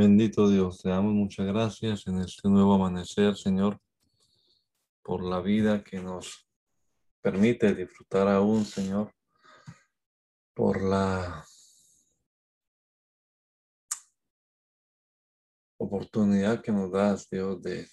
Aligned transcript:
Bendito 0.00 0.48
Dios, 0.48 0.78
te 0.78 0.88
damos 0.88 1.12
muchas 1.12 1.46
gracias 1.46 2.06
en 2.06 2.20
este 2.20 2.48
nuevo 2.48 2.72
amanecer, 2.72 3.36
Señor, 3.36 3.78
por 5.02 5.22
la 5.22 5.42
vida 5.42 5.84
que 5.84 6.00
nos 6.00 6.48
permite 7.20 7.74
disfrutar 7.74 8.26
aún, 8.26 8.64
Señor, 8.64 9.12
por 10.54 10.80
la 10.82 11.44
oportunidad 15.76 16.62
que 16.62 16.72
nos 16.72 16.90
das, 16.90 17.28
Dios, 17.28 17.60
de 17.60 17.86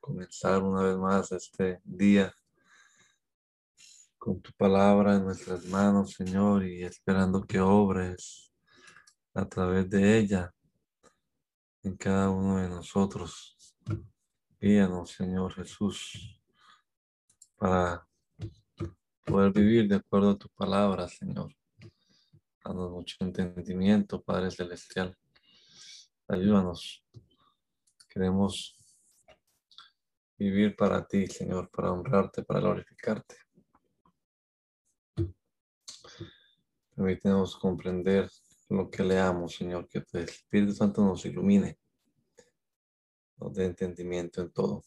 comenzar 0.00 0.62
una 0.62 0.82
vez 0.82 0.96
más 0.98 1.32
este 1.32 1.80
día 1.82 2.32
con 4.18 4.40
tu 4.40 4.52
palabra 4.52 5.16
en 5.16 5.24
nuestras 5.24 5.64
manos, 5.64 6.12
Señor, 6.12 6.64
y 6.64 6.84
esperando 6.84 7.44
que 7.44 7.58
obres 7.58 8.52
a 9.34 9.44
través 9.48 9.90
de 9.90 10.16
ella 10.16 10.54
en 11.88 11.96
cada 11.96 12.28
uno 12.28 12.58
de 12.58 12.68
nosotros. 12.68 13.56
Guíanos, 14.60 15.10
Señor 15.10 15.54
Jesús, 15.54 16.38
para 17.56 18.06
poder 19.24 19.52
vivir 19.52 19.88
de 19.88 19.96
acuerdo 19.96 20.32
a 20.32 20.38
tu 20.38 20.48
palabra, 20.50 21.08
Señor. 21.08 21.54
Danos 22.62 22.90
mucho 22.90 23.16
entendimiento, 23.20 24.22
Padre 24.22 24.50
Celestial. 24.50 25.16
Ayúdanos. 26.28 27.02
Queremos 28.06 28.76
vivir 30.36 30.76
para 30.76 31.06
ti, 31.06 31.26
Señor, 31.26 31.70
para 31.70 31.92
honrarte, 31.92 32.42
para 32.42 32.60
glorificarte. 32.60 33.36
Permítenos 36.94 37.56
comprender 37.56 38.28
lo 38.68 38.90
que 38.90 39.02
leamos, 39.02 39.54
Señor, 39.54 39.88
que 39.88 40.04
el 40.12 40.24
Espíritu 40.24 40.74
Santo 40.74 41.02
nos 41.02 41.24
ilumine, 41.24 41.78
nos 43.36 43.54
dé 43.54 43.64
entendimiento 43.64 44.42
en 44.42 44.52
todo. 44.52 44.84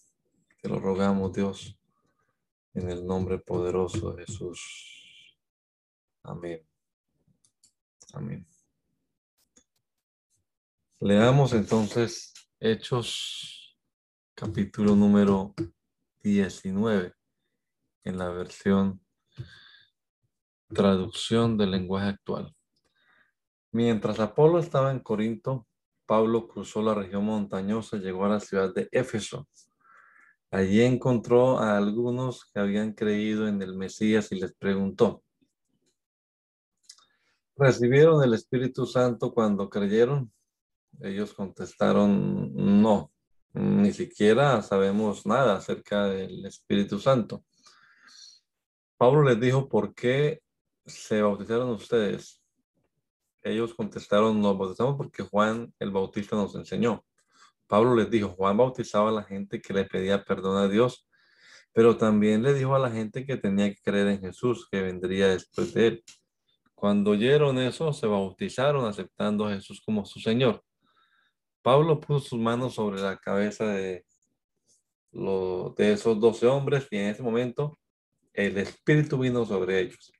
Te 0.61 0.69
lo 0.69 0.79
rogamos, 0.79 1.33
Dios, 1.33 1.79
en 2.73 2.89
el 2.89 3.05
nombre 3.05 3.39
poderoso 3.39 4.13
de 4.13 4.25
Jesús. 4.25 5.37
Amén. 6.23 6.65
Amén. 8.13 8.47
Leamos 10.99 11.53
entonces 11.53 12.33
Hechos 12.59 13.75
capítulo 14.35 14.95
número 14.95 15.55
19 16.21 17.15
en 18.03 18.17
la 18.17 18.29
versión 18.29 19.01
traducción 20.67 21.57
del 21.57 21.71
lenguaje 21.71 22.09
actual. 22.09 22.55
Mientras 23.71 24.19
Apolo 24.19 24.59
estaba 24.59 24.91
en 24.91 24.99
Corinto, 24.99 25.65
Pablo 26.05 26.47
cruzó 26.47 26.81
la 26.81 26.93
región 26.93 27.23
montañosa 27.23 27.95
y 27.95 28.01
llegó 28.01 28.25
a 28.25 28.29
la 28.29 28.39
ciudad 28.41 28.73
de 28.73 28.89
Éfeso. 28.91 29.47
Allí 30.51 30.81
encontró 30.81 31.59
a 31.59 31.77
algunos 31.77 32.43
que 32.51 32.59
habían 32.59 32.91
creído 32.91 33.47
en 33.47 33.61
el 33.61 33.75
Mesías 33.75 34.29
y 34.33 34.41
les 34.41 34.53
preguntó, 34.53 35.23
¿recibieron 37.55 38.21
el 38.21 38.33
Espíritu 38.33 38.85
Santo 38.85 39.33
cuando 39.33 39.69
creyeron? 39.69 40.33
Ellos 40.99 41.33
contestaron, 41.33 42.53
no, 42.81 43.13
ni 43.53 43.93
siquiera 43.93 44.61
sabemos 44.61 45.25
nada 45.25 45.55
acerca 45.55 46.07
del 46.07 46.45
Espíritu 46.45 46.99
Santo. 46.99 47.45
Pablo 48.97 49.23
les 49.23 49.39
dijo, 49.39 49.69
¿por 49.69 49.95
qué 49.95 50.41
se 50.85 51.21
bautizaron 51.21 51.69
ustedes? 51.69 52.40
Ellos 53.43 53.73
contestaron, 53.73 54.41
nos 54.41 54.57
bautizamos 54.57 54.97
porque 54.97 55.23
Juan 55.23 55.73
el 55.79 55.91
Bautista 55.91 56.35
nos 56.35 56.55
enseñó. 56.55 57.03
Pablo 57.67 57.95
les 57.95 58.09
dijo, 58.09 58.29
Juan 58.29 58.57
bautizaba 58.57 59.09
a 59.09 59.13
la 59.13 59.23
gente 59.23 59.61
que 59.61 59.73
le 59.73 59.85
pedía 59.85 60.23
perdón 60.23 60.57
a 60.57 60.67
Dios, 60.67 61.07
pero 61.73 61.97
también 61.97 62.43
le 62.43 62.53
dijo 62.53 62.75
a 62.75 62.79
la 62.79 62.91
gente 62.91 63.25
que 63.25 63.37
tenía 63.37 63.69
que 63.73 63.81
creer 63.81 64.07
en 64.07 64.19
Jesús, 64.19 64.67
que 64.69 64.81
vendría 64.81 65.29
después 65.29 65.73
de 65.73 65.87
él. 65.87 66.03
Cuando 66.75 67.11
oyeron 67.11 67.57
eso, 67.59 67.93
se 67.93 68.07
bautizaron 68.07 68.85
aceptando 68.85 69.45
a 69.45 69.53
Jesús 69.53 69.81
como 69.85 70.05
su 70.05 70.19
Señor. 70.19 70.63
Pablo 71.61 71.99
puso 71.99 72.29
sus 72.29 72.39
manos 72.39 72.73
sobre 72.75 73.01
la 73.01 73.17
cabeza 73.17 73.67
de, 73.67 74.03
de 75.11 75.93
esos 75.93 76.19
doce 76.19 76.47
hombres 76.47 76.87
y 76.89 76.97
en 76.97 77.07
ese 77.09 77.21
momento 77.21 77.79
el 78.33 78.57
Espíritu 78.57 79.17
vino 79.17 79.45
sobre 79.45 79.79
ellos. 79.79 80.11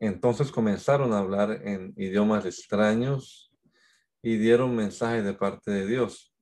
Entonces 0.00 0.52
comenzaron 0.52 1.12
a 1.12 1.18
hablar 1.18 1.60
en 1.64 1.92
idiomas 1.96 2.46
extraños 2.46 3.52
y 4.22 4.36
dieron 4.36 4.76
mensajes 4.76 5.24
de 5.24 5.34
parte 5.34 5.70
de 5.70 5.86
Dios. 5.86 6.32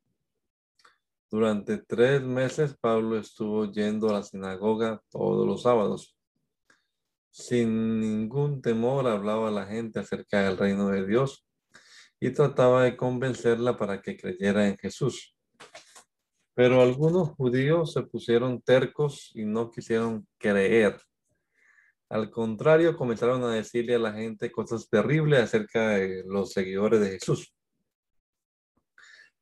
Durante 1.31 1.79
tres 1.79 2.23
meses 2.23 2.77
Pablo 2.81 3.19
estuvo 3.19 3.71
yendo 3.73 4.11
a 4.11 4.15
la 4.15 4.23
sinagoga 4.23 5.03
todos 5.11 5.47
los 5.47 5.63
sábados. 5.63 6.17
Sin 7.31 8.01
ningún 8.01 8.63
temor 8.63 9.07
hablaba 9.07 9.49
a 9.49 9.53
la 9.53 9.67
gente 9.67 10.01
acerca 10.01 10.43
del 10.43 10.57
reino 10.57 10.89
de 10.89 11.07
Dios 11.07 11.47
y 12.21 12.31
trataba 12.31 12.85
de 12.85 12.97
convencerla 12.97 13.77
para 13.77 14.01
que 14.01 14.17
creyera 14.17 14.69
en 14.69 14.77
Jesús. 14.79 15.37
Pero 16.55 16.81
algunos 16.81 17.31
judíos 17.31 17.93
se 17.93 18.03
pusieron 18.03 18.63
tercos 18.63 19.31
y 19.35 19.45
no 19.45 19.71
quisieron 19.71 20.27
creer. 20.39 20.99
Al 22.09 22.31
contrario, 22.31 22.97
comenzaron 22.97 23.43
a 23.45 23.55
decirle 23.55 23.97
a 23.97 23.99
la 23.99 24.13
gente 24.13 24.53
cosas 24.53 24.89
terribles 24.89 25.43
acerca 25.43 25.91
de 25.91 26.25
los 26.27 26.53
seguidores 26.53 27.01
de 27.01 27.11
Jesús. 27.11 27.53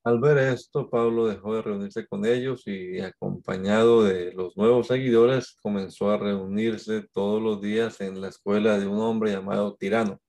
Al 0.02 0.20
ver 0.20 0.36
esto, 0.38 0.90
Pablo 0.90 1.26
dejó 1.26 1.54
de 1.54 1.62
reunirse 1.62 2.06
con 2.06 2.26
ellos 2.26 2.62
y 2.66 3.00
acompañado 3.00 4.04
de 4.04 4.32
los 4.34 4.54
nuevos 4.56 4.88
seguidores 4.88 5.56
comenzó 5.62 6.10
a 6.10 6.18
reunirse 6.18 7.06
todos 7.12 7.42
los 7.42 7.62
días 7.62 8.02
en 8.02 8.20
la 8.20 8.28
escuela 8.28 8.78
de 8.78 8.86
un 8.86 8.98
hombre 8.98 9.32
llamado 9.32 9.76
Tirano. 9.76 10.20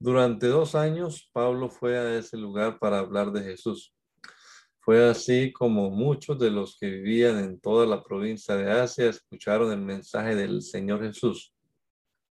Durante 0.00 0.48
dos 0.48 0.74
años, 0.74 1.30
Pablo 1.32 1.68
fue 1.68 1.96
a 1.96 2.18
ese 2.18 2.36
lugar 2.36 2.78
para 2.80 2.98
hablar 2.98 3.30
de 3.30 3.42
Jesús. 3.42 3.94
Fue 4.90 5.08
así 5.08 5.52
como 5.52 5.88
muchos 5.88 6.36
de 6.40 6.50
los 6.50 6.76
que 6.76 6.90
vivían 6.90 7.38
en 7.38 7.60
toda 7.60 7.86
la 7.86 8.02
provincia 8.02 8.56
de 8.56 8.72
Asia 8.72 9.08
escucharon 9.08 9.70
el 9.70 9.80
mensaje 9.80 10.34
del 10.34 10.62
Señor 10.62 11.00
Jesús. 11.00 11.54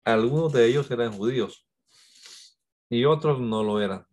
Algunos 0.03 0.53
de 0.53 0.67
ellos 0.67 0.91
eran 0.91 1.13
judíos 1.13 1.67
y 2.91 3.05
otros 3.05 3.39
no 3.39 3.63
lo 3.63 3.81
eran. 3.81 4.05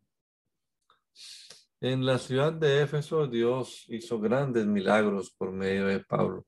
En 1.82 2.06
la 2.06 2.16
ciudad 2.16 2.50
de 2.50 2.80
Éfeso 2.80 3.26
Dios 3.26 3.84
hizo 3.88 4.18
grandes 4.18 4.64
milagros 4.64 5.30
por 5.36 5.52
medio 5.52 5.88
de 5.88 6.00
Pablo. 6.00 6.46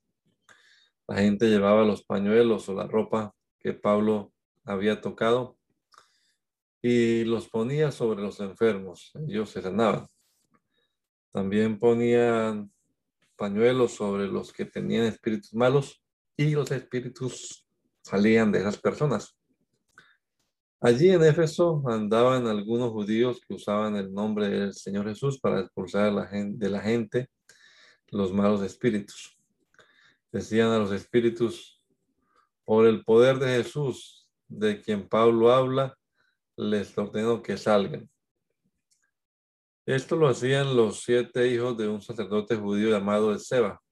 La 1.06 1.18
gente 1.18 1.50
llevaba 1.50 1.84
los 1.84 2.02
pañuelos 2.04 2.70
o 2.70 2.74
la 2.74 2.86
ropa 2.86 3.34
que 3.58 3.74
Pablo 3.74 4.32
había 4.64 4.98
tocado 5.02 5.58
y 6.80 7.24
los 7.24 7.50
ponía 7.50 7.92
sobre 7.92 8.22
los 8.22 8.40
enfermos. 8.40 9.12
Ellos 9.28 9.50
se 9.50 9.60
sanaban. 9.60 10.06
También 11.32 11.78
ponían 11.78 12.70
pañuelos 13.36 13.92
sobre 13.92 14.26
los 14.28 14.52
que 14.52 14.64
tenían 14.64 15.04
espíritus 15.06 15.54
malos 15.54 16.02
y 16.36 16.50
los 16.50 16.70
espíritus 16.70 17.66
salían 18.02 18.52
de 18.52 18.60
esas 18.60 18.78
personas. 18.78 19.36
Allí 20.80 21.10
en 21.10 21.24
Éfeso 21.24 21.82
andaban 21.86 22.46
algunos 22.46 22.90
judíos 22.90 23.40
que 23.46 23.54
usaban 23.54 23.96
el 23.96 24.12
nombre 24.12 24.48
del 24.48 24.74
Señor 24.74 25.08
Jesús 25.08 25.38
para 25.38 25.60
expulsar 25.60 26.12
de 26.30 26.68
la 26.68 26.80
gente 26.80 27.30
los 28.08 28.32
malos 28.32 28.62
espíritus. 28.62 29.38
Decían 30.30 30.70
a 30.70 30.78
los 30.78 30.92
espíritus, 30.92 31.80
por 32.64 32.86
el 32.86 33.04
poder 33.04 33.38
de 33.38 33.62
Jesús, 33.62 34.28
de 34.48 34.80
quien 34.80 35.08
Pablo 35.08 35.52
habla, 35.52 35.96
les 36.56 36.96
ordeno 36.96 37.42
que 37.42 37.56
salgan. 37.56 38.08
Esto 39.84 40.14
lo 40.14 40.28
hacían 40.28 40.76
los 40.76 41.02
siete 41.02 41.48
hijos 41.48 41.76
de 41.76 41.88
un 41.88 42.00
sacerdote 42.00 42.54
judío 42.54 42.90
llamado 42.90 43.36
Seba. 43.38 43.82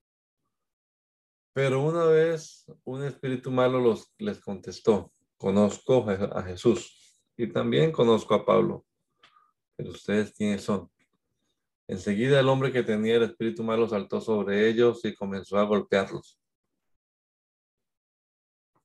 Pero 1.52 1.82
una 1.82 2.04
vez 2.04 2.64
un 2.84 3.02
espíritu 3.02 3.50
malo 3.50 3.81
los, 3.81 4.12
les 4.19 4.38
contestó, 4.38 5.12
conozco 5.37 6.08
a 6.08 6.42
Jesús 6.44 7.19
y 7.37 7.52
también 7.52 7.90
conozco 7.90 8.34
a 8.34 8.44
Pablo, 8.44 8.87
pero 9.75 9.90
ustedes 9.90 10.32
quiénes 10.32 10.62
son. 10.62 10.88
Enseguida 11.88 12.38
el 12.38 12.48
hombre 12.48 12.70
que 12.70 12.84
tenía 12.84 13.16
el 13.16 13.25
espíritu 13.25 13.64
malo 13.64 13.88
saltó 13.88 14.20
sobre 14.20 14.69
ellos 14.69 15.04
y 15.04 15.12
comenzó 15.14 15.58
a 15.58 15.64
golpearlos. 15.64 16.38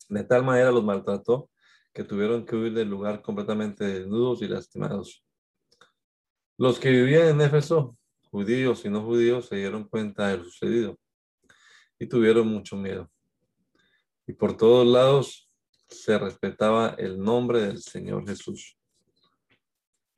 De 0.10 0.24
tal 0.24 0.44
manera 0.44 0.72
los 0.72 0.84
maltrató 0.84 1.52
que 1.94 2.04
tuvieron 2.04 2.46
que 2.46 2.56
huir 2.56 2.74
del 2.74 2.90
lugar 2.90 3.22
completamente 3.22 3.86
desnudos 3.86 4.42
y 4.42 4.48
lastimados. 4.48 5.25
Los 6.57 6.80
que 6.80 6.90
vivían 6.90 7.28
en 7.28 7.42
Éfeso, 7.42 7.98
judíos 8.31 8.86
y 8.86 8.90
no 8.90 9.04
judíos, 9.04 9.48
se 9.48 9.57
dieron 9.57 9.84
cuenta 9.90 10.30
de 10.30 10.38
lo 10.38 10.46
sucedido 10.46 10.98
y 12.00 12.07
tuvieron 12.07 12.48
mucho 12.48 12.78
miedo. 12.78 13.12
Y 14.25 14.34
por 14.34 14.56
todos 14.56 14.88
lados 14.88 15.52
se 15.90 16.18
respetaba 16.18 16.96
el 16.98 17.19
nombre 17.19 17.60
del 17.60 17.81
Señor 17.81 18.25
Jesús. 18.25 18.78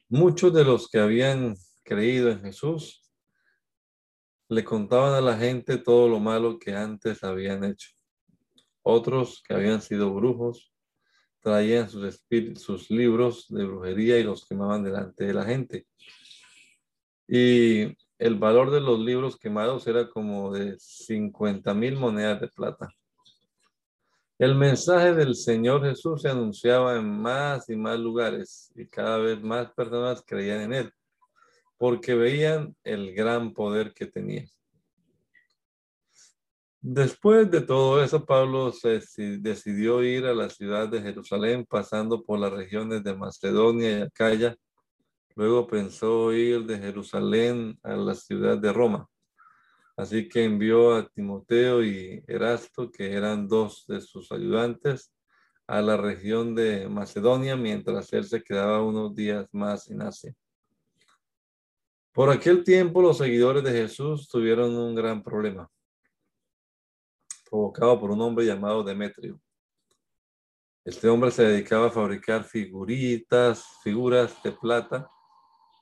Muchos 0.10 0.54
de 0.54 0.64
los 0.64 0.90
que 0.90 1.00
habían 1.00 1.56
creído 1.84 2.30
en 2.30 2.42
Jesús 2.42 3.04
le 4.48 4.64
contaban 4.64 5.14
a 5.14 5.22
la 5.22 5.38
gente 5.38 5.78
todo 5.78 6.08
lo 6.08 6.20
malo 6.20 6.60
que 6.60 6.76
antes 6.76 7.24
habían 7.24 7.64
hecho. 7.64 7.90
Otros 8.84 9.42
que 9.46 9.56
habían 9.56 9.82
sido 9.82 10.14
brujos 10.14 10.72
traían 11.42 11.90
sus, 11.90 12.22
sus 12.56 12.90
libros 12.90 13.48
de 13.50 13.66
brujería 13.66 14.20
y 14.20 14.24
los 14.24 14.46
quemaban 14.46 14.84
delante 14.84 15.26
de 15.26 15.34
la 15.34 15.44
gente. 15.44 15.88
Y 17.28 17.96
el 18.18 18.36
valor 18.36 18.72
de 18.72 18.82
los 18.82 19.00
libros 19.00 19.38
quemados 19.38 19.86
era 19.88 20.10
como 20.10 20.52
de 20.52 20.76
50 20.80 21.74
mil 21.74 21.98
monedas 21.98 22.42
de 22.42 22.48
plata. 22.48 22.90
El 24.40 24.56
mensaje 24.56 25.14
del 25.14 25.36
Señor 25.36 25.84
Jesús 25.84 26.22
se 26.22 26.30
anunciaba 26.30 26.96
en 26.98 27.10
más 27.10 27.70
y 27.70 27.76
más 27.76 28.00
lugares 28.00 28.72
y 28.76 28.86
cada 28.86 29.18
vez 29.18 29.42
más 29.42 29.72
personas 29.72 30.24
creían 30.26 30.62
en 30.62 30.74
él 30.74 30.94
porque 31.78 32.16
veían 32.16 32.76
el 32.84 33.14
gran 33.14 33.54
poder 33.54 33.94
que 33.94 34.08
tenía. 34.08 34.46
Después 36.82 37.50
de 37.52 37.62
todo 37.62 38.04
eso, 38.04 38.26
Pablo 38.26 38.72
se 38.72 39.02
decidió 39.40 40.04
ir 40.04 40.26
a 40.26 40.34
la 40.34 40.50
ciudad 40.50 40.88
de 40.88 41.02
Jerusalén, 41.02 41.66
pasando 41.66 42.24
por 42.24 42.40
las 42.40 42.52
regiones 42.52 43.04
de 43.04 43.16
Macedonia 43.16 44.00
y 44.00 44.02
Acaya. 44.02 44.56
Luego 45.38 45.68
pensó 45.68 46.34
ir 46.34 46.66
de 46.66 46.80
Jerusalén 46.80 47.80
a 47.84 47.96
la 47.96 48.16
ciudad 48.16 48.58
de 48.58 48.74
Roma. 48.74 49.08
Así 49.96 50.28
que 50.28 50.44
envió 50.44 50.96
a 50.96 51.08
Timoteo 51.08 51.84
y 51.84 52.24
Erasto, 52.28 52.92
que 52.92 53.14
eran 53.14 53.48
dos 53.48 53.86
de 53.86 54.02
sus 54.02 54.32
ayudantes, 54.32 55.14
a 55.68 55.80
la 55.84 55.96
región 55.96 56.56
de 56.56 56.90
Macedonia, 56.90 57.56
mientras 57.56 58.12
él 58.14 58.24
se 58.24 58.42
quedaba 58.42 58.82
unos 58.82 59.14
días 59.14 59.48
más 59.52 59.92
en 59.92 60.02
Asia. 60.02 60.34
Por 62.14 62.32
aquel 62.32 62.64
tiempo 62.64 63.00
los 63.00 63.20
seguidores 63.20 63.64
de 63.64 63.74
Jesús 63.74 64.28
tuvieron 64.28 64.76
un 64.76 64.96
gran 64.96 65.22
problema, 65.22 65.70
provocado 67.48 68.00
por 68.00 68.10
un 68.10 68.22
hombre 68.22 68.44
llamado 68.44 68.84
Demetrio. 68.84 69.40
Este 70.84 71.08
hombre 71.08 71.30
se 71.30 71.44
dedicaba 71.44 71.88
a 71.88 71.92
fabricar 71.92 72.44
figuritas, 72.44 73.64
figuras 73.84 74.42
de 74.42 74.52
plata, 74.52 75.08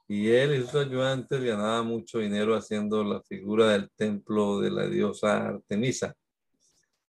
y 0.07 0.29
él 0.29 0.55
y 0.55 0.61
sus 0.61 0.75
ayudantes 0.75 1.43
ganaban 1.43 1.87
mucho 1.87 2.19
dinero 2.19 2.55
haciendo 2.55 3.03
la 3.03 3.21
figura 3.21 3.69
del 3.69 3.89
templo 3.91 4.59
de 4.59 4.71
la 4.71 4.87
diosa 4.87 5.47
Artemisa. 5.47 6.15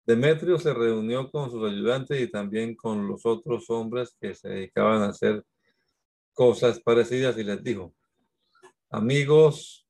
Demetrio 0.04 0.58
se 0.58 0.74
reunió 0.74 1.30
con 1.30 1.50
sus 1.50 1.70
ayudantes 1.70 2.20
y 2.20 2.30
también 2.30 2.74
con 2.74 3.06
los 3.06 3.24
otros 3.24 3.70
hombres 3.70 4.14
que 4.20 4.34
se 4.34 4.48
dedicaban 4.48 5.02
a 5.02 5.08
hacer 5.08 5.44
cosas 6.32 6.80
parecidas 6.80 7.38
y 7.38 7.44
les 7.44 7.62
dijo, 7.62 7.94
Amigos, 8.90 9.88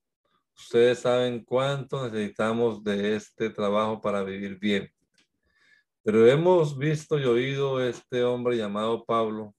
ustedes 0.56 1.00
saben 1.00 1.44
cuánto 1.44 2.08
necesitamos 2.08 2.84
de 2.84 3.16
este 3.16 3.50
trabajo 3.50 4.00
para 4.00 4.22
vivir 4.22 4.58
bien. 4.60 4.93
Pero 6.04 6.26
hemos 6.26 6.78
visto 6.78 7.19
y 7.19 7.25
oído 7.25 7.82
este 7.82 8.22
hombre 8.22 8.56
llamado 8.56 9.04
Pablo. 9.04 9.54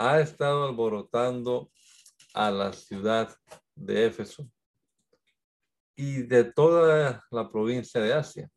Ha 0.00 0.20
estado 0.20 0.64
alborotando 0.64 1.72
a 2.32 2.52
la 2.52 2.72
ciudad 2.72 3.36
de 3.74 4.06
Éfeso 4.06 4.48
y 5.96 6.22
de 6.22 6.44
toda 6.44 7.26
la 7.32 7.48
provincia 7.50 8.00
de 8.00 8.14
Asia. 8.14 8.48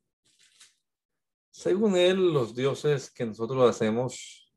Según 1.49 1.97
él, 1.97 2.31
los 2.31 2.53
dioses 2.53 3.11
que 3.11 3.25
nosotros 3.25 3.67
hacemos 3.67 4.53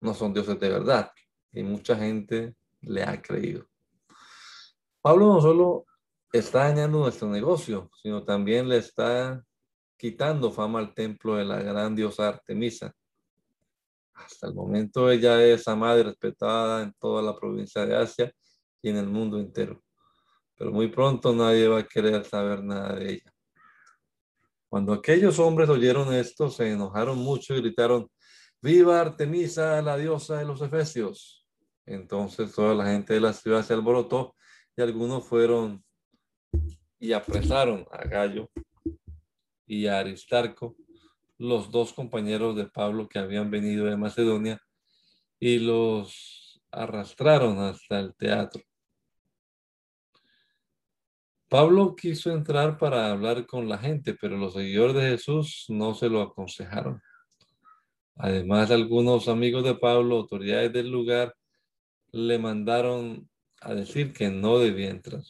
no 0.00 0.14
son 0.14 0.34
dioses 0.34 0.58
de 0.58 0.68
verdad. 0.68 1.12
Y 1.52 1.62
mucha 1.62 1.96
gente 1.96 2.56
le 2.80 3.04
ha 3.04 3.22
creído. 3.22 3.64
Pablo 5.00 5.26
no 5.26 5.40
solo 5.40 5.86
está 6.32 6.64
dañando 6.64 6.98
nuestro 6.98 7.28
negocio, 7.28 7.88
sino 8.02 8.24
también 8.24 8.68
le 8.68 8.78
está 8.78 9.44
quitando 9.96 10.50
fama 10.50 10.80
al 10.80 10.92
templo 10.92 11.36
de 11.36 11.44
la 11.44 11.62
gran 11.62 11.94
diosa 11.94 12.30
Artemisa. 12.30 12.92
Hasta 14.24 14.48
el 14.48 14.54
momento 14.54 15.10
ella 15.10 15.42
es 15.44 15.66
amada 15.68 16.00
y 16.00 16.02
respetada 16.02 16.82
en 16.82 16.92
toda 16.94 17.22
la 17.22 17.34
provincia 17.34 17.86
de 17.86 17.96
Asia 17.96 18.32
y 18.82 18.90
en 18.90 18.96
el 18.96 19.06
mundo 19.06 19.38
entero. 19.38 19.82
Pero 20.56 20.72
muy 20.72 20.88
pronto 20.88 21.34
nadie 21.34 21.68
va 21.68 21.80
a 21.80 21.86
querer 21.86 22.24
saber 22.24 22.62
nada 22.62 22.94
de 22.96 23.12
ella. 23.14 23.32
Cuando 24.68 24.92
aquellos 24.92 25.38
hombres 25.38 25.68
oyeron 25.68 26.12
esto, 26.12 26.50
se 26.50 26.70
enojaron 26.70 27.18
mucho 27.18 27.54
y 27.54 27.60
gritaron, 27.60 28.10
¡Viva 28.60 29.00
Artemisa, 29.00 29.80
la 29.82 29.96
diosa 29.96 30.38
de 30.38 30.44
los 30.44 30.60
Efesios! 30.60 31.46
Entonces 31.86 32.52
toda 32.52 32.74
la 32.74 32.86
gente 32.86 33.14
de 33.14 33.20
la 33.20 33.32
ciudad 33.32 33.64
se 33.64 33.72
alborotó 33.72 34.34
y 34.76 34.82
algunos 34.82 35.24
fueron 35.24 35.82
y 36.98 37.12
apresaron 37.12 37.86
a 37.90 38.04
Gallo 38.04 38.50
y 39.66 39.86
a 39.86 40.00
Aristarco, 40.00 40.76
los 41.38 41.70
dos 41.70 41.92
compañeros 41.92 42.56
de 42.56 42.66
Pablo 42.66 43.08
que 43.08 43.18
habían 43.18 43.50
venido 43.50 43.86
de 43.86 43.96
Macedonia, 43.96 44.60
y 45.40 45.58
los 45.58 46.60
arrastraron 46.70 47.58
hasta 47.58 48.00
el 48.00 48.14
teatro. 48.14 48.62
Pablo 51.48 51.96
quiso 51.96 52.30
entrar 52.30 52.76
para 52.76 53.10
hablar 53.10 53.46
con 53.46 53.68
la 53.68 53.78
gente, 53.78 54.14
pero 54.20 54.36
los 54.36 54.52
seguidores 54.52 54.94
de 54.94 55.10
Jesús 55.10 55.64
no 55.68 55.94
se 55.94 56.10
lo 56.10 56.20
aconsejaron. 56.20 57.00
Además, 58.16 58.70
algunos 58.70 59.28
amigos 59.28 59.64
de 59.64 59.74
Pablo, 59.74 60.16
autoridades 60.16 60.72
del 60.72 60.90
lugar, 60.90 61.34
le 62.12 62.38
mandaron 62.38 63.30
a 63.60 63.74
decir 63.74 64.12
que 64.12 64.28
no 64.28 64.58
debía 64.58 64.90
entrar. 64.90 65.22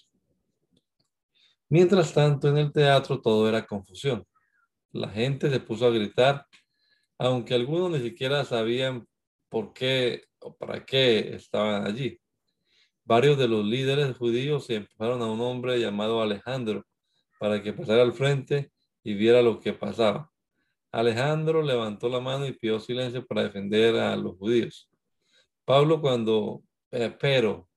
Mientras 1.69 2.13
tanto, 2.13 2.49
en 2.49 2.59
el 2.59 2.73
teatro 2.73 3.21
todo 3.21 3.49
era 3.49 3.67
confusión. 3.67 4.25
La 4.93 5.09
gente 5.09 5.51
se 5.51 5.61
puso 5.61 5.87
a 5.87 5.91
gritar, 5.91 6.47
aunque 7.19 7.55
algunos 7.55 7.91
ni 7.91 8.01
siquiera 8.01 8.45
sabían 8.45 9.07
por 9.49 9.73
qué 9.73 10.25
o 10.41 10.57
para 10.57 10.85
qué 10.85 11.35
estaban 11.35 11.87
allí. 11.87 12.21
Varios 13.05 13.39
de 13.39 13.49
los 13.49 13.65
líderes 13.65 14.17
judíos 14.17 14.69
empujaron 14.71 15.23
a 15.23 15.27
un 15.27 15.41
hombre 15.41 15.81
llamado 15.81 16.21
Alejandro 16.23 16.85
para 17.39 17.63
que 17.63 17.73
pasara 17.73 18.03
al 18.03 18.13
frente 18.13 18.71
y 19.03 19.15
viera 19.15 19.43
lo 19.43 19.61
que 19.61 19.73
pasaba. 19.73 20.31
Alejandro 20.93 21.63
levantó 21.63 22.09
la 22.09 22.21
mano 22.21 22.47
y 22.47 22.53
pidió 22.53 22.81
silencio 22.81 23.27
para 23.27 23.45
defender 23.45 23.97
a 23.97 24.17
los 24.17 24.37
judíos. 24.37 24.91
Pablo, 25.65 26.01
cuando 26.01 26.63
eh, 26.91 27.15
pero, 27.21 27.69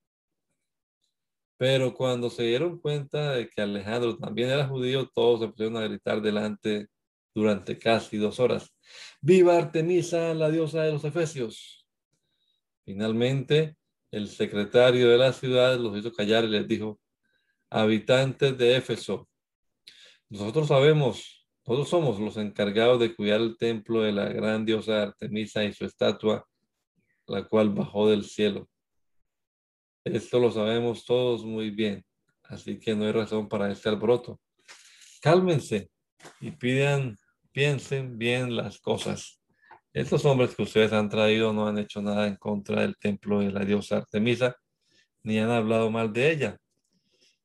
pero 1.58 1.92
cuando 1.94 2.30
se 2.30 2.44
dieron 2.44 2.78
cuenta 2.78 3.32
de 3.32 3.48
que 3.48 3.60
Alejandro 3.60 4.16
también 4.16 4.50
era 4.50 4.66
judío, 4.66 5.08
todos 5.14 5.40
se 5.40 5.48
pusieron 5.48 5.76
a 5.76 5.86
gritar 5.86 6.22
delante 6.22 6.88
durante 7.34 7.78
casi 7.78 8.16
dos 8.16 8.40
horas. 8.40 8.74
¡Viva 9.20 9.56
Artemisa, 9.56 10.34
la 10.34 10.50
diosa 10.50 10.82
de 10.82 10.92
los 10.92 11.04
Efesios! 11.04 11.86
Finalmente, 12.84 13.76
el 14.10 14.28
secretario 14.28 15.08
de 15.08 15.18
la 15.18 15.32
ciudad 15.32 15.78
los 15.78 15.96
hizo 15.96 16.12
callar 16.12 16.44
y 16.44 16.48
les 16.48 16.68
dijo, 16.68 17.00
habitantes 17.70 18.58
de 18.58 18.76
Éfeso, 18.76 19.28
nosotros 20.28 20.68
sabemos, 20.68 21.46
todos 21.62 21.88
somos 21.88 22.18
los 22.18 22.36
encargados 22.36 22.98
de 22.98 23.14
cuidar 23.14 23.40
el 23.40 23.56
templo 23.56 24.02
de 24.02 24.12
la 24.12 24.26
gran 24.28 24.64
diosa 24.64 25.02
Artemisa 25.02 25.62
y 25.64 25.72
su 25.72 25.84
estatua, 25.84 26.46
la 27.26 27.44
cual 27.46 27.70
bajó 27.70 28.08
del 28.08 28.24
cielo. 28.24 28.68
Esto 30.04 30.40
lo 30.40 30.50
sabemos 30.50 31.04
todos 31.04 31.44
muy 31.44 31.70
bien, 31.70 32.04
así 32.44 32.78
que 32.78 32.94
no 32.94 33.04
hay 33.04 33.12
razón 33.12 33.48
para 33.48 33.70
este 33.70 33.88
alboroto. 33.88 34.40
Cálmense 35.20 35.90
y 36.40 36.50
pidan, 36.50 37.16
piensen 37.52 38.18
bien 38.18 38.56
las 38.56 38.78
cosas. 38.78 39.40
Estos 39.92 40.24
hombres 40.24 40.54
que 40.54 40.62
ustedes 40.62 40.92
han 40.92 41.08
traído 41.08 41.52
no 41.52 41.68
han 41.68 41.78
hecho 41.78 42.00
nada 42.00 42.26
en 42.26 42.36
contra 42.36 42.80
del 42.80 42.96
templo 42.96 43.40
de 43.40 43.52
la 43.52 43.64
diosa 43.64 43.98
Artemisa, 43.98 44.56
ni 45.22 45.38
han 45.38 45.50
hablado 45.50 45.90
mal 45.90 46.12
de 46.12 46.32
ella. 46.32 46.58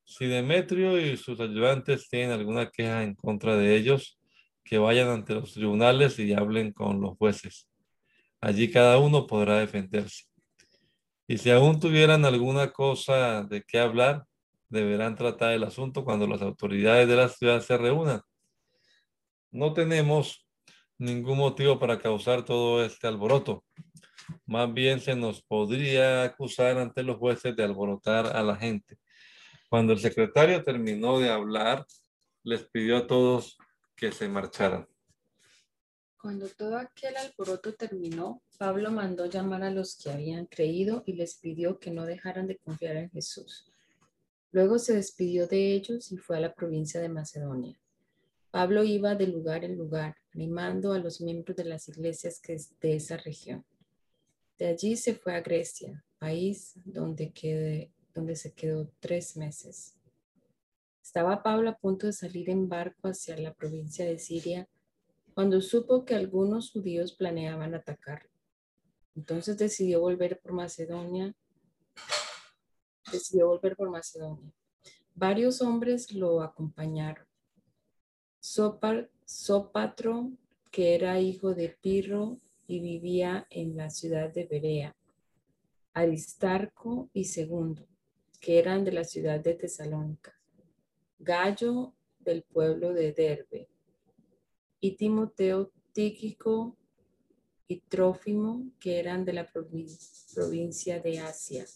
Si 0.04 0.26
Demetrio 0.26 0.98
y 0.98 1.16
sus 1.18 1.38
ayudantes 1.38 2.08
tienen 2.08 2.30
alguna 2.30 2.70
queja 2.70 3.02
en 3.02 3.14
contra 3.14 3.56
de 3.56 3.76
ellos, 3.76 4.18
que 4.64 4.78
vayan 4.78 5.08
ante 5.08 5.34
los 5.34 5.52
tribunales 5.52 6.18
y 6.18 6.32
hablen 6.32 6.72
con 6.72 7.00
los 7.00 7.16
jueces. 7.16 7.68
Allí 8.40 8.70
cada 8.70 8.98
uno 8.98 9.26
podrá 9.26 9.58
defenderse. 9.58 10.24
Y 11.26 11.38
si 11.38 11.50
aún 11.50 11.80
tuvieran 11.80 12.24
alguna 12.24 12.70
cosa 12.70 13.42
de 13.42 13.62
qué 13.62 13.78
hablar, 13.78 14.24
deberán 14.68 15.16
tratar 15.16 15.52
el 15.52 15.64
asunto 15.64 16.04
cuando 16.04 16.26
las 16.26 16.40
autoridades 16.40 17.08
de 17.08 17.16
la 17.16 17.28
ciudad 17.28 17.60
se 17.60 17.76
reúnan. 17.76 18.22
No 19.50 19.72
tenemos 19.72 20.46
ningún 20.98 21.38
motivo 21.38 21.78
para 21.78 21.98
causar 21.98 22.44
todo 22.44 22.84
este 22.84 23.06
alboroto. 23.06 23.64
Más 24.46 24.72
bien 24.72 25.00
se 25.00 25.14
nos 25.14 25.42
podría 25.42 26.22
acusar 26.22 26.78
ante 26.78 27.02
los 27.02 27.16
jueces 27.16 27.56
de 27.56 27.64
alborotar 27.64 28.26
a 28.36 28.42
la 28.42 28.56
gente. 28.56 28.98
Cuando 29.70 29.92
el 29.92 30.00
secretario 30.00 30.62
terminó 30.64 31.18
de 31.18 31.30
hablar, 31.30 31.86
les 32.42 32.64
pidió 32.68 32.98
a 32.98 33.06
todos 33.06 33.56
que 33.96 34.12
se 34.12 34.28
marcharan. 34.28 34.86
Cuando 36.20 36.48
todo 36.48 36.76
aquel 36.76 37.16
alboroto 37.16 37.74
terminó, 37.74 38.42
Pablo 38.58 38.90
mandó 38.90 39.26
llamar 39.26 39.62
a 39.62 39.70
los 39.70 39.96
que 39.96 40.10
habían 40.10 40.46
creído 40.46 41.04
y 41.06 41.12
les 41.12 41.36
pidió 41.36 41.78
que 41.78 41.90
no 41.90 42.04
dejaran 42.06 42.46
de 42.48 42.58
confiar 42.58 42.96
en 42.96 43.10
Jesús. 43.10 43.70
Luego 44.50 44.78
se 44.78 44.94
despidió 44.94 45.46
de 45.46 45.72
ellos 45.72 46.10
y 46.10 46.16
fue 46.16 46.38
a 46.38 46.40
la 46.40 46.54
provincia 46.54 47.00
de 47.00 47.08
Macedonia. 47.08 47.78
Pablo 48.58 48.82
iba 48.82 49.14
de 49.14 49.28
lugar 49.28 49.62
en 49.62 49.76
lugar, 49.76 50.16
animando 50.34 50.92
a 50.92 50.98
los 50.98 51.20
miembros 51.20 51.56
de 51.56 51.62
las 51.62 51.88
iglesias 51.88 52.42
de 52.80 52.96
esa 52.96 53.16
región. 53.16 53.64
De 54.58 54.66
allí 54.66 54.96
se 54.96 55.14
fue 55.14 55.36
a 55.36 55.42
Grecia, 55.42 56.04
país 56.18 56.72
donde, 56.84 57.92
donde 58.12 58.34
se 58.34 58.52
quedó 58.54 58.90
tres 58.98 59.36
meses. 59.36 59.94
Estaba 61.00 61.40
Pablo 61.44 61.70
a 61.70 61.78
punto 61.78 62.08
de 62.08 62.12
salir 62.12 62.50
en 62.50 62.68
barco 62.68 63.06
hacia 63.06 63.38
la 63.38 63.54
provincia 63.54 64.04
de 64.04 64.18
Siria 64.18 64.68
cuando 65.34 65.60
supo 65.60 66.04
que 66.04 66.16
algunos 66.16 66.72
judíos 66.72 67.12
planeaban 67.12 67.76
atacarlo. 67.76 68.32
Entonces 69.14 69.56
decidió 69.56 70.00
volver 70.00 70.40
por 70.40 70.50
Macedonia 70.50 71.32
decidió 73.12 73.46
volver 73.46 73.76
por 73.76 73.88
Macedonia. 73.88 74.52
Varios 75.14 75.62
hombres 75.62 76.12
lo 76.12 76.42
acompañaron. 76.42 77.27
Sopar, 78.40 79.10
que 80.70 80.94
era 80.94 81.20
hijo 81.20 81.54
de 81.54 81.70
Pirro 81.80 82.38
y 82.66 82.80
vivía 82.80 83.46
en 83.50 83.76
la 83.76 83.90
ciudad 83.90 84.32
de 84.32 84.44
Berea. 84.44 84.96
Aristarco 85.94 87.10
y 87.12 87.24
Segundo, 87.24 87.86
que 88.40 88.58
eran 88.58 88.84
de 88.84 88.92
la 88.92 89.04
ciudad 89.04 89.40
de 89.40 89.54
Tesalónica. 89.54 90.38
Gallo 91.18 91.94
del 92.20 92.42
pueblo 92.42 92.92
de 92.92 93.12
Derbe. 93.12 93.68
Y 94.80 94.96
Timoteo 94.96 95.72
Tíquico 95.92 96.76
y 97.66 97.80
Trófimo, 97.80 98.70
que 98.78 99.00
eran 99.00 99.24
de 99.24 99.32
la 99.32 99.46
provincia 99.46 101.00
de 101.00 101.18
Asia. 101.18 101.66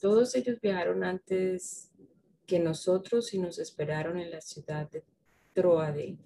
Todos 0.00 0.34
ellos 0.34 0.60
viajaron 0.60 1.02
antes 1.02 1.90
que 2.46 2.58
nosotros 2.58 3.32
y 3.34 3.38
nos 3.38 3.58
esperaron 3.58 4.18
en 4.18 4.30
la 4.30 4.40
ciudad 4.40 4.90
de 4.90 5.02
Troade. 5.58 6.16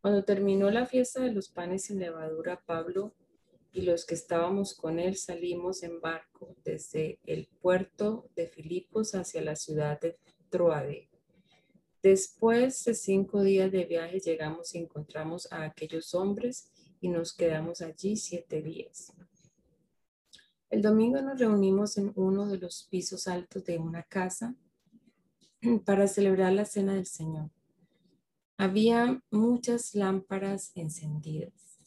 Cuando 0.00 0.24
terminó 0.24 0.70
la 0.70 0.86
fiesta 0.86 1.20
de 1.20 1.32
los 1.32 1.50
panes 1.50 1.84
sin 1.84 1.98
levadura, 1.98 2.62
Pablo 2.64 3.14
y 3.72 3.82
los 3.82 4.06
que 4.06 4.14
estábamos 4.14 4.72
con 4.72 4.98
él 4.98 5.18
salimos 5.18 5.82
en 5.82 6.00
barco 6.00 6.56
desde 6.64 7.18
el 7.26 7.46
puerto 7.60 8.30
de 8.34 8.48
Filipos 8.48 9.14
hacia 9.14 9.42
la 9.42 9.54
ciudad 9.54 10.00
de 10.00 10.16
Troade. 10.48 11.10
Después 12.02 12.82
de 12.86 12.94
cinco 12.94 13.42
días 13.42 13.70
de 13.70 13.84
viaje 13.84 14.18
llegamos 14.18 14.74
y 14.74 14.78
encontramos 14.78 15.46
a 15.52 15.64
aquellos 15.64 16.14
hombres 16.14 16.72
y 17.02 17.08
nos 17.08 17.34
quedamos 17.34 17.82
allí 17.82 18.16
siete 18.16 18.62
días. 18.62 19.12
El 20.70 20.80
domingo 20.80 21.20
nos 21.20 21.38
reunimos 21.38 21.98
en 21.98 22.14
uno 22.16 22.48
de 22.48 22.56
los 22.56 22.84
pisos 22.84 23.28
altos 23.28 23.62
de 23.66 23.76
una 23.76 24.04
casa 24.04 24.54
para 25.84 26.08
celebrar 26.08 26.54
la 26.54 26.64
cena 26.64 26.94
del 26.94 27.04
Señor. 27.04 27.50
Había 28.56 29.20
muchas 29.30 29.94
lámparas 29.94 30.70
encendidas. 30.76 31.78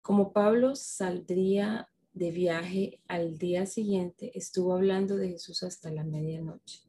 Como 0.00 0.32
Pablo 0.32 0.74
saldría 0.74 1.88
de 2.14 2.30
viaje 2.30 3.00
al 3.06 3.36
día 3.36 3.66
siguiente, 3.66 4.36
estuvo 4.36 4.74
hablando 4.74 5.16
de 5.16 5.28
Jesús 5.28 5.62
hasta 5.62 5.90
la 5.90 6.04
medianoche. 6.04 6.80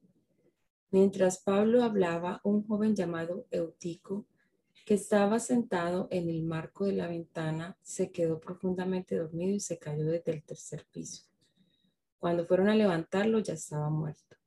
Mientras 0.91 1.39
Pablo 1.39 1.83
hablaba, 1.83 2.39
un 2.43 2.65
joven 2.65 2.95
llamado 2.95 3.47
Eutico 3.51 4.25
que 4.85 4.93
estaba 4.93 5.39
sentado 5.39 6.07
en 6.09 6.29
el 6.29 6.43
marco 6.43 6.85
de 6.85 6.93
la 6.93 7.07
ventana, 7.07 7.77
se 7.81 8.11
quedó 8.11 8.39
profundamente 8.39 9.15
dormido 9.17 9.55
y 9.55 9.59
se 9.59 9.77
cayó 9.77 10.05
desde 10.05 10.31
el 10.31 10.43
tercer 10.43 10.85
piso. 10.91 11.23
Cuando 12.17 12.45
fueron 12.45 12.69
a 12.69 12.75
levantarlo 12.75 13.39
ya 13.39 13.53
estaba 13.53 13.89
muerto. 13.89 14.37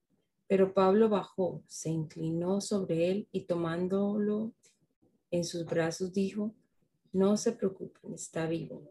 Pero 0.48 0.72
Pablo 0.72 1.08
bajó, 1.08 1.62
se 1.66 1.90
inclinó 1.90 2.60
sobre 2.60 3.10
él 3.10 3.28
y 3.32 3.46
tomándolo 3.46 4.52
en 5.30 5.44
sus 5.44 5.64
brazos 5.64 6.12
dijo, 6.12 6.54
no 7.12 7.36
se 7.36 7.52
preocupen, 7.52 8.14
está 8.14 8.46
vivo. 8.46 8.88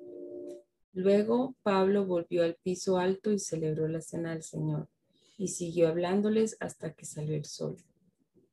Luego 0.93 1.55
Pablo 1.63 2.05
volvió 2.05 2.43
al 2.43 2.55
piso 2.55 2.97
alto 2.97 3.31
y 3.31 3.39
celebró 3.39 3.87
la 3.87 4.01
cena 4.01 4.31
del 4.31 4.43
Señor 4.43 4.89
y 5.37 5.49
siguió 5.49 5.89
hablándoles 5.89 6.57
hasta 6.59 6.93
que 6.93 7.05
salió 7.05 7.35
el 7.35 7.45
sol. 7.45 7.77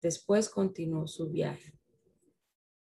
Después 0.01 0.49
continuó 0.49 1.07
su 1.07 1.29
viaje. 1.29 1.73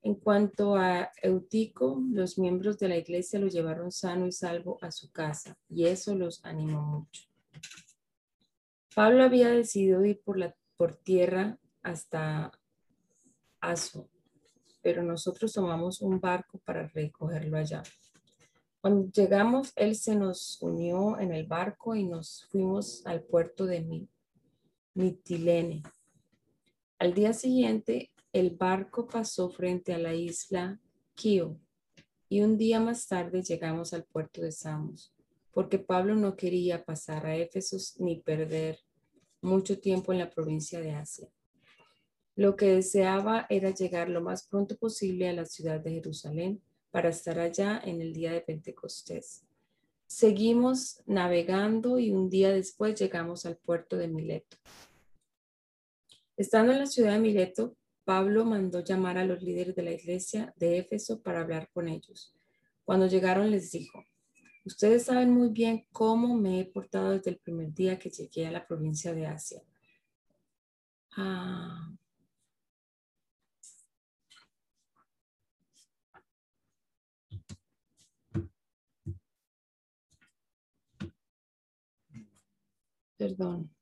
En 0.02 0.14
cuanto 0.14 0.76
a 0.76 1.10
Eutico, 1.22 2.00
los 2.10 2.38
miembros 2.38 2.78
de 2.78 2.88
la 2.88 2.98
iglesia 2.98 3.38
lo 3.38 3.48
llevaron 3.48 3.90
sano 3.90 4.26
y 4.26 4.32
salvo 4.32 4.78
a 4.82 4.90
su 4.90 5.10
casa 5.10 5.58
y 5.68 5.86
eso 5.86 6.14
los 6.14 6.44
animó 6.44 6.82
mucho. 6.82 7.22
Pablo 8.98 9.22
había 9.22 9.50
decidido 9.50 10.04
ir 10.04 10.20
por, 10.24 10.96
tierra 11.04 11.56
hasta 11.82 12.50
Aso, 13.60 14.10
pero 14.82 15.04
nosotros 15.04 15.52
tomamos 15.52 16.02
un 16.02 16.18
barco 16.18 16.58
para 16.64 16.88
recogerlo 16.88 17.58
allá. 17.58 17.84
Cuando 18.80 19.08
llegamos, 19.12 19.72
él 19.76 19.94
se 19.94 20.16
nos 20.16 20.60
unió 20.60 21.16
en 21.20 21.32
el 21.32 21.46
barco 21.46 21.94
y 21.94 22.08
nos 22.08 22.48
fuimos 22.50 23.06
al 23.06 23.22
puerto 23.22 23.66
de 23.66 24.08
Mitilene. 24.94 25.84
Al 26.98 27.14
día 27.14 27.32
siguiente, 27.34 28.10
el 28.32 28.50
barco 28.50 29.06
pasó 29.06 29.48
frente 29.48 29.94
a 29.94 29.98
la 29.98 30.14
isla 30.14 30.80
Kio 31.14 31.60
y 32.28 32.40
un 32.40 32.58
día 32.58 32.80
más 32.80 33.06
tarde 33.06 33.44
llegamos 33.44 33.92
al 33.92 34.02
puerto 34.02 34.40
de 34.40 34.50
Samos, 34.50 35.14
porque 35.52 35.78
Pablo 35.78 36.16
no 36.16 36.34
quería 36.34 36.84
pasar 36.84 37.26
a 37.26 37.36
Éfeso 37.36 37.76
ni 38.00 38.20
perder 38.20 38.80
mucho 39.40 39.78
tiempo 39.78 40.12
en 40.12 40.18
la 40.18 40.30
provincia 40.30 40.80
de 40.80 40.92
Asia. 40.92 41.28
Lo 42.34 42.56
que 42.56 42.66
deseaba 42.66 43.46
era 43.50 43.70
llegar 43.70 44.08
lo 44.08 44.20
más 44.20 44.46
pronto 44.46 44.76
posible 44.76 45.28
a 45.28 45.32
la 45.32 45.44
ciudad 45.44 45.80
de 45.80 45.92
Jerusalén 45.92 46.62
para 46.90 47.08
estar 47.08 47.38
allá 47.38 47.80
en 47.84 48.00
el 48.00 48.12
día 48.12 48.32
de 48.32 48.40
Pentecostés. 48.40 49.44
Seguimos 50.06 51.02
navegando 51.06 51.98
y 51.98 52.10
un 52.12 52.30
día 52.30 52.52
después 52.52 52.98
llegamos 52.98 53.44
al 53.44 53.56
puerto 53.56 53.96
de 53.96 54.08
Mileto. 54.08 54.56
Estando 56.36 56.72
en 56.72 56.78
la 56.78 56.86
ciudad 56.86 57.12
de 57.12 57.18
Mileto, 57.18 57.76
Pablo 58.04 58.44
mandó 58.44 58.82
llamar 58.82 59.18
a 59.18 59.24
los 59.24 59.42
líderes 59.42 59.74
de 59.74 59.82
la 59.82 59.92
iglesia 59.92 60.54
de 60.56 60.78
Éfeso 60.78 61.20
para 61.20 61.40
hablar 61.40 61.68
con 61.74 61.88
ellos. 61.88 62.34
Cuando 62.84 63.06
llegaron 63.06 63.50
les 63.50 63.70
dijo, 63.70 64.02
ustedes 64.68 65.06
saben 65.06 65.30
muy 65.32 65.48
bien 65.50 65.86
cómo 65.92 66.36
me 66.36 66.60
he 66.60 66.64
portado 66.66 67.10
desde 67.10 67.30
el 67.30 67.38
primer 67.38 67.72
día 67.74 67.98
que 67.98 68.10
llegué 68.10 68.46
a 68.46 68.52
la 68.52 68.66
provincia 68.66 69.14
de 69.14 69.26
Asia. 69.26 69.62
Ah. 71.16 71.90
Perdón. 83.16 83.77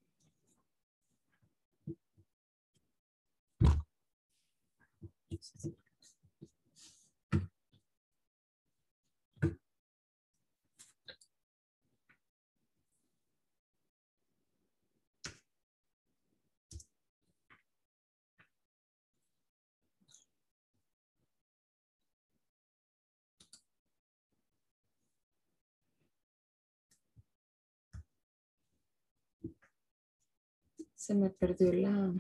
Se 31.07 31.15
me 31.15 31.31
perdió 31.31 31.73
la... 31.73 32.13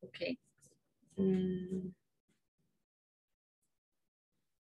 Ok. 0.00 0.38
Mm. 1.16 1.92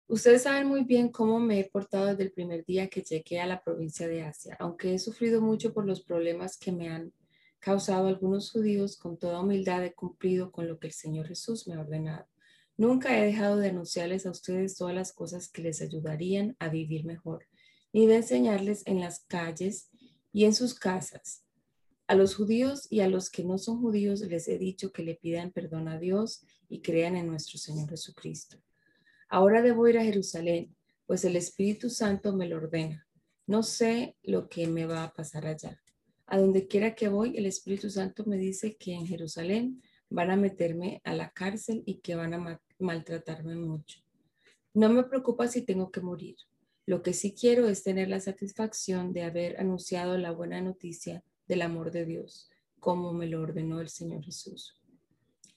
Ustedes 0.08 0.44
saben 0.44 0.68
muy 0.68 0.84
bien 0.84 1.10
cómo 1.10 1.40
me 1.40 1.60
he 1.60 1.64
portado 1.64 2.06
desde 2.06 2.24
el 2.24 2.32
primer 2.32 2.64
día 2.64 2.90
que 2.90 3.02
llegué 3.02 3.40
a 3.40 3.48
la 3.48 3.64
provincia 3.64 4.08
de 4.08 4.22
Asia, 4.22 4.56
aunque 4.60 4.94
he 4.94 5.00
sufrido 5.00 5.42
mucho 5.42 5.74
por 5.74 5.88
los 5.88 6.02
problemas 6.02 6.58
que 6.58 6.72
me 6.72 6.90
han 6.90 7.12
causado 7.60 8.08
algunos 8.08 8.52
judíos, 8.52 8.98
con 8.98 9.18
toda 9.18 9.42
humildad 9.42 9.84
he 9.84 9.96
cumplido 9.96 10.52
con 10.52 10.68
lo 10.68 10.78
que 10.78 10.88
el 10.88 10.94
Señor 10.94 11.28
Jesús 11.28 11.68
me 11.68 11.74
ha 11.74 11.80
ordenado. 11.80 12.28
Nunca 12.78 13.18
he 13.18 13.26
dejado 13.26 13.58
de 13.58 13.70
anunciarles 13.70 14.28
a 14.28 14.32
ustedes 14.32 14.78
todas 14.78 14.94
las 14.94 15.12
cosas 15.12 15.50
que 15.50 15.64
les 15.64 15.82
ayudarían 15.82 16.56
a 16.60 16.70
vivir 16.70 17.04
mejor, 17.06 17.48
ni 17.92 18.06
de 18.06 18.18
enseñarles 18.18 18.84
en 18.86 19.00
las 19.00 19.22
calles 19.22 19.90
y 20.32 20.46
en 20.46 20.54
sus 20.54 20.76
casas. 20.76 21.44
A 22.06 22.14
los 22.14 22.36
judíos 22.36 22.86
y 22.92 23.00
a 23.00 23.10
los 23.10 23.32
que 23.32 23.44
no 23.44 23.58
son 23.58 23.82
judíos 23.82 24.20
les 24.20 24.48
he 24.50 24.60
dicho 24.60 24.92
que 24.92 25.02
le 25.02 25.16
pidan 25.16 25.52
perdón 25.52 25.88
a 25.88 25.98
Dios 25.98 26.46
y 26.70 26.84
crean 26.84 27.16
en 27.16 27.26
nuestro 27.26 27.58
Señor 27.58 27.90
Jesucristo. 27.90 28.58
Ahora 29.27 29.62
debo 29.62 29.88
ir 29.88 29.98
a 29.98 30.03
Jerusalén, 30.03 30.75
pues 31.05 31.25
el 31.25 31.36
Espíritu 31.36 31.89
Santo 31.89 32.36
me 32.36 32.48
lo 32.48 32.58
ordena. 32.58 33.08
No 33.48 33.63
sé 33.63 34.17
lo 34.24 34.50
que 34.50 34.67
me 34.67 34.86
va 34.86 35.03
a 35.03 35.13
pasar 35.13 35.46
allá. 35.46 35.82
A 36.27 36.39
donde 36.39 36.67
quiera 36.67 36.96
que 36.96 37.08
voy, 37.08 37.38
el 37.38 37.46
Espíritu 37.46 37.89
Santo 37.89 38.24
me 38.25 38.38
dice 38.38 38.75
que 38.77 38.94
en 38.94 39.05
Jerusalén 39.05 39.82
van 40.10 40.32
a 40.32 40.36
meterme 40.36 41.01
a 41.03 41.13
la 41.13 41.29
cárcel 41.29 41.84
y 41.86 42.00
que 42.00 42.15
van 42.15 42.34
a 42.34 42.62
maltratarme 42.79 43.55
mucho. 43.55 44.00
No 44.74 44.89
me 44.89 45.03
preocupa 45.03 45.48
si 45.48 45.62
tengo 45.62 45.91
que 45.91 46.01
morir. 46.01 46.36
Lo 46.86 47.01
que 47.01 47.13
sí 47.13 47.34
quiero 47.34 47.67
es 47.67 47.84
tener 47.84 48.10
la 48.10 48.20
satisfacción 48.20 49.13
de 49.13 49.24
haber 49.24 49.60
anunciado 49.60 50.17
la 50.17 50.32
buena 50.32 50.62
noticia 50.62 51.24
del 51.48 51.62
amor 51.62 51.91
de 51.91 52.05
Dios, 52.05 52.50
como 52.79 53.13
me 53.13 53.27
lo 53.27 53.41
ordenó 53.41 53.79
el 53.79 53.89
Señor 53.89 54.24
Jesús. 54.24 54.79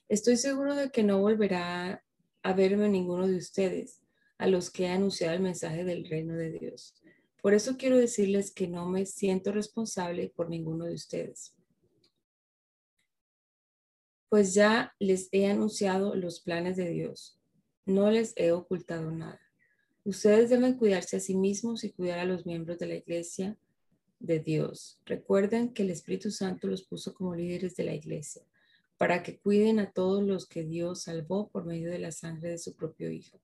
Estoy 0.07 0.37
seguro 0.37 0.75
de 0.75 0.89
que 0.89 1.03
no 1.03 1.19
volverá 1.19 2.03
a 2.43 2.53
verme 2.53 2.89
ninguno 2.89 3.27
de 3.27 3.37
ustedes, 3.37 4.01
a 4.37 4.47
los 4.47 4.69
que 4.69 4.85
he 4.85 4.89
anunciado 4.89 5.33
el 5.35 5.41
mensaje 5.41 5.83
del 5.83 6.05
reino 6.07 6.35
de 6.35 6.51
Dios. 6.51 6.95
Por 7.41 7.53
eso 7.53 7.77
quiero 7.77 7.97
decirles 7.97 8.51
que 8.51 8.67
no 8.67 8.87
me 8.87 9.05
siento 9.05 9.51
responsable 9.51 10.31
por 10.35 10.49
ninguno 10.49 10.85
de 10.85 10.93
ustedes. 10.93 11.53
Pues 14.29 14.53
ya 14.53 14.93
les 14.99 15.29
he 15.31 15.47
anunciado 15.49 16.15
los 16.15 16.41
planes 16.41 16.77
de 16.77 16.89
Dios. 16.89 17.39
No 17.85 18.11
les 18.11 18.33
he 18.35 18.51
ocultado 18.51 19.09
nada. 19.11 19.39
Ustedes 20.03 20.49
deben 20.49 20.77
cuidarse 20.77 21.17
a 21.17 21.19
sí 21.19 21.35
mismos 21.35 21.83
y 21.83 21.91
cuidar 21.91 22.19
a 22.19 22.25
los 22.25 22.45
miembros 22.45 22.77
de 22.77 22.87
la 22.87 22.95
iglesia 22.95 23.57
de 24.19 24.39
Dios. 24.39 24.99
Recuerden 25.05 25.73
que 25.73 25.83
el 25.83 25.89
Espíritu 25.89 26.29
Santo 26.31 26.67
los 26.67 26.83
puso 26.83 27.13
como 27.13 27.35
líderes 27.35 27.75
de 27.75 27.85
la 27.85 27.93
iglesia 27.93 28.43
para 28.99 29.23
que 29.23 29.39
cuiden 29.39 29.79
a 29.79 29.93
todos 29.93 30.21
los 30.23 30.45
que 30.45 30.65
Dios 30.65 31.03
salvó 31.03 31.47
por 31.47 31.65
medio 31.65 31.89
de 31.89 31.99
la 31.99 32.11
sangre 32.11 32.49
de 32.49 32.57
su 32.57 32.75
propio 32.75 33.09
Hijo. 33.09 33.39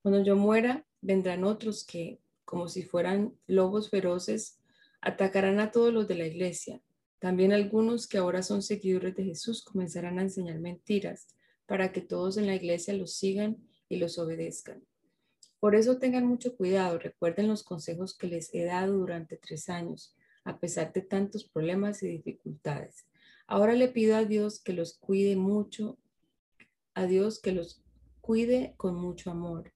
Cuando 0.00 0.24
yo 0.24 0.34
muera, 0.34 0.86
vendrán 1.02 1.44
otros 1.44 1.84
que, 1.84 2.20
como 2.46 2.68
si 2.68 2.82
fueran 2.82 3.34
lobos 3.46 3.90
feroces, 3.90 4.58
atacarán 5.02 5.60
a 5.60 5.72
todos 5.72 5.92
los 5.92 6.08
de 6.08 6.14
la 6.14 6.26
iglesia. 6.26 6.80
También 7.18 7.52
algunos 7.52 8.06
que 8.06 8.16
ahora 8.16 8.42
son 8.42 8.62
seguidores 8.62 9.14
de 9.14 9.24
Jesús 9.24 9.62
comenzarán 9.62 10.18
a 10.18 10.22
enseñar 10.22 10.58
mentiras 10.58 11.26
para 11.66 11.92
que 11.92 12.00
todos 12.00 12.38
en 12.38 12.46
la 12.46 12.54
iglesia 12.54 12.94
los 12.94 13.12
sigan 13.12 13.58
y 13.90 13.98
los 13.98 14.18
obedezcan. 14.18 14.82
Por 15.60 15.74
eso 15.74 15.98
tengan 15.98 16.24
mucho 16.24 16.56
cuidado, 16.56 16.98
recuerden 16.98 17.46
los 17.46 17.62
consejos 17.62 18.16
que 18.16 18.28
les 18.28 18.54
he 18.54 18.64
dado 18.64 18.94
durante 18.94 19.36
tres 19.36 19.68
años, 19.68 20.16
a 20.44 20.58
pesar 20.58 20.94
de 20.94 21.02
tantos 21.02 21.44
problemas 21.44 22.02
y 22.02 22.08
dificultades. 22.08 23.04
Ahora 23.50 23.72
le 23.72 23.88
pido 23.88 24.14
a 24.14 24.26
Dios 24.26 24.60
que 24.60 24.74
los 24.74 24.98
cuide 24.98 25.34
mucho, 25.34 25.98
a 26.92 27.06
Dios 27.06 27.40
que 27.40 27.52
los 27.52 27.82
cuide 28.20 28.74
con 28.76 28.94
mucho 28.94 29.30
amor. 29.30 29.72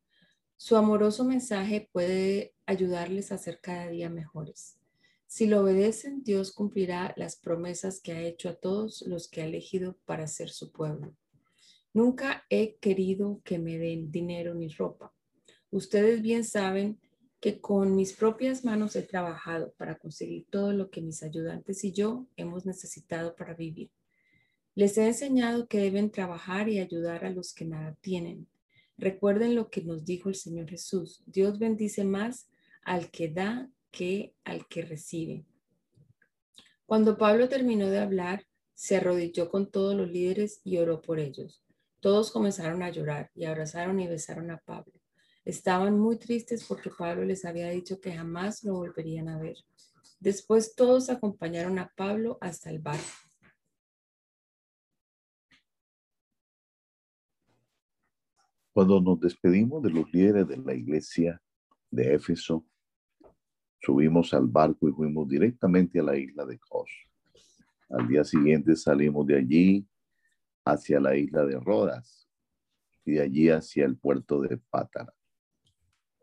Su 0.58 0.76
amoroso 0.76 1.24
mensaje 1.24 1.88
puede 1.90 2.54
ayudarles 2.66 3.32
a 3.32 3.38
ser 3.38 3.60
cada 3.62 3.88
día 3.88 4.10
mejores. 4.10 4.78
Si 5.26 5.46
lo 5.46 5.62
obedecen, 5.62 6.22
Dios 6.22 6.52
cumplirá 6.52 7.14
las 7.16 7.36
promesas 7.36 8.02
que 8.02 8.12
ha 8.12 8.20
hecho 8.20 8.50
a 8.50 8.56
todos 8.56 9.02
los 9.06 9.26
que 9.26 9.40
ha 9.40 9.46
elegido 9.46 9.96
para 10.04 10.26
ser 10.26 10.50
su 10.50 10.70
pueblo. 10.70 11.16
Nunca 11.94 12.44
he 12.50 12.76
querido 12.76 13.40
que 13.42 13.58
me 13.58 13.78
den 13.78 14.12
dinero 14.12 14.54
ni 14.54 14.68
ropa. 14.68 15.14
Ustedes 15.70 16.20
bien 16.20 16.44
saben 16.44 17.00
que 17.42 17.60
con 17.60 17.96
mis 17.96 18.12
propias 18.12 18.64
manos 18.64 18.94
he 18.94 19.02
trabajado 19.02 19.74
para 19.76 19.98
conseguir 19.98 20.46
todo 20.48 20.72
lo 20.72 20.90
que 20.90 21.02
mis 21.02 21.24
ayudantes 21.24 21.82
y 21.82 21.90
yo 21.90 22.28
hemos 22.36 22.64
necesitado 22.66 23.34
para 23.34 23.52
vivir. 23.52 23.90
Les 24.76 24.96
he 24.96 25.08
enseñado 25.08 25.66
que 25.66 25.80
deben 25.80 26.12
trabajar 26.12 26.68
y 26.68 26.78
ayudar 26.78 27.24
a 27.24 27.30
los 27.30 27.52
que 27.52 27.64
nada 27.64 27.96
tienen. 28.00 28.46
Recuerden 28.96 29.56
lo 29.56 29.70
que 29.70 29.82
nos 29.82 30.04
dijo 30.04 30.28
el 30.28 30.36
Señor 30.36 30.70
Jesús. 30.70 31.24
Dios 31.26 31.58
bendice 31.58 32.04
más 32.04 32.48
al 32.84 33.10
que 33.10 33.28
da 33.28 33.68
que 33.90 34.36
al 34.44 34.68
que 34.68 34.82
recibe. 34.82 35.44
Cuando 36.86 37.18
Pablo 37.18 37.48
terminó 37.48 37.90
de 37.90 37.98
hablar, 37.98 38.46
se 38.74 38.98
arrodilló 38.98 39.50
con 39.50 39.68
todos 39.68 39.96
los 39.96 40.08
líderes 40.08 40.60
y 40.62 40.78
oró 40.78 41.02
por 41.02 41.18
ellos. 41.18 41.64
Todos 41.98 42.30
comenzaron 42.30 42.84
a 42.84 42.90
llorar 42.90 43.32
y 43.34 43.46
abrazaron 43.46 43.98
y 43.98 44.06
besaron 44.06 44.52
a 44.52 44.58
Pablo. 44.58 45.01
Estaban 45.44 45.98
muy 45.98 46.18
tristes 46.18 46.64
porque 46.68 46.90
Pablo 46.90 47.24
les 47.24 47.44
había 47.44 47.68
dicho 47.70 48.00
que 48.00 48.12
jamás 48.12 48.62
lo 48.62 48.74
volverían 48.74 49.28
a 49.28 49.38
ver. 49.38 49.56
Después 50.20 50.76
todos 50.76 51.10
acompañaron 51.10 51.80
a 51.80 51.92
Pablo 51.96 52.38
hasta 52.40 52.70
el 52.70 52.78
barco. 52.78 53.02
Cuando 58.72 59.00
nos 59.00 59.20
despedimos 59.20 59.82
de 59.82 59.90
los 59.90 60.10
líderes 60.12 60.46
de 60.48 60.56
la 60.56 60.74
iglesia 60.74 61.42
de 61.90 62.14
Éfeso, 62.14 62.64
subimos 63.80 64.32
al 64.32 64.46
barco 64.46 64.88
y 64.88 64.92
fuimos 64.92 65.28
directamente 65.28 65.98
a 65.98 66.04
la 66.04 66.16
isla 66.16 66.46
de 66.46 66.58
Kos. 66.58 66.90
Al 67.90 68.08
día 68.08 68.24
siguiente 68.24 68.76
salimos 68.76 69.26
de 69.26 69.36
allí 69.36 69.86
hacia 70.64 71.00
la 71.00 71.16
isla 71.16 71.44
de 71.44 71.58
Rodas 71.58 72.28
y 73.04 73.12
de 73.12 73.22
allí 73.22 73.50
hacia 73.50 73.84
el 73.84 73.98
puerto 73.98 74.40
de 74.40 74.56
Pátara. 74.56 75.12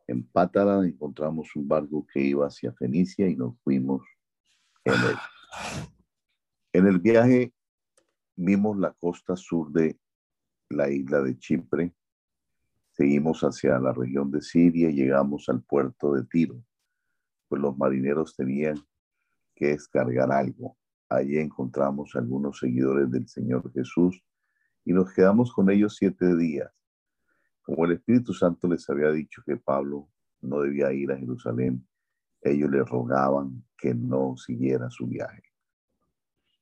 En 0.10 0.24
Pátara 0.24 0.84
encontramos 0.84 1.56
un 1.56 1.68
barco 1.68 2.04
que 2.12 2.20
iba 2.20 2.48
hacia 2.48 2.74
Fenicia 2.74 3.28
y 3.28 3.36
nos 3.36 3.56
fuimos 3.62 4.02
en 4.84 4.94
él. 4.94 5.16
En 6.72 6.86
el 6.86 7.00
viaje 7.00 7.52
vimos 8.36 8.78
la 8.78 8.94
costa 8.94 9.36
sur 9.36 9.72
de 9.72 10.00
la 10.70 10.88
isla 10.88 11.22
de 11.22 11.36
Chipre, 11.40 11.96
seguimos 12.92 13.42
hacia 13.42 13.80
la 13.80 13.92
región 13.92 14.30
de 14.30 14.40
Siria 14.42 14.92
y 14.92 14.94
llegamos 14.94 15.50
al 15.50 15.64
puerto 15.64 16.14
de 16.14 16.26
Tiro, 16.26 16.64
pues 17.48 17.60
los 17.60 17.76
marineros 17.76 18.36
tenían 18.36 18.78
que 19.56 19.70
descargar 19.70 20.32
algo. 20.32 20.78
Allí 21.10 21.40
encontramos 21.40 22.16
algunos 22.16 22.60
seguidores 22.60 23.10
del 23.10 23.28
Señor 23.28 23.72
Jesús 23.74 24.24
y 24.86 24.94
nos 24.94 25.12
quedamos 25.12 25.52
con 25.52 25.72
ellos 25.72 25.96
siete 25.98 26.36
días 26.38 26.79
como 27.70 27.86
el 27.86 27.92
Espíritu 27.92 28.34
Santo 28.34 28.68
les 28.68 28.90
había 28.90 29.12
dicho 29.12 29.44
que 29.46 29.56
Pablo 29.56 30.10
no 30.42 30.62
debía 30.62 30.92
ir 30.92 31.12
a 31.12 31.18
Jerusalén, 31.18 31.88
ellos 32.42 32.68
le 32.72 32.84
rogaban 32.84 33.64
que 33.78 33.94
no 33.94 34.36
siguiera 34.38 34.90
su 34.90 35.06
viaje. 35.06 35.44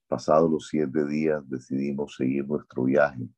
Pasados 0.07 0.51
los 0.51 0.67
siete 0.67 1.05
días 1.05 1.47
decidimos 1.49 2.15
seguir 2.15 2.45
nuestro 2.45 2.83
viaje. 2.83 3.29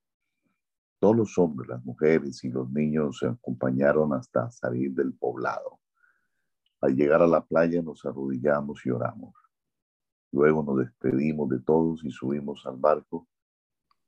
Todos 0.98 1.16
los 1.16 1.38
hombres, 1.38 1.70
las 1.70 1.86
mujeres 1.86 2.44
y 2.44 2.50
los 2.50 2.72
niños 2.72 3.20
se 3.20 3.28
acompañaron 3.28 4.14
hasta 4.14 4.50
salir 4.50 4.92
del 4.94 5.14
poblado. 5.14 5.80
Al 6.82 6.96
llegar 6.96 7.22
a 7.22 7.28
la 7.28 7.46
playa 7.46 7.84
nos 7.84 8.04
arrodillamos 8.04 8.84
y 8.84 8.90
oramos. 8.90 9.36
Luego 10.32 10.64
nos 10.64 10.80
despedimos 10.80 11.48
de 11.50 11.60
todos 11.60 12.04
y 12.04 12.10
subimos 12.10 12.66
al 12.66 12.78
barco 12.78 13.28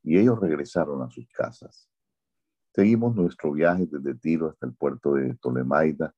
y 0.02 0.18
ellos 0.18 0.40
regresaron 0.40 1.04
a 1.04 1.12
sus 1.12 1.28
casas. 1.30 1.91
Seguimos 2.74 3.14
nuestro 3.16 3.52
viaje 3.52 3.86
desde 3.86 4.16
Tiro 4.16 4.50
hasta 4.50 4.66
el 4.66 4.74
puerto 4.74 5.14
de 5.16 5.36
Tolemaida. 5.36 6.16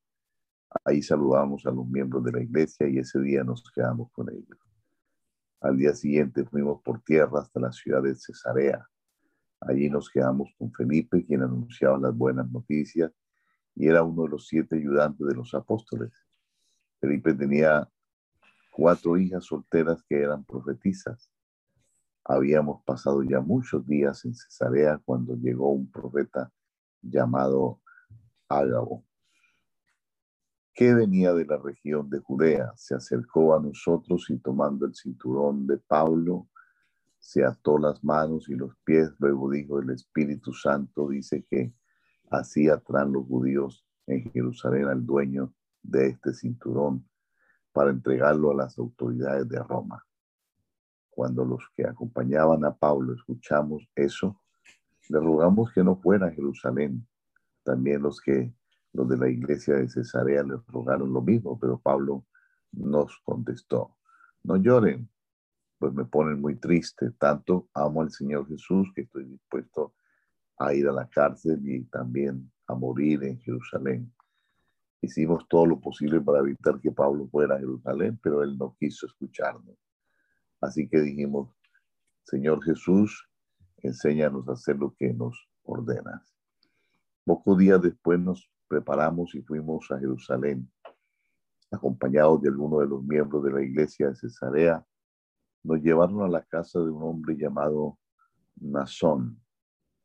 Ahí 0.86 1.02
saludamos 1.02 1.66
a 1.66 1.72
los 1.72 1.88
miembros 1.88 2.24
de 2.24 2.32
la 2.32 2.44
iglesia 2.44 2.88
y 2.88 3.00
ese 3.00 3.20
día 3.22 3.44
nos 3.44 3.64
quedamos 3.74 4.12
con 4.12 4.30
ellos. 4.30 4.60
Al 5.62 5.78
día 5.78 5.96
siguiente 5.96 6.46
fuimos 6.46 6.82
por 6.84 7.02
tierra 7.02 7.40
hasta 7.40 7.60
la 7.60 7.72
ciudad 7.72 8.04
de 8.04 8.16
Cesarea. 8.16 8.88
Allí 9.62 9.90
nos 9.90 10.10
quedamos 10.10 10.54
con 10.60 10.72
Felipe, 10.72 11.26
quien 11.26 11.42
anunciaba 11.42 11.98
las 11.98 12.16
buenas 12.16 12.52
noticias 12.52 13.12
y 13.74 13.88
era 13.88 14.04
uno 14.04 14.24
de 14.24 14.30
los 14.30 14.48
siete 14.48 14.76
ayudantes 14.76 15.26
de 15.26 15.36
los 15.36 15.56
apóstoles. 15.56 16.12
Felipe 17.00 17.34
tenía 17.34 17.90
cuatro 18.72 19.18
hijas 19.18 19.46
solteras 19.46 20.04
que 20.08 20.22
eran 20.22 20.44
profetizas. 20.46 21.33
Habíamos 22.26 22.84
pasado 22.84 23.22
ya 23.24 23.42
muchos 23.42 23.86
días 23.86 24.24
en 24.24 24.34
Cesarea 24.34 25.02
cuando 25.04 25.36
llegó 25.36 25.72
un 25.72 25.92
profeta 25.92 26.52
llamado 27.02 27.82
Ágabo, 28.48 29.06
que 30.74 30.94
venía 30.94 31.34
de 31.34 31.46
la 31.46 31.58
región 31.58 32.10
de 32.10 32.20
Judea. 32.20 32.72
Se 32.78 32.96
acercó 32.96 33.54
a 33.56 33.62
nosotros 33.62 34.30
y 34.30 34.38
tomando 34.38 34.86
el 34.86 34.96
cinturón 34.96 35.68
de 35.68 35.78
Pablo, 35.78 36.48
se 37.20 37.44
ató 37.44 37.78
las 37.78 38.04
manos 38.04 38.50
y 38.50 38.56
los 38.56 38.76
pies. 38.84 39.12
Luego 39.20 39.52
dijo 39.52 39.80
el 39.80 39.90
Espíritu 39.90 40.54
Santo, 40.54 41.10
dice 41.10 41.46
que 41.50 41.74
así 42.32 42.70
atrán 42.70 43.12
los 43.12 43.26
judíos 43.28 43.86
en 44.08 44.32
Jerusalén 44.32 44.88
al 44.88 45.06
dueño 45.06 45.54
de 45.82 46.08
este 46.08 46.34
cinturón 46.34 47.08
para 47.74 47.92
entregarlo 47.92 48.52
a 48.52 48.56
las 48.56 48.78
autoridades 48.78 49.48
de 49.50 49.60
Roma. 49.60 50.06
Cuando 51.16 51.46
los 51.46 51.64
que 51.76 51.86
acompañaban 51.86 52.66
a 52.66 52.76
Pablo 52.76 53.14
escuchamos 53.14 53.88
eso, 53.96 54.42
le 55.10 55.20
rogamos 55.20 55.72
que 55.72 55.84
no 55.84 55.96
fuera 55.96 56.28
a 56.28 56.32
Jerusalén. 56.32 57.06
También 57.64 58.02
los 58.02 58.20
que 58.20 58.54
los 58.94 59.08
de 59.08 59.18
la 59.18 59.30
iglesia 59.30 59.76
de 59.76 59.90
Cesarea 59.90 60.44
les 60.44 60.66
rogaron 60.68 61.14
lo 61.14 61.22
mismo, 61.22 61.60
pero 61.60 61.80
Pablo 61.80 62.26
nos 62.72 63.20
contestó, 63.24 63.96
no 64.44 64.56
lloren, 64.58 65.08
pues 65.78 65.94
me 65.94 66.06
ponen 66.06 66.42
muy 66.42 66.56
triste. 66.56 67.12
Tanto 67.12 67.70
amo 67.74 68.02
al 68.02 68.12
Señor 68.12 68.48
Jesús 68.48 68.92
que 68.96 69.02
estoy 69.02 69.26
dispuesto 69.26 69.94
a 70.58 70.74
ir 70.74 70.88
a 70.88 70.92
la 70.92 71.08
cárcel 71.08 71.62
y 71.64 71.84
también 71.86 72.52
a 72.68 72.74
morir 72.74 73.24
en 73.24 73.40
Jerusalén. 73.40 74.12
Hicimos 75.02 75.48
todo 75.48 75.66
lo 75.66 75.80
posible 75.80 76.22
para 76.22 76.40
evitar 76.40 76.80
que 76.80 76.92
Pablo 76.92 77.28
fuera 77.28 77.56
a 77.56 77.60
Jerusalén, 77.60 78.20
pero 78.24 78.42
él 78.42 78.58
no 78.58 78.76
quiso 78.80 79.06
escucharnos. 79.06 79.76
Así 80.64 80.88
que 80.88 81.02
dijimos, 81.02 81.54
Señor 82.24 82.64
Jesús, 82.64 83.30
enséñanos 83.80 84.48
a 84.48 84.54
hacer 84.54 84.78
lo 84.78 84.96
que 84.96 85.14
nos 85.14 85.50
ordenas. 85.64 86.34
Pocos 87.26 87.58
días 87.58 87.82
después 87.82 88.18
nos 88.18 88.50
preparamos 88.70 89.36
y 89.36 89.42
fuimos 89.42 89.92
a 89.92 90.00
Jerusalén, 90.00 90.72
acompañados 91.70 92.42
de 92.42 92.50
algunos 92.50 92.80
de 92.80 92.88
los 92.88 93.04
miembros 93.04 93.44
de 93.44 93.52
la 93.52 93.62
iglesia 93.62 94.08
de 94.08 94.16
Cesarea. 94.16 94.86
Nos 95.64 95.82
llevaron 95.82 96.22
a 96.22 96.30
la 96.30 96.42
casa 96.44 96.80
de 96.80 96.90
un 96.90 97.04
hombre 97.04 97.36
llamado 97.36 98.00
Nazón, 98.56 99.42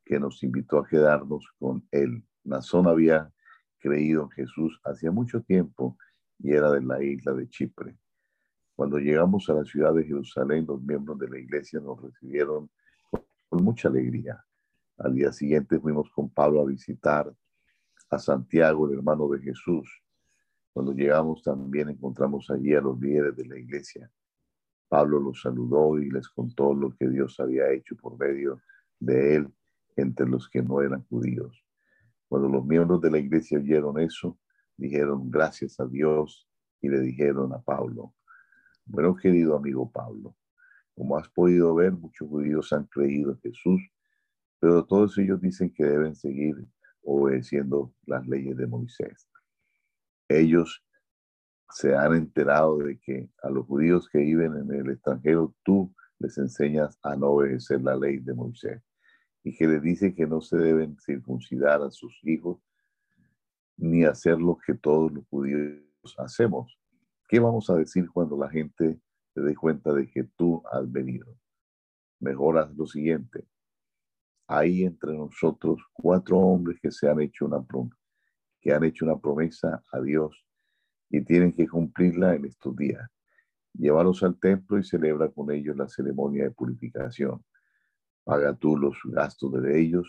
que 0.05 0.19
nos 0.19 0.43
invitó 0.43 0.79
a 0.79 0.89
quedarnos 0.89 1.47
con 1.61 1.87
él. 1.93 2.25
Nazón 2.43 2.89
había 2.89 3.33
creído 3.79 4.25
en 4.25 4.31
Jesús 4.31 4.81
hacía 4.83 5.13
mucho 5.13 5.41
tiempo 5.41 5.97
y 6.41 6.53
era 6.53 6.73
de 6.73 6.83
la 6.83 7.01
isla 7.01 7.33
de 7.33 7.49
Chipre. 7.49 7.97
Cuando 8.79 9.01
llegamos 9.01 9.51
a 9.51 9.55
la 9.55 9.65
ciudad 9.65 9.93
de 9.93 10.05
Jerusalén, 10.05 10.65
los 10.65 10.81
miembros 10.81 11.19
de 11.19 11.29
la 11.29 11.37
iglesia 11.37 11.81
nos 11.81 12.01
recibieron 12.01 12.71
con 13.49 13.65
mucha 13.65 13.89
alegría. 13.89 14.41
Al 14.99 15.17
día 15.17 15.33
siguiente 15.33 15.81
fuimos 15.81 16.09
con 16.11 16.31
Pablo 16.31 16.61
a 16.61 16.65
visitar 16.65 17.35
a 18.09 18.19
Santiago, 18.21 18.87
el 18.87 18.99
hermano 18.99 19.29
de 19.31 19.41
Jesús. 19.41 19.91
Cuando 20.73 20.93
llegamos 20.93 21.43
también 21.43 21.89
encontramos 21.89 22.49
allí 22.51 22.73
a 22.73 22.81
los 22.81 23.01
líderes 23.01 23.35
de 23.35 23.47
la 23.47 23.59
iglesia. 23.59 24.09
Pablo 24.87 25.19
los 25.19 25.43
saludó 25.43 25.99
y 25.99 26.09
les 26.13 26.29
contó 26.29 26.73
lo 26.73 26.95
que 26.95 27.09
Dios 27.09 27.41
había 27.41 27.73
hecho 27.73 27.97
por 27.97 28.17
medio 28.17 28.61
de 29.01 29.35
él 29.35 29.53
entre 29.97 30.29
los 30.29 30.49
que 30.49 30.63
no 30.63 30.83
eran 30.83 31.03
judíos. 31.09 31.65
Cuando 32.29 32.49
los 32.49 32.65
miembros 32.65 33.01
de 33.01 33.11
la 33.11 33.19
iglesia 33.19 33.59
oyeron 33.59 33.99
eso, 33.99 34.39
dijeron 34.77 35.29
gracias 35.33 35.81
a 35.81 35.87
Dios 35.87 36.49
y 36.81 36.89
le 36.89 37.01
dijeron 37.01 37.53
a 37.53 37.61
Pablo, 37.61 38.15
bueno, 38.89 39.15
querido 39.15 39.57
amigo 39.57 39.91
Pablo, 39.91 40.35
como 40.95 41.17
has 41.17 41.29
podido 41.29 41.75
ver, 41.75 41.93
muchos 41.93 42.29
judíos 42.29 42.73
han 42.73 42.85
creído 42.87 43.33
en 43.33 43.39
Jesús, 43.41 43.81
pero 44.59 44.85
todos 44.85 45.17
ellos 45.19 45.41
dicen 45.41 45.73
que 45.73 45.85
deben 45.85 46.15
seguir 46.15 46.57
obedeciendo 47.05 47.95
las 48.07 48.27
leyes 48.27 48.57
de 48.57 48.67
Moisés. 48.67 49.29
Ellos 50.29 50.85
se 51.71 51.95
han 51.95 52.15
enterado 52.15 52.79
de 52.79 52.99
que 52.99 53.31
a 53.43 53.51
los 53.51 53.67
judíos 53.67 54.09
que 54.09 54.19
viven 54.19 54.57
en 54.57 54.75
el 54.75 54.91
extranjero 54.91 55.55
tú 55.63 55.95
les 56.19 56.37
enseñas 56.39 56.99
a 57.03 57.15
no 57.15 57.29
obedecer 57.29 57.83
la 57.83 57.95
ley 57.95 58.19
de 58.19 58.35
Moisés 58.35 58.83
y 59.45 59.57
que 59.57 59.67
le 59.67 59.81
dice 59.81 60.15
que 60.15 60.27
no 60.27 60.41
se 60.41 60.57
deben 60.57 60.99
circuncidar 60.99 61.83
a 61.83 61.91
sus 61.91 62.19
hijos 62.25 62.59
ni 63.77 64.05
hacer 64.05 64.39
lo 64.39 64.59
que 64.59 64.75
todos 64.75 65.13
los 65.13 65.27
judíos 65.29 65.85
hacemos. 66.19 66.77
¿Qué 67.29 67.39
vamos 67.39 67.69
a 67.71 67.77
decir 67.77 68.09
cuando 68.11 68.37
la 68.37 68.49
gente 68.49 69.01
se 69.35 69.41
dé 69.41 69.55
cuenta 69.55 69.93
de 69.93 70.11
que 70.11 70.25
tú 70.25 70.63
has 70.73 70.91
venido? 70.91 71.37
Mejor 72.21 72.59
haz 72.59 72.75
lo 72.75 72.87
siguiente. 72.87 73.47
Hay 74.47 74.85
entre 74.85 75.15
nosotros 75.17 75.81
cuatro 75.93 76.39
hombres 76.39 76.81
que 76.81 76.91
se 76.91 77.09
han 77.09 77.21
hecho 77.21 77.45
una 77.45 77.63
promesa, 77.63 77.97
que 78.61 78.73
han 78.73 78.83
hecho 78.83 79.05
una 79.05 79.19
promesa 79.19 79.85
a 79.93 80.01
Dios 80.01 80.45
y 81.11 81.23
tienen 81.23 81.53
que 81.53 81.69
cumplirla 81.69 82.35
en 82.35 82.47
estos 82.47 82.75
días. 82.75 83.09
Llévalos 83.75 84.23
al 84.23 84.39
templo 84.41 84.79
y 84.79 84.83
celebra 84.83 85.29
con 85.29 85.53
ellos 85.53 85.77
la 85.77 85.89
ceremonia 85.89 86.45
de 86.45 86.51
purificación 86.51 87.45
paga 88.29 88.55
tú 88.55 88.77
los 88.77 88.99
gastos 89.05 89.51
de 89.63 89.81
ellos 89.81 90.07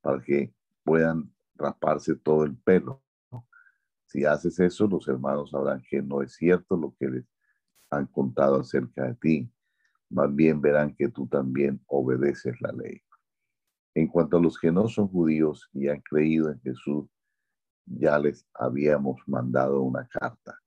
para 0.00 0.22
que 0.22 0.50
puedan 0.82 1.30
rasparse 1.56 2.16
todo 2.16 2.44
el 2.44 2.56
pelo. 2.56 3.02
Si 4.10 4.24
haces 4.24 4.58
eso, 4.58 4.88
los 4.88 5.06
hermanos 5.06 5.50
sabrán 5.50 5.84
que 5.88 6.02
no 6.02 6.20
es 6.20 6.34
cierto 6.34 6.76
lo 6.76 6.92
que 6.98 7.08
les 7.08 7.24
han 7.90 8.06
contado 8.06 8.58
acerca 8.58 9.04
de 9.04 9.14
ti. 9.14 9.52
Más 10.08 10.34
bien 10.34 10.60
verán 10.60 10.96
que 10.96 11.08
tú 11.10 11.28
también 11.28 11.80
obedeces 11.86 12.60
la 12.60 12.72
ley. 12.72 13.00
En 13.94 14.08
cuanto 14.08 14.38
a 14.38 14.40
los 14.40 14.58
que 14.58 14.72
no 14.72 14.88
son 14.88 15.06
judíos 15.06 15.70
y 15.72 15.86
han 15.86 16.00
creído 16.00 16.50
en 16.50 16.60
Jesús, 16.60 17.08
ya 17.86 18.18
les 18.18 18.44
habíamos 18.54 19.20
mandado 19.28 19.80
una 19.80 20.08
carta. 20.08 20.58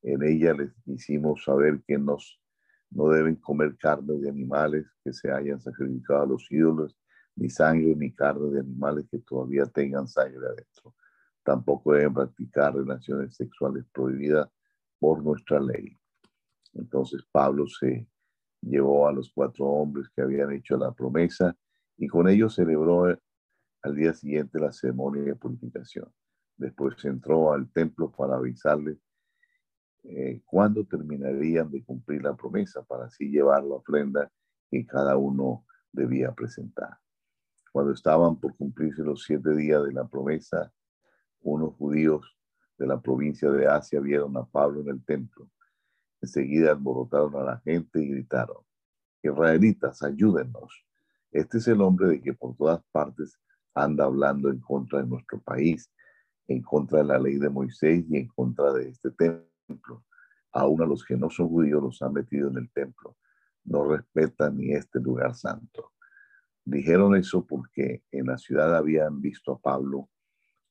En 0.00 0.22
ella 0.22 0.54
les 0.54 0.72
hicimos 0.86 1.44
saber 1.44 1.82
que 1.86 1.98
nos 1.98 2.40
no 2.88 3.10
deben 3.10 3.36
comer 3.36 3.76
carne 3.76 4.14
de 4.14 4.30
animales 4.30 4.86
que 5.04 5.12
se 5.12 5.30
hayan 5.30 5.60
sacrificado 5.60 6.22
a 6.22 6.26
los 6.26 6.50
ídolos, 6.50 6.96
ni 7.34 7.50
sangre 7.50 7.94
ni 7.94 8.10
carne 8.14 8.48
de 8.52 8.60
animales 8.60 9.04
que 9.10 9.18
todavía 9.18 9.66
tengan 9.66 10.08
sangre 10.08 10.46
adentro. 10.46 10.94
Tampoco 11.46 11.92
deben 11.92 12.12
practicar 12.12 12.74
relaciones 12.74 13.36
sexuales 13.36 13.84
prohibidas 13.92 14.48
por 14.98 15.22
nuestra 15.22 15.60
ley. 15.60 15.96
Entonces 16.72 17.22
Pablo 17.30 17.68
se 17.68 18.08
llevó 18.60 19.06
a 19.06 19.12
los 19.12 19.30
cuatro 19.32 19.66
hombres 19.66 20.08
que 20.08 20.22
habían 20.22 20.50
hecho 20.50 20.76
la 20.76 20.90
promesa 20.90 21.56
y 21.96 22.08
con 22.08 22.28
ellos 22.28 22.56
celebró 22.56 23.04
al 23.04 23.94
día 23.94 24.12
siguiente 24.12 24.58
la 24.58 24.72
ceremonia 24.72 25.22
de 25.22 25.36
purificación. 25.36 26.12
Después 26.56 26.96
entró 27.04 27.52
al 27.52 27.70
templo 27.70 28.10
para 28.10 28.34
avisarles 28.34 28.98
eh, 30.02 30.42
cuándo 30.44 30.84
terminarían 30.84 31.70
de 31.70 31.84
cumplir 31.84 32.24
la 32.24 32.34
promesa 32.34 32.82
para 32.82 33.04
así 33.04 33.28
llevar 33.28 33.62
la 33.62 33.76
ofrenda 33.76 34.28
que 34.68 34.84
cada 34.84 35.16
uno 35.16 35.64
debía 35.92 36.32
presentar. 36.32 36.98
Cuando 37.70 37.92
estaban 37.92 38.34
por 38.34 38.56
cumplirse 38.56 39.04
los 39.04 39.22
siete 39.22 39.54
días 39.54 39.84
de 39.84 39.92
la 39.92 40.08
promesa, 40.08 40.72
unos 41.46 41.74
judíos 41.76 42.36
de 42.76 42.86
la 42.86 43.00
provincia 43.00 43.50
de 43.50 43.66
Asia 43.66 44.00
vieron 44.00 44.36
a 44.36 44.44
Pablo 44.44 44.80
en 44.80 44.88
el 44.88 45.04
templo. 45.04 45.48
Enseguida 46.20 46.72
alborotaron 46.72 47.36
a 47.36 47.44
la 47.44 47.58
gente 47.60 48.02
y 48.02 48.08
gritaron, 48.08 48.64
Israelitas, 49.22 50.02
ayúdennos. 50.02 50.84
Este 51.30 51.58
es 51.58 51.68
el 51.68 51.80
hombre 51.80 52.08
de 52.08 52.20
que 52.20 52.34
por 52.34 52.56
todas 52.56 52.82
partes 52.90 53.38
anda 53.74 54.04
hablando 54.04 54.50
en 54.50 54.58
contra 54.60 55.00
de 55.00 55.06
nuestro 55.06 55.40
país, 55.40 55.90
en 56.48 56.62
contra 56.62 56.98
de 56.98 57.04
la 57.04 57.18
ley 57.18 57.36
de 57.36 57.48
Moisés 57.48 58.04
y 58.08 58.16
en 58.16 58.28
contra 58.28 58.72
de 58.72 58.88
este 58.88 59.10
templo. 59.10 60.04
Aún 60.52 60.82
a 60.82 60.86
los 60.86 61.04
que 61.04 61.16
no 61.16 61.30
son 61.30 61.48
judíos 61.48 61.82
los 61.82 62.02
han 62.02 62.12
metido 62.12 62.48
en 62.48 62.56
el 62.58 62.70
templo. 62.72 63.16
No 63.64 63.84
respetan 63.84 64.56
ni 64.56 64.72
este 64.72 65.00
lugar 65.00 65.34
santo. 65.34 65.92
Dijeron 66.64 67.14
eso 67.14 67.46
porque 67.46 68.02
en 68.10 68.26
la 68.26 68.38
ciudad 68.38 68.74
habían 68.74 69.20
visto 69.20 69.52
a 69.52 69.60
Pablo 69.60 70.08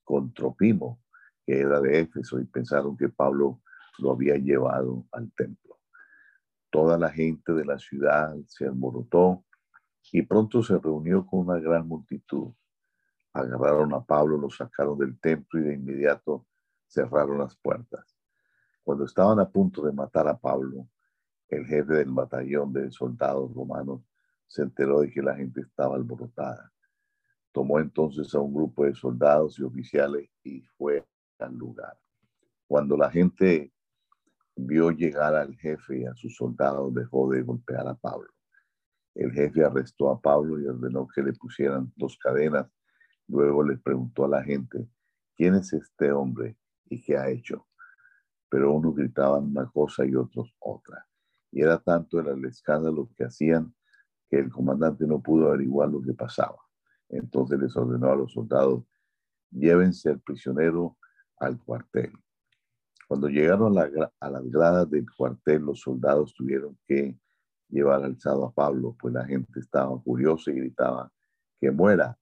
con 0.05 0.33
Tropimo, 0.33 1.01
que 1.45 1.59
era 1.59 1.81
de 1.81 1.99
Éfeso, 1.99 2.39
y 2.39 2.45
pensaron 2.45 2.95
que 2.95 3.09
Pablo 3.09 3.61
lo 3.97 4.11
había 4.11 4.37
llevado 4.37 5.05
al 5.11 5.31
templo. 5.33 5.79
Toda 6.69 6.97
la 6.97 7.09
gente 7.09 7.51
de 7.53 7.65
la 7.65 7.77
ciudad 7.77 8.35
se 8.47 8.65
alborotó 8.65 9.43
y 10.11 10.21
pronto 10.21 10.63
se 10.63 10.77
reunió 10.77 11.25
con 11.25 11.41
una 11.41 11.59
gran 11.59 11.87
multitud. 11.87 12.53
Agarraron 13.33 13.93
a 13.93 14.03
Pablo, 14.03 14.37
lo 14.37 14.49
sacaron 14.49 14.97
del 14.97 15.19
templo 15.19 15.59
y 15.59 15.63
de 15.63 15.73
inmediato 15.73 16.47
cerraron 16.87 17.39
las 17.39 17.55
puertas. 17.57 18.15
Cuando 18.83 19.05
estaban 19.05 19.39
a 19.39 19.49
punto 19.49 19.81
de 19.81 19.91
matar 19.91 20.27
a 20.27 20.37
Pablo, 20.37 20.87
el 21.49 21.65
jefe 21.65 21.93
del 21.93 22.11
batallón 22.11 22.71
de 22.71 22.91
soldados 22.91 23.53
romanos 23.53 24.01
se 24.47 24.61
enteró 24.61 25.01
de 25.01 25.11
que 25.11 25.21
la 25.21 25.35
gente 25.35 25.61
estaba 25.61 25.95
alborotada. 25.95 26.71
Tomó 27.55 27.79
entonces 27.79 28.35
a 28.35 28.41
un 28.41 28.53
grupo 28.53 28.83
de 28.83 28.93
soldados 28.93 29.57
y 29.57 29.63
oficiales 29.63 30.29
y 30.43 30.59
fue 30.77 31.07
al 31.39 31.55
lugar. 31.55 31.97
Cuando 32.67 32.97
la 32.97 33.09
gente 33.09 33.71
vio 34.57 34.91
llegar 34.91 35.33
al 35.35 35.55
jefe 35.55 36.01
y 36.01 36.05
a 36.05 36.13
sus 36.15 36.35
soldados, 36.35 36.93
dejó 36.93 37.31
de 37.31 37.43
golpear 37.43 37.87
a 37.87 37.95
Pablo. 37.95 38.27
El 39.13 39.31
jefe 39.31 39.63
arrestó 39.63 40.09
a 40.09 40.19
Pablo 40.19 40.59
y 40.59 40.67
ordenó 40.67 41.07
que 41.07 41.23
le 41.23 41.31
pusieran 41.31 41.93
dos 41.95 42.17
cadenas. 42.17 42.69
Luego 43.29 43.63
le 43.63 43.77
preguntó 43.77 44.25
a 44.25 44.27
la 44.27 44.43
gente, 44.43 44.89
¿quién 45.33 45.55
es 45.55 45.71
este 45.71 46.11
hombre 46.11 46.57
y 46.89 47.01
qué 47.01 47.15
ha 47.15 47.29
hecho? 47.29 47.69
Pero 48.49 48.73
unos 48.73 48.97
gritaban 48.97 49.45
una 49.45 49.65
cosa 49.67 50.05
y 50.05 50.13
otros 50.13 50.53
otra. 50.59 51.07
Y 51.53 51.61
era 51.61 51.79
tanto 51.79 52.19
el 52.19 52.43
escándalo 52.43 53.09
que 53.15 53.23
hacían 53.23 53.73
que 54.29 54.39
el 54.39 54.51
comandante 54.51 55.07
no 55.07 55.21
pudo 55.21 55.47
averiguar 55.47 55.87
lo 55.87 56.01
que 56.01 56.13
pasaba. 56.13 56.64
Entonces 57.09 57.59
les 57.59 57.75
ordenó 57.75 58.11
a 58.11 58.15
los 58.15 58.33
soldados, 58.33 58.83
llévense 59.51 60.09
al 60.09 60.19
prisionero 60.19 60.97
al 61.37 61.59
cuartel. 61.59 62.13
Cuando 63.07 63.29
llegaron 63.29 63.77
a, 63.77 64.29
las 64.29 64.49
gradas 64.49 64.89
del 64.89 65.05
cuartel, 65.15 65.61
los 65.61 65.81
soldados 65.81 66.33
tuvieron 66.33 66.77
que 66.87 67.19
llevar 67.69 68.03
alzado 68.03 68.45
a 68.45 68.51
Pablo, 68.51 68.95
pues 68.99 69.13
la 69.13 69.25
gente 69.25 69.59
estaba 69.59 69.99
furiosa 70.01 70.51
y 70.51 70.55
gritaba, 70.55 71.11
que 71.59 71.69
muera. 71.69 72.17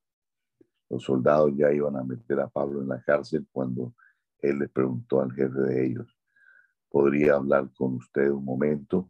Los 0.89 1.03
soldados 1.03 1.53
ya 1.55 1.71
iban 1.71 1.95
a 1.95 2.03
meter 2.03 2.39
a 2.41 2.49
Pablo 2.49 2.81
en 2.81 2.89
la 2.89 3.01
cárcel 3.01 3.47
cuando 3.51 3.95
él 4.39 4.59
le 4.59 4.67
preguntó 4.67 5.21
al 5.21 5.31
jefe 5.31 5.57
de 5.57 5.85
ellos, 5.85 6.17
¿podría 6.89 7.35
hablar 7.35 7.71
con 7.73 7.95
usted 7.95 8.29
un 8.29 8.43
momento? 8.43 9.09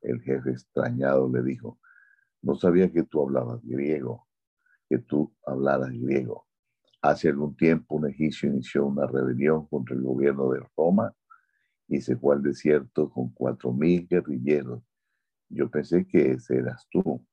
El 0.00 0.20
jefe 0.20 0.50
extrañado 0.50 1.30
le 1.30 1.42
dijo, 1.42 1.78
no 2.42 2.56
sabía 2.56 2.92
que 2.92 3.04
tú 3.04 3.22
hablabas 3.22 3.64
griego, 3.64 4.26
que 4.88 4.98
tú 4.98 5.34
hablaras 5.46 5.90
griego. 5.92 6.46
Hace 7.02 7.28
algún 7.28 7.56
tiempo 7.56 7.96
un 7.96 8.08
egipcio 8.08 8.48
inició 8.48 8.86
una 8.86 9.06
rebelión 9.06 9.66
contra 9.66 9.94
el 9.94 10.02
gobierno 10.02 10.50
de 10.50 10.60
Roma 10.76 11.14
y 11.88 12.00
se 12.00 12.16
fue 12.16 12.34
al 12.34 12.42
desierto 12.42 13.10
con 13.10 13.30
cuatro 13.30 13.72
mil 13.72 14.06
guerrilleros. 14.08 14.82
Yo 15.48 15.70
pensé 15.70 16.06
que 16.06 16.32
ese 16.32 16.56
eras 16.56 16.86
tú. 16.90 17.24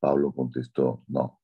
Pablo 0.00 0.32
contestó, 0.32 1.04
no, 1.06 1.40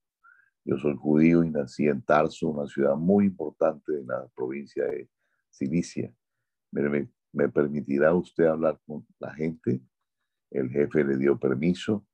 yo 0.64 0.76
soy 0.78 0.94
judío 0.96 1.42
y 1.42 1.50
nací 1.50 1.86
en 1.86 2.02
Tarso, 2.02 2.48
una 2.48 2.66
ciudad 2.66 2.96
muy 2.96 3.26
importante 3.26 3.92
de 3.92 4.04
la 4.04 4.28
provincia 4.34 4.84
de 4.84 5.08
Cilicia. 5.48 6.12
¿Me, 6.70 7.08
me 7.32 7.48
permitirá 7.48 8.14
usted 8.14 8.44
hablar 8.44 8.78
con 8.86 9.06
la 9.18 9.32
gente? 9.34 9.80
El 10.50 10.68
jefe 10.70 11.04
le 11.04 11.16
dio 11.16 11.38
permiso. 11.38 12.06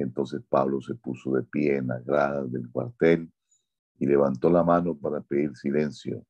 Entonces 0.00 0.40
Pablo 0.48 0.80
se 0.80 0.94
puso 0.94 1.32
de 1.32 1.42
pie 1.42 1.76
en 1.76 1.88
las 1.88 2.04
gradas 2.04 2.50
del 2.50 2.70
cuartel 2.70 3.30
y 3.98 4.06
levantó 4.06 4.48
la 4.48 4.64
mano 4.64 4.96
para 4.96 5.20
pedir 5.20 5.54
silencio. 5.56 6.26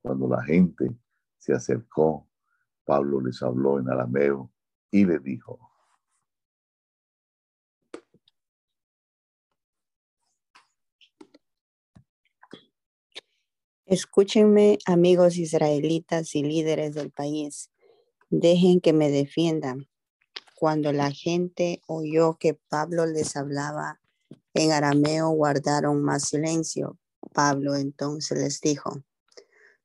Cuando 0.00 0.26
la 0.26 0.42
gente 0.42 0.90
se 1.36 1.52
acercó, 1.52 2.26
Pablo 2.84 3.20
les 3.20 3.42
habló 3.42 3.78
en 3.78 3.90
arameo 3.90 4.50
y 4.90 5.04
le 5.04 5.18
dijo, 5.18 5.60
Escúchenme, 13.84 14.78
amigos 14.86 15.36
israelitas 15.36 16.34
y 16.34 16.42
líderes 16.42 16.94
del 16.94 17.10
país. 17.10 17.70
Dejen 18.30 18.80
que 18.80 18.94
me 18.94 19.10
defiendan. 19.10 19.86
Cuando 20.62 20.92
la 20.92 21.10
gente 21.10 21.82
oyó 21.88 22.38
que 22.38 22.54
Pablo 22.54 23.04
les 23.04 23.34
hablaba 23.34 24.00
en 24.54 24.70
arameo, 24.70 25.30
guardaron 25.30 26.00
más 26.00 26.28
silencio. 26.28 27.00
Pablo 27.34 27.74
entonces 27.74 28.38
les 28.38 28.60
dijo, 28.60 29.02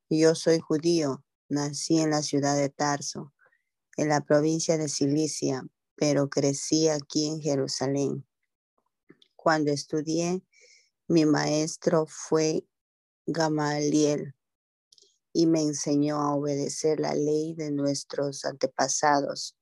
yo 0.08 0.36
soy 0.36 0.60
judío, 0.60 1.26
nací 1.50 1.98
en 1.98 2.12
la 2.12 2.22
ciudad 2.22 2.56
de 2.56 2.70
Tarso, 2.70 3.34
en 3.96 4.10
la 4.10 4.22
provincia 4.22 4.78
de 4.78 4.88
Cilicia, 4.88 5.68
pero 5.96 6.30
crecí 6.30 6.90
aquí 6.90 7.26
en 7.26 7.42
Jerusalén. 7.42 8.28
Cuando 9.36 9.72
estudié, 9.72 10.44
mi 11.08 11.26
maestro 11.26 12.06
fue 12.06 12.68
Gamaliel 13.26 14.36
y 15.34 15.48
me 15.48 15.64
enseñó 15.64 16.22
a 16.22 16.36
obedecer 16.36 17.00
la 17.00 17.16
ley 17.16 17.56
de 17.56 17.72
nuestros 17.72 18.46
antepasados. 18.46 19.58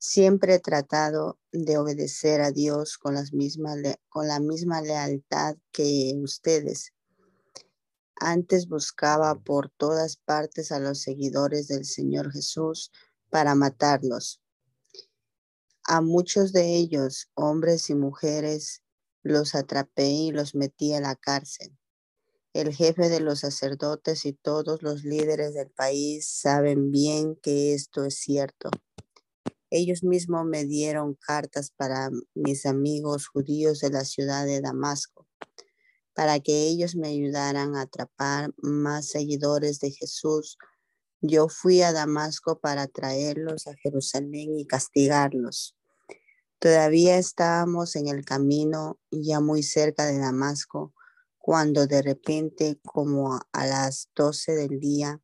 Siempre 0.00 0.54
he 0.54 0.58
tratado 0.60 1.40
de 1.50 1.76
obedecer 1.76 2.40
a 2.40 2.52
Dios 2.52 2.98
con, 2.98 3.14
las 3.14 3.32
la 3.32 4.40
misma 4.40 4.80
lealtad 4.80 5.56
que 5.72 6.14
ustedes. 6.22 6.92
Antes 8.14 8.68
buscaba 8.68 9.34
por 9.34 9.70
todas 9.70 10.16
partes 10.16 10.70
a 10.70 10.78
los 10.78 11.00
seguidores 11.00 11.66
del 11.66 11.84
Señor 11.84 12.32
Jesús 12.32 12.92
para 13.28 13.56
matarlos. 13.56 14.40
A 15.82 16.00
muchos 16.00 16.52
de 16.52 16.76
ellos, 16.76 17.28
hombres 17.34 17.90
y 17.90 17.96
mujeres, 17.96 18.82
los 19.24 19.56
atrapé 19.56 20.08
y 20.08 20.30
los 20.30 20.54
metí 20.54 20.94
a 20.94 21.00
la 21.00 21.16
cárcel. 21.16 21.76
El 22.52 22.72
jefe 22.72 23.08
de 23.08 23.18
los 23.18 23.40
sacerdotes 23.40 24.26
y 24.26 24.32
todos 24.32 24.82
los 24.82 25.04
líderes 25.04 25.54
del 25.54 25.70
país 25.70 26.28
saben 26.28 26.92
bien 26.92 27.34
que 27.36 27.74
esto 27.74 28.04
es 28.04 28.16
cierto. 28.16 28.70
Ellos 29.70 30.02
mismos 30.02 30.46
me 30.46 30.64
dieron 30.64 31.14
cartas 31.14 31.70
para 31.76 32.10
mis 32.34 32.64
amigos 32.64 33.26
judíos 33.28 33.80
de 33.80 33.90
la 33.90 34.04
ciudad 34.04 34.46
de 34.46 34.60
Damasco, 34.60 35.26
para 36.14 36.40
que 36.40 36.68
ellos 36.68 36.96
me 36.96 37.08
ayudaran 37.08 37.76
a 37.76 37.82
atrapar 37.82 38.50
más 38.56 39.08
seguidores 39.08 39.78
de 39.80 39.90
Jesús. 39.90 40.56
Yo 41.20 41.48
fui 41.48 41.82
a 41.82 41.92
Damasco 41.92 42.60
para 42.60 42.86
traerlos 42.86 43.66
a 43.66 43.74
Jerusalén 43.74 44.58
y 44.58 44.66
castigarlos. 44.66 45.76
Todavía 46.58 47.18
estábamos 47.18 47.94
en 47.94 48.08
el 48.08 48.24
camino, 48.24 48.98
ya 49.10 49.40
muy 49.40 49.62
cerca 49.62 50.06
de 50.06 50.18
Damasco, 50.18 50.94
cuando 51.38 51.86
de 51.86 52.02
repente, 52.02 52.80
como 52.84 53.38
a 53.52 53.66
las 53.66 54.10
doce 54.14 54.54
del 54.54 54.80
día, 54.80 55.20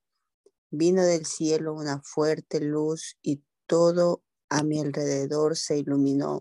vino 0.71 1.03
del 1.03 1.27
cielo 1.27 1.75
una 1.75 2.03
fuerte 2.03 2.61
luz 2.61 3.17
y 3.23 3.43
todo 3.67 4.23
a 4.55 4.63
mi 4.63 4.81
alrededor 4.81 5.57
se 5.57 5.79
iluminó. 5.79 6.41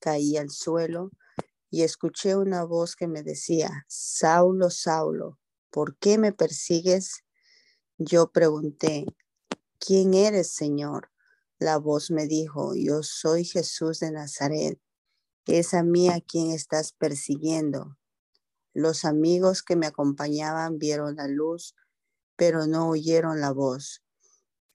Caí 0.00 0.38
al 0.38 0.48
suelo 0.48 1.10
y 1.68 1.82
escuché 1.82 2.34
una 2.34 2.64
voz 2.64 2.96
que 2.96 3.08
me 3.08 3.22
decía, 3.22 3.84
Saulo, 3.88 4.70
Saulo, 4.70 5.38
¿por 5.70 5.98
qué 5.98 6.16
me 6.16 6.32
persigues? 6.32 7.22
Yo 7.98 8.32
pregunté, 8.32 9.04
¿quién 9.78 10.14
eres, 10.14 10.52
Señor? 10.52 11.10
La 11.58 11.76
voz 11.76 12.10
me 12.10 12.26
dijo, 12.26 12.74
yo 12.74 13.02
soy 13.02 13.44
Jesús 13.44 14.00
de 14.00 14.10
Nazaret. 14.10 14.80
Es 15.44 15.74
a 15.74 15.82
mí 15.82 16.08
a 16.08 16.22
quien 16.22 16.52
estás 16.52 16.92
persiguiendo. 16.92 17.98
Los 18.72 19.04
amigos 19.04 19.62
que 19.62 19.76
me 19.76 19.86
acompañaban 19.86 20.78
vieron 20.78 21.16
la 21.16 21.28
luz, 21.28 21.74
pero 22.36 22.66
no 22.66 22.88
oyeron 22.88 23.42
la 23.42 23.52
voz. 23.52 24.02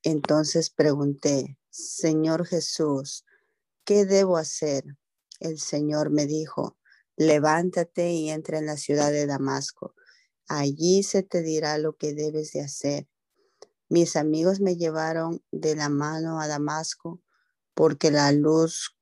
Entonces 0.03 0.69
pregunté, 0.69 1.58
Señor 1.71 2.47
Jesús, 2.47 3.25
¿qué 3.85 4.05
debo 4.05 4.37
hacer? 4.37 4.83
El 5.39 5.59
Señor 5.59 6.09
me 6.09 6.25
dijo, 6.25 6.77
levántate 7.15 8.11
y 8.11 8.31
entra 8.31 8.57
en 8.57 8.65
la 8.65 8.75
ciudad 8.75 9.11
de 9.11 9.27
Damasco. 9.27 9.93
Allí 10.47 11.03
se 11.03 11.21
te 11.21 11.43
dirá 11.43 11.77
lo 11.77 11.95
que 11.95 12.15
debes 12.15 12.53
de 12.53 12.61
hacer. 12.61 13.07
Mis 13.87 14.15
amigos 14.15 14.61
me 14.61 14.77
llevaron 14.77 15.43
de 15.51 15.75
la 15.75 15.89
mano 15.89 16.41
a 16.41 16.47
Damasco 16.47 17.21
porque 17.75 18.09
la 18.09 18.31
luz 18.31 18.97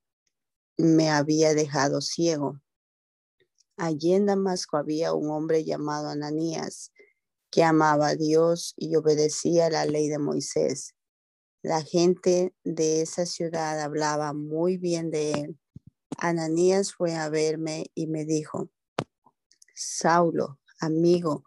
me 0.77 1.09
había 1.09 1.53
dejado 1.53 2.01
ciego. 2.01 2.59
Allí 3.77 4.13
en 4.13 4.25
Damasco 4.25 4.75
había 4.75 5.13
un 5.13 5.31
hombre 5.31 5.63
llamado 5.63 6.09
Ananías 6.09 6.91
que 7.49 7.63
amaba 7.63 8.09
a 8.09 8.15
Dios 8.15 8.73
y 8.75 8.97
obedecía 8.97 9.69
la 9.69 9.85
ley 9.85 10.09
de 10.09 10.19
Moisés. 10.19 10.96
La 11.67 11.81
gente 11.81 12.55
de 12.63 13.01
esa 13.01 13.25
ciudad 13.25 13.81
hablaba 13.81 14.31
muy 14.31 14.77
bien 14.77 15.11
de 15.11 15.31
él. 15.33 15.59
Ananías 16.17 16.93
fue 16.93 17.13
a 17.15 17.27
verme 17.27 17.91
y 17.93 18.07
me 18.07 18.23
dijo, 18.23 18.69
Saulo, 19.75 20.61
amigo, 20.79 21.43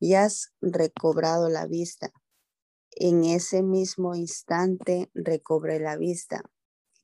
ya 0.00 0.24
has 0.24 0.54
recobrado 0.62 1.50
la 1.50 1.66
vista. 1.66 2.10
En 2.92 3.22
ese 3.22 3.62
mismo 3.62 4.14
instante 4.14 5.10
recobré 5.12 5.78
la 5.78 5.98
vista 5.98 6.42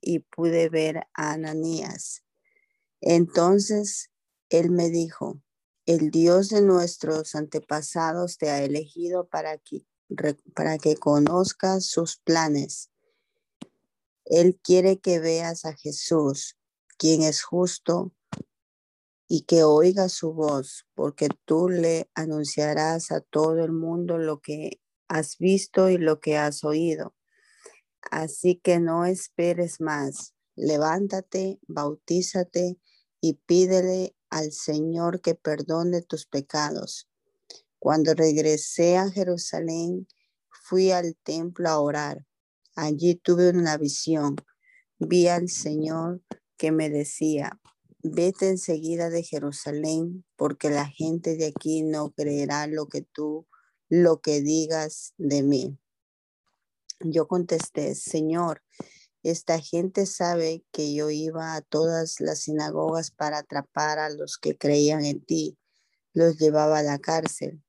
y 0.01 0.21
pude 0.21 0.69
ver 0.69 1.05
a 1.13 1.33
Ananías. 1.33 2.23
Entonces 3.01 4.09
él 4.49 4.71
me 4.71 4.89
dijo, 4.89 5.43
el 5.85 6.09
Dios 6.09 6.49
de 6.49 6.63
nuestros 6.63 7.35
antepasados 7.35 8.39
te 8.39 8.49
ha 8.49 8.63
elegido 8.63 9.27
para 9.27 9.59
que 9.59 9.85
para 10.53 10.77
que 10.77 10.95
conozcas 10.95 11.85
sus 11.85 12.17
planes. 12.17 12.89
Él 14.25 14.59
quiere 14.61 14.99
que 14.99 15.19
veas 15.19 15.65
a 15.65 15.73
Jesús, 15.73 16.57
quien 16.97 17.21
es 17.21 17.43
justo, 17.43 18.13
y 19.27 19.41
que 19.41 19.63
oigas 19.63 20.13
su 20.13 20.33
voz, 20.33 20.85
porque 20.95 21.29
tú 21.45 21.69
le 21.69 22.09
anunciarás 22.13 23.11
a 23.11 23.21
todo 23.21 23.63
el 23.63 23.71
mundo 23.71 24.17
lo 24.17 24.39
que 24.39 24.81
has 25.07 25.37
visto 25.37 25.89
y 25.89 25.97
lo 25.97 26.19
que 26.19 26.37
has 26.37 26.63
oído. 26.63 27.13
Así 28.09 28.59
que 28.63 28.79
no 28.79 29.05
esperes 29.05 29.81
más. 29.81 30.33
Levántate, 30.55 31.59
bautízate 31.67 32.79
y 33.21 33.33
pídele 33.33 34.15
al 34.29 34.51
Señor 34.51 35.21
que 35.21 35.35
perdone 35.35 36.01
tus 36.01 36.25
pecados. 36.25 37.06
Cuando 37.87 38.13
regresé 38.15 38.97
a 38.97 39.09
Jerusalén, 39.09 40.09
fui 40.49 40.91
al 40.91 41.15
templo 41.23 41.69
a 41.69 41.79
orar. 41.79 42.25
Allí 42.75 43.15
tuve 43.15 43.49
una 43.51 43.77
visión. 43.77 44.35
Vi 44.99 45.29
al 45.29 45.47
Señor 45.47 46.21
que 46.57 46.73
me 46.73 46.89
decía, 46.89 47.61
vete 47.99 48.49
enseguida 48.49 49.09
de 49.09 49.23
Jerusalén, 49.23 50.25
porque 50.35 50.69
la 50.69 50.85
gente 50.85 51.37
de 51.37 51.47
aquí 51.47 51.81
no 51.81 52.11
creerá 52.11 52.67
lo 52.67 52.87
que 52.87 53.03
tú, 53.03 53.47
lo 53.87 54.19
que 54.19 54.41
digas 54.41 55.13
de 55.17 55.43
mí. 55.43 55.79
Yo 56.99 57.25
contesté, 57.29 57.95
Señor, 57.95 58.63
esta 59.23 59.61
gente 59.61 60.07
sabe 60.07 60.65
que 60.73 60.93
yo 60.93 61.09
iba 61.09 61.55
a 61.55 61.61
todas 61.61 62.19
las 62.19 62.39
sinagogas 62.39 63.11
para 63.11 63.37
atrapar 63.37 63.97
a 63.97 64.09
los 64.09 64.37
que 64.37 64.57
creían 64.57 65.05
en 65.05 65.23
ti. 65.23 65.57
Los 66.11 66.37
llevaba 66.37 66.79
a 66.79 66.83
la 66.83 66.99
cárcel 66.99 67.63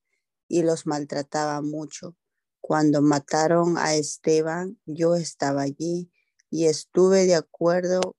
y 0.48 0.62
los 0.62 0.86
maltrataba 0.86 1.60
mucho. 1.60 2.16
Cuando 2.60 3.02
mataron 3.02 3.78
a 3.78 3.94
Esteban, 3.94 4.80
yo 4.84 5.14
estaba 5.14 5.62
allí 5.62 6.10
y 6.50 6.66
estuve 6.66 7.26
de 7.26 7.34
acuerdo 7.34 8.16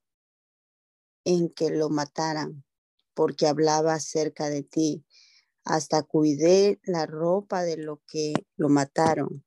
en 1.26 1.50
que 1.50 1.70
lo 1.70 1.90
mataran, 1.90 2.64
porque 3.14 3.48
hablaba 3.48 3.94
acerca 3.94 4.50
de 4.50 4.64
ti. 4.64 5.06
Hasta 5.66 6.04
cuidé 6.04 6.80
la 6.84 7.06
ropa 7.06 7.64
de 7.64 7.78
lo 7.78 8.02
que 8.08 8.34
lo 8.56 8.70
mataron. 8.70 9.46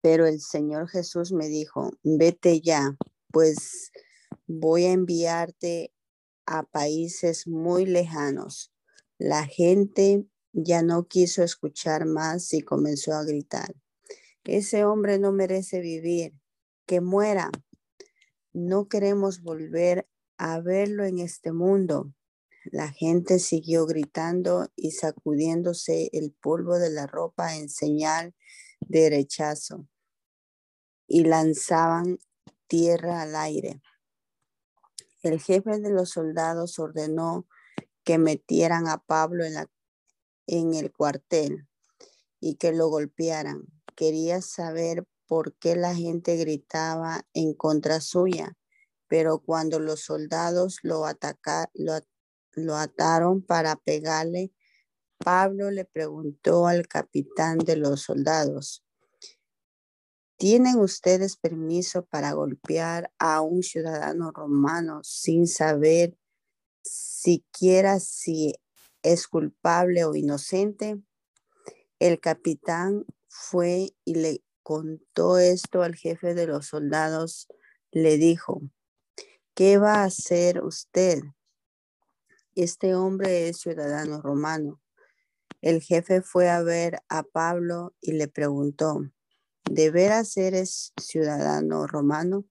Pero 0.00 0.26
el 0.26 0.40
Señor 0.40 0.88
Jesús 0.88 1.32
me 1.32 1.48
dijo, 1.48 1.90
vete 2.02 2.60
ya, 2.60 2.96
pues 3.30 3.90
voy 4.46 4.84
a 4.84 4.92
enviarte 4.92 5.92
a 6.46 6.62
países 6.62 7.46
muy 7.46 7.86
lejanos. 7.86 8.72
La 9.18 9.46
gente 9.46 10.26
ya 10.54 10.82
no 10.82 11.06
quiso 11.06 11.42
escuchar 11.42 12.06
más 12.06 12.54
y 12.54 12.62
comenzó 12.62 13.12
a 13.12 13.24
gritar, 13.24 13.74
ese 14.44 14.84
hombre 14.84 15.18
no 15.18 15.32
merece 15.32 15.80
vivir, 15.80 16.34
que 16.86 17.00
muera. 17.00 17.50
No 18.52 18.88
queremos 18.88 19.42
volver 19.42 20.06
a 20.36 20.60
verlo 20.60 21.04
en 21.04 21.18
este 21.18 21.52
mundo. 21.52 22.12
La 22.64 22.90
gente 22.92 23.38
siguió 23.38 23.86
gritando 23.86 24.68
y 24.76 24.92
sacudiéndose 24.92 26.10
el 26.12 26.32
polvo 26.32 26.78
de 26.78 26.90
la 26.90 27.06
ropa 27.06 27.56
en 27.56 27.68
señal 27.68 28.34
de 28.80 29.10
rechazo 29.10 29.88
y 31.06 31.24
lanzaban 31.24 32.18
tierra 32.66 33.22
al 33.22 33.36
aire. 33.36 33.82
El 35.22 35.40
jefe 35.40 35.78
de 35.78 35.90
los 35.90 36.10
soldados 36.10 36.78
ordenó 36.78 37.46
que 38.04 38.18
metieran 38.18 38.88
a 38.88 38.98
Pablo 38.98 39.44
en, 39.44 39.54
la, 39.54 39.70
en 40.46 40.74
el 40.74 40.92
cuartel 40.92 41.68
y 42.40 42.56
que 42.56 42.72
lo 42.72 42.88
golpearan. 42.88 43.64
Quería 43.96 44.42
saber 44.42 45.06
por 45.26 45.54
qué 45.56 45.76
la 45.76 45.94
gente 45.94 46.36
gritaba 46.36 47.26
en 47.32 47.54
contra 47.54 48.00
suya, 48.00 48.56
pero 49.08 49.38
cuando 49.38 49.80
los 49.80 50.00
soldados 50.00 50.78
lo, 50.82 51.06
atacaron, 51.06 51.70
lo 52.52 52.76
ataron 52.76 53.42
para 53.42 53.76
pegarle, 53.76 54.52
Pablo 55.18 55.70
le 55.70 55.84
preguntó 55.84 56.66
al 56.66 56.86
capitán 56.86 57.58
de 57.58 57.76
los 57.76 58.02
soldados, 58.02 58.84
¿Tienen 60.36 60.80
ustedes 60.80 61.36
permiso 61.36 62.04
para 62.06 62.32
golpear 62.32 63.12
a 63.18 63.40
un 63.40 63.62
ciudadano 63.62 64.32
romano 64.32 65.00
sin 65.04 65.46
saber 65.46 66.18
siquiera 66.82 68.00
si 68.00 68.54
es 69.04 69.28
culpable 69.28 70.04
o 70.04 70.16
inocente? 70.16 71.00
El 72.00 72.18
capitán 72.18 73.06
fue 73.28 73.94
y 74.04 74.16
le 74.16 74.42
contó 74.64 75.38
esto 75.38 75.82
al 75.82 75.94
jefe 75.94 76.34
de 76.34 76.48
los 76.48 76.66
soldados. 76.66 77.46
Le 77.92 78.16
dijo, 78.16 78.62
¿qué 79.54 79.78
va 79.78 80.02
a 80.02 80.04
hacer 80.04 80.64
usted? 80.64 81.20
Este 82.56 82.96
hombre 82.96 83.48
es 83.48 83.58
ciudadano 83.60 84.20
romano. 84.20 84.80
El 85.60 85.80
jefe 85.80 86.20
fue 86.20 86.50
a 86.50 86.62
ver 86.62 86.98
a 87.08 87.22
Pablo 87.22 87.94
y 88.00 88.12
le 88.12 88.26
preguntó, 88.26 89.00
¿De 89.70 89.90
veras 89.90 90.36
eres 90.36 90.92
ciudadano 91.00 91.86
romano? 91.86 92.44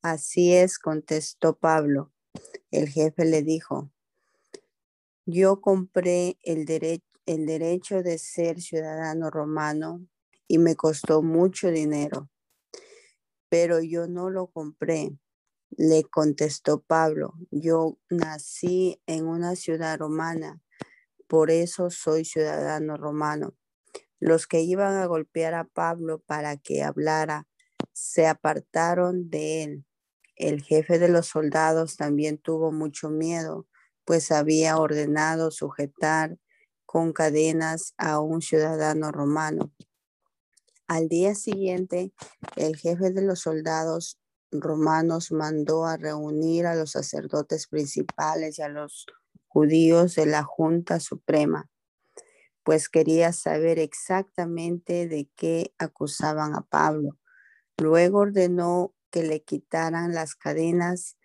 Así 0.00 0.54
es, 0.54 0.78
contestó 0.78 1.58
Pablo. 1.58 2.12
El 2.70 2.88
jefe 2.88 3.24
le 3.24 3.42
dijo, 3.42 3.90
yo 5.26 5.60
compré 5.60 6.38
el, 6.42 6.66
el 7.26 7.46
derecho 7.46 8.02
de 8.02 8.18
ser 8.18 8.60
ciudadano 8.60 9.30
romano 9.30 10.06
y 10.46 10.58
me 10.58 10.76
costó 10.76 11.22
mucho 11.22 11.70
dinero, 11.70 12.30
pero 13.48 13.80
yo 13.80 14.06
no 14.06 14.30
lo 14.30 14.48
compré. 14.48 15.16
Le 15.76 16.04
contestó 16.04 16.82
Pablo, 16.82 17.34
yo 17.50 17.98
nací 18.08 19.00
en 19.06 19.26
una 19.26 19.56
ciudad 19.56 19.98
romana, 19.98 20.60
por 21.26 21.50
eso 21.50 21.90
soy 21.90 22.24
ciudadano 22.24 22.96
romano. 22.96 23.54
Los 24.20 24.46
que 24.46 24.60
iban 24.60 24.94
a 24.96 25.06
golpear 25.06 25.54
a 25.54 25.64
Pablo 25.64 26.20
para 26.20 26.56
que 26.56 26.82
hablara 26.82 27.48
se 27.92 28.26
apartaron 28.26 29.30
de 29.30 29.64
él. 29.64 29.84
El 30.36 30.62
jefe 30.62 30.98
de 30.98 31.08
los 31.08 31.26
soldados 31.26 31.96
también 31.96 32.38
tuvo 32.38 32.72
mucho 32.72 33.10
miedo, 33.10 33.66
pues 34.04 34.30
había 34.30 34.76
ordenado 34.78 35.50
sujetar 35.50 36.38
con 36.86 37.12
cadenas 37.12 37.94
a 37.96 38.20
un 38.20 38.42
ciudadano 38.42 39.12
romano. 39.12 39.72
Al 40.86 41.08
día 41.08 41.34
siguiente, 41.34 42.12
el 42.56 42.76
jefe 42.76 43.10
de 43.10 43.22
los 43.22 43.40
soldados 43.40 44.18
romanos 44.50 45.32
mandó 45.32 45.86
a 45.86 45.96
reunir 45.96 46.66
a 46.66 46.74
los 46.74 46.92
sacerdotes 46.92 47.66
principales 47.66 48.58
y 48.58 48.62
a 48.62 48.68
los 48.68 49.06
judíos 49.48 50.14
de 50.14 50.26
la 50.26 50.42
Junta 50.42 51.00
Suprema 51.00 51.68
pues 52.64 52.88
quería 52.88 53.32
saber 53.32 53.78
exactamente 53.78 55.06
de 55.06 55.28
qué 55.36 55.72
acusaban 55.78 56.54
a 56.54 56.62
Pablo. 56.62 57.18
Luego 57.76 58.20
ordenó 58.20 58.94
que 59.10 59.22
le 59.22 59.42
quitaran 59.42 60.14
las 60.14 60.34
cadenas, 60.34 61.16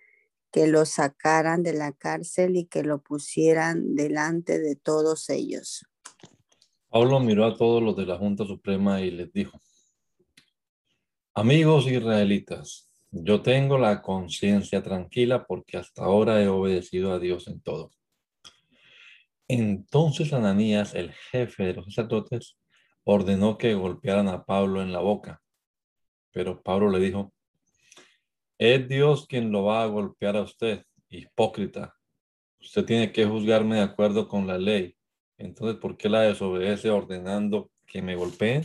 que 0.52 0.68
lo 0.68 0.86
sacaran 0.86 1.64
de 1.64 1.74
la 1.74 1.91
cárcel 1.91 2.56
y 2.56 2.66
que 2.66 2.84
lo 2.84 3.02
pusieran 3.02 3.95
delante 3.95 4.60
de 4.60 4.76
todos 4.76 5.30
ellos. 5.30 5.86
Pablo 6.89 7.20
miró 7.20 7.45
a 7.45 7.56
todos 7.56 7.84
los 7.84 7.95
de 7.95 8.06
la 8.06 8.18
Junta 8.18 8.45
Suprema 8.45 9.02
y 9.02 9.12
les 9.12 9.32
dijo, 9.32 9.60
amigos 11.36 11.86
israelitas, 11.88 12.89
yo 13.12 13.41
tengo 13.41 13.78
la 13.78 14.02
conciencia 14.02 14.82
tranquila 14.82 15.45
porque 15.45 15.78
hasta 15.78 16.04
ahora 16.04 16.41
he 16.41 16.47
obedecido 16.47 17.14
a 17.14 17.20
Dios 17.20 17.47
en 17.47 17.62
todo. 17.62 17.91
Entonces 19.47 20.32
Ananías, 20.34 20.93
el 20.93 21.12
jefe 21.12 21.64
de 21.64 21.74
los 21.74 21.86
sacerdotes, 21.86 22.58
ordenó 23.04 23.58
que 23.58 23.74
golpearan 23.74 24.28
a 24.28 24.45
Pablo 24.45 24.82
en 24.82 24.91
la 24.91 25.00
boca. 25.00 25.41
Pero 26.32 26.62
Pablo 26.62 26.89
le 26.89 27.00
dijo, 27.00 27.34
es 28.60 28.89
Dios 28.89 29.26
quien 29.26 29.51
lo 29.51 29.64
va 29.64 29.84
a 29.84 29.88
golpear 29.88 30.36
a 30.36 30.41
usted, 30.41 30.84
hipócrita. 31.10 31.95
Usted 32.60 32.84
tiene 32.84 33.12
que 33.14 33.26
juzgarme 33.26 33.78
de 33.78 33.84
acuerdo 33.84 34.28
con 34.28 34.45
la 34.45 34.57
ley. 34.57 34.95
Entonces, 35.38 35.80
¿por 35.80 35.95
qué 35.95 36.10
la 36.10 36.22
desobedece 36.22 36.89
ordenando 36.89 37.72
que 37.88 38.01
me 38.01 38.18
golpeen? 38.18 38.64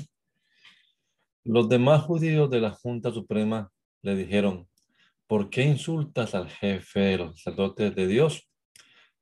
Los 1.44 1.68
demás 1.68 2.02
judíos 2.02 2.50
de 2.50 2.60
la 2.60 2.72
Junta 2.72 3.12
Suprema 3.12 3.70
le 4.02 4.16
dijeron, 4.16 4.68
¿por 5.28 5.48
qué 5.48 5.62
insultas 5.62 6.34
al 6.34 6.50
jefe 6.50 7.00
de 7.00 7.18
los 7.18 7.40
sacerdotes 7.40 7.94
de 7.94 8.08
Dios? 8.08 8.50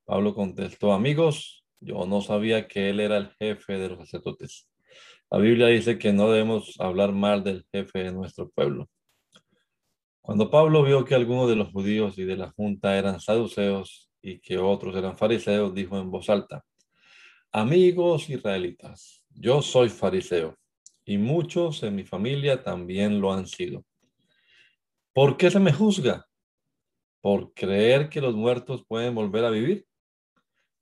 Pablo 0.06 0.34
contestó, 0.34 0.94
amigos, 0.94 1.66
yo 1.80 2.06
no 2.06 2.22
sabía 2.22 2.66
que 2.66 2.88
él 2.88 3.00
era 3.00 3.18
el 3.18 3.30
jefe 3.38 3.74
de 3.74 3.90
los 3.90 3.98
sacerdotes. 3.98 4.70
La 5.30 5.36
Biblia 5.36 5.66
dice 5.66 5.98
que 5.98 6.14
no 6.14 6.30
debemos 6.30 6.80
hablar 6.80 7.12
mal 7.12 7.44
del 7.44 7.66
jefe 7.70 8.04
de 8.04 8.12
nuestro 8.12 8.48
pueblo. 8.48 8.88
Cuando 10.22 10.48
Pablo 10.48 10.84
vio 10.84 11.04
que 11.04 11.16
algunos 11.16 11.48
de 11.48 11.56
los 11.56 11.72
judíos 11.72 12.16
y 12.16 12.22
de 12.22 12.36
la 12.36 12.52
junta 12.52 12.96
eran 12.96 13.18
saduceos 13.18 14.08
y 14.22 14.38
que 14.38 14.56
otros 14.56 14.94
eran 14.94 15.18
fariseos, 15.18 15.74
dijo 15.74 15.98
en 15.98 16.12
voz 16.12 16.30
alta, 16.30 16.64
amigos 17.50 18.30
israelitas, 18.30 19.24
yo 19.30 19.62
soy 19.62 19.88
fariseo 19.88 20.56
y 21.04 21.18
muchos 21.18 21.82
en 21.82 21.96
mi 21.96 22.04
familia 22.04 22.62
también 22.62 23.20
lo 23.20 23.32
han 23.32 23.48
sido. 23.48 23.84
¿Por 25.12 25.36
qué 25.36 25.50
se 25.50 25.58
me 25.58 25.72
juzga? 25.72 26.28
¿Por 27.20 27.52
creer 27.52 28.08
que 28.08 28.20
los 28.20 28.36
muertos 28.36 28.84
pueden 28.86 29.16
volver 29.16 29.44
a 29.44 29.50
vivir? 29.50 29.86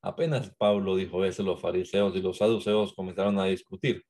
Apenas 0.03 0.55
Pablo 0.59 0.97
dijo 0.97 1.25
eso, 1.25 1.43
los 1.43 1.59
fariseos 1.59 2.15
y 2.15 2.21
los 2.21 2.37
saduceos 2.37 2.93
comenzaron 2.93 3.39
a 3.39 3.47
discutir. 3.47 4.05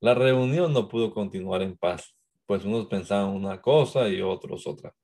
La 0.00 0.14
reunión 0.14 0.72
no 0.72 0.88
pudo 0.88 1.12
continuar 1.12 1.62
en 1.62 1.76
paz 1.76 2.17
pues 2.48 2.64
unos 2.64 2.86
pensaban 2.86 3.28
una 3.28 3.60
cosa 3.60 4.08
y 4.08 4.22
otros 4.22 4.66
otra. 4.66 4.94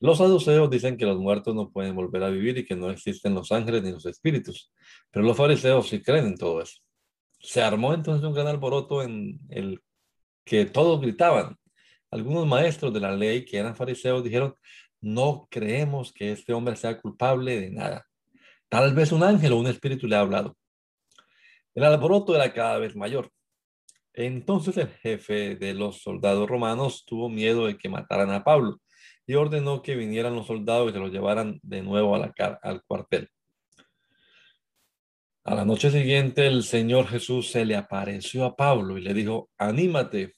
Los 0.00 0.18
saduceos 0.18 0.68
dicen 0.68 0.96
que 0.96 1.06
los 1.06 1.16
muertos 1.16 1.54
no 1.54 1.70
pueden 1.70 1.94
volver 1.94 2.24
a 2.24 2.28
vivir 2.28 2.58
y 2.58 2.64
que 2.64 2.74
no 2.74 2.90
existen 2.90 3.34
los 3.34 3.52
ángeles 3.52 3.84
ni 3.84 3.92
los 3.92 4.04
espíritus, 4.04 4.72
pero 5.12 5.24
los 5.24 5.36
fariseos 5.36 5.88
sí 5.88 6.02
creen 6.02 6.26
en 6.26 6.36
todo 6.36 6.60
eso. 6.60 6.80
Se 7.38 7.62
armó 7.62 7.94
entonces 7.94 8.26
un 8.26 8.34
gran 8.34 8.48
alboroto 8.48 9.04
en 9.04 9.38
el 9.48 9.80
que 10.44 10.64
todos 10.64 11.00
gritaban. 11.00 11.56
Algunos 12.10 12.48
maestros 12.48 12.92
de 12.92 13.00
la 13.00 13.14
ley 13.14 13.44
que 13.44 13.58
eran 13.58 13.76
fariseos 13.76 14.24
dijeron, 14.24 14.56
no 15.00 15.46
creemos 15.48 16.12
que 16.12 16.32
este 16.32 16.52
hombre 16.52 16.74
sea 16.74 17.00
culpable 17.00 17.60
de 17.60 17.70
nada. 17.70 18.08
Tal 18.68 18.92
vez 18.92 19.12
un 19.12 19.22
ángel 19.22 19.52
o 19.52 19.58
un 19.58 19.68
espíritu 19.68 20.08
le 20.08 20.16
ha 20.16 20.20
hablado. 20.20 20.56
El 21.76 21.84
alboroto 21.84 22.34
era 22.34 22.52
cada 22.52 22.78
vez 22.78 22.96
mayor. 22.96 23.30
Entonces 24.16 24.78
el 24.78 24.88
jefe 24.88 25.56
de 25.56 25.74
los 25.74 26.00
soldados 26.00 26.48
romanos 26.48 27.04
tuvo 27.06 27.28
miedo 27.28 27.66
de 27.66 27.76
que 27.76 27.90
mataran 27.90 28.30
a 28.30 28.42
Pablo 28.42 28.80
y 29.26 29.34
ordenó 29.34 29.82
que 29.82 29.94
vinieran 29.94 30.34
los 30.34 30.46
soldados 30.46 30.88
y 30.88 30.92
se 30.94 30.98
lo 30.98 31.08
llevaran 31.08 31.60
de 31.62 31.82
nuevo 31.82 32.16
al 32.16 32.82
cuartel. 32.86 33.28
A 35.44 35.54
la 35.54 35.66
noche 35.66 35.90
siguiente 35.90 36.46
el 36.46 36.62
Señor 36.62 37.08
Jesús 37.08 37.50
se 37.50 37.66
le 37.66 37.76
apareció 37.76 38.46
a 38.46 38.56
Pablo 38.56 38.96
y 38.96 39.02
le 39.02 39.12
dijo, 39.12 39.50
anímate, 39.58 40.34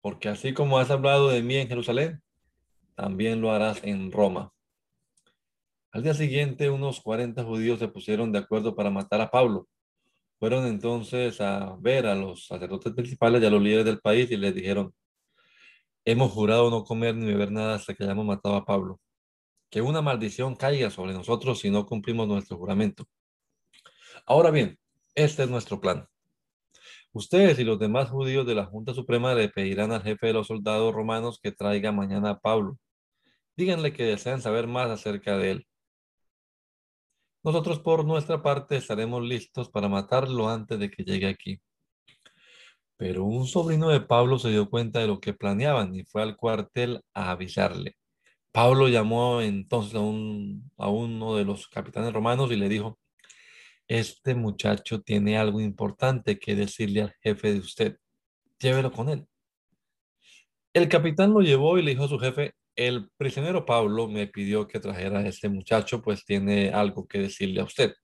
porque 0.00 0.28
así 0.28 0.52
como 0.52 0.78
has 0.78 0.90
hablado 0.90 1.28
de 1.28 1.40
mí 1.40 1.54
en 1.54 1.68
Jerusalén, 1.68 2.20
también 2.96 3.40
lo 3.40 3.52
harás 3.52 3.82
en 3.84 4.10
Roma. 4.10 4.52
Al 5.92 6.02
día 6.02 6.14
siguiente 6.14 6.68
unos 6.68 7.00
40 7.00 7.44
judíos 7.44 7.78
se 7.78 7.86
pusieron 7.86 8.32
de 8.32 8.40
acuerdo 8.40 8.74
para 8.74 8.90
matar 8.90 9.20
a 9.20 9.30
Pablo. 9.30 9.68
Fueron 10.44 10.66
entonces 10.66 11.40
a 11.40 11.74
ver 11.80 12.04
a 12.04 12.14
los 12.14 12.44
sacerdotes 12.48 12.92
principales 12.92 13.42
y 13.42 13.46
a 13.46 13.50
los 13.50 13.62
líderes 13.62 13.86
del 13.86 14.00
país 14.00 14.30
y 14.30 14.36
les 14.36 14.54
dijeron, 14.54 14.94
Hemos 16.04 16.32
jurado 16.32 16.68
no 16.68 16.84
comer 16.84 17.14
ni 17.14 17.24
beber 17.24 17.50
nada 17.50 17.76
hasta 17.76 17.94
que 17.94 18.04
hayamos 18.04 18.26
matado 18.26 18.54
a 18.54 18.66
Pablo. 18.66 19.00
Que 19.70 19.80
una 19.80 20.02
maldición 20.02 20.54
caiga 20.54 20.90
sobre 20.90 21.14
nosotros 21.14 21.60
si 21.60 21.70
no 21.70 21.86
cumplimos 21.86 22.28
nuestro 22.28 22.58
juramento. 22.58 23.06
Ahora 24.26 24.50
bien, 24.50 24.78
este 25.14 25.44
es 25.44 25.48
nuestro 25.48 25.80
plan. 25.80 26.06
Ustedes 27.14 27.58
y 27.58 27.64
los 27.64 27.78
demás 27.78 28.10
judíos 28.10 28.46
de 28.46 28.54
la 28.54 28.66
Junta 28.66 28.92
Suprema 28.92 29.34
le 29.34 29.48
pedirán 29.48 29.92
al 29.92 30.02
jefe 30.02 30.26
de 30.26 30.34
los 30.34 30.48
soldados 30.48 30.94
romanos 30.94 31.40
que 31.42 31.52
traiga 31.52 31.90
mañana 31.90 32.28
a 32.28 32.38
Pablo. 32.38 32.76
Díganle 33.56 33.94
que 33.94 34.04
desean 34.04 34.42
saber 34.42 34.66
más 34.66 34.90
acerca 34.90 35.38
de 35.38 35.52
él. 35.52 35.66
Nosotros 37.44 37.78
por 37.78 38.06
nuestra 38.06 38.42
parte 38.42 38.76
estaremos 38.76 39.22
listos 39.22 39.68
para 39.68 39.86
matarlo 39.86 40.48
antes 40.48 40.78
de 40.78 40.90
que 40.90 41.04
llegue 41.04 41.28
aquí. 41.28 41.60
Pero 42.96 43.24
un 43.24 43.46
sobrino 43.46 43.90
de 43.90 44.00
Pablo 44.00 44.38
se 44.38 44.48
dio 44.48 44.70
cuenta 44.70 45.00
de 45.00 45.08
lo 45.08 45.20
que 45.20 45.34
planeaban 45.34 45.94
y 45.94 46.04
fue 46.04 46.22
al 46.22 46.36
cuartel 46.36 47.02
a 47.12 47.32
avisarle. 47.32 47.96
Pablo 48.50 48.88
llamó 48.88 49.42
entonces 49.42 49.94
a, 49.94 49.98
a 50.84 50.88
uno 50.88 51.36
de 51.36 51.44
los 51.44 51.68
capitanes 51.68 52.14
romanos 52.14 52.50
y 52.50 52.56
le 52.56 52.68
dijo, 52.70 52.98
este 53.88 54.34
muchacho 54.34 55.02
tiene 55.02 55.36
algo 55.36 55.60
importante 55.60 56.38
que 56.38 56.54
decirle 56.54 57.02
al 57.02 57.14
jefe 57.20 57.52
de 57.52 57.58
usted. 57.58 57.98
Llévelo 58.58 58.90
con 58.90 59.10
él. 59.10 59.26
El 60.72 60.88
capitán 60.88 61.34
lo 61.34 61.42
llevó 61.42 61.76
y 61.76 61.82
le 61.82 61.90
dijo 61.90 62.04
a 62.04 62.08
su 62.08 62.18
jefe, 62.18 62.54
el 62.76 63.10
prisionero 63.16 63.64
Pablo 63.64 64.08
me 64.08 64.26
pidió 64.26 64.66
que 64.66 64.80
trajera 64.80 65.20
a 65.20 65.26
este 65.26 65.48
muchacho, 65.48 66.02
pues 66.02 66.24
tiene 66.24 66.70
algo 66.70 67.06
que 67.06 67.18
decirle 67.20 67.60
a 67.60 67.64
usted. 67.64 67.94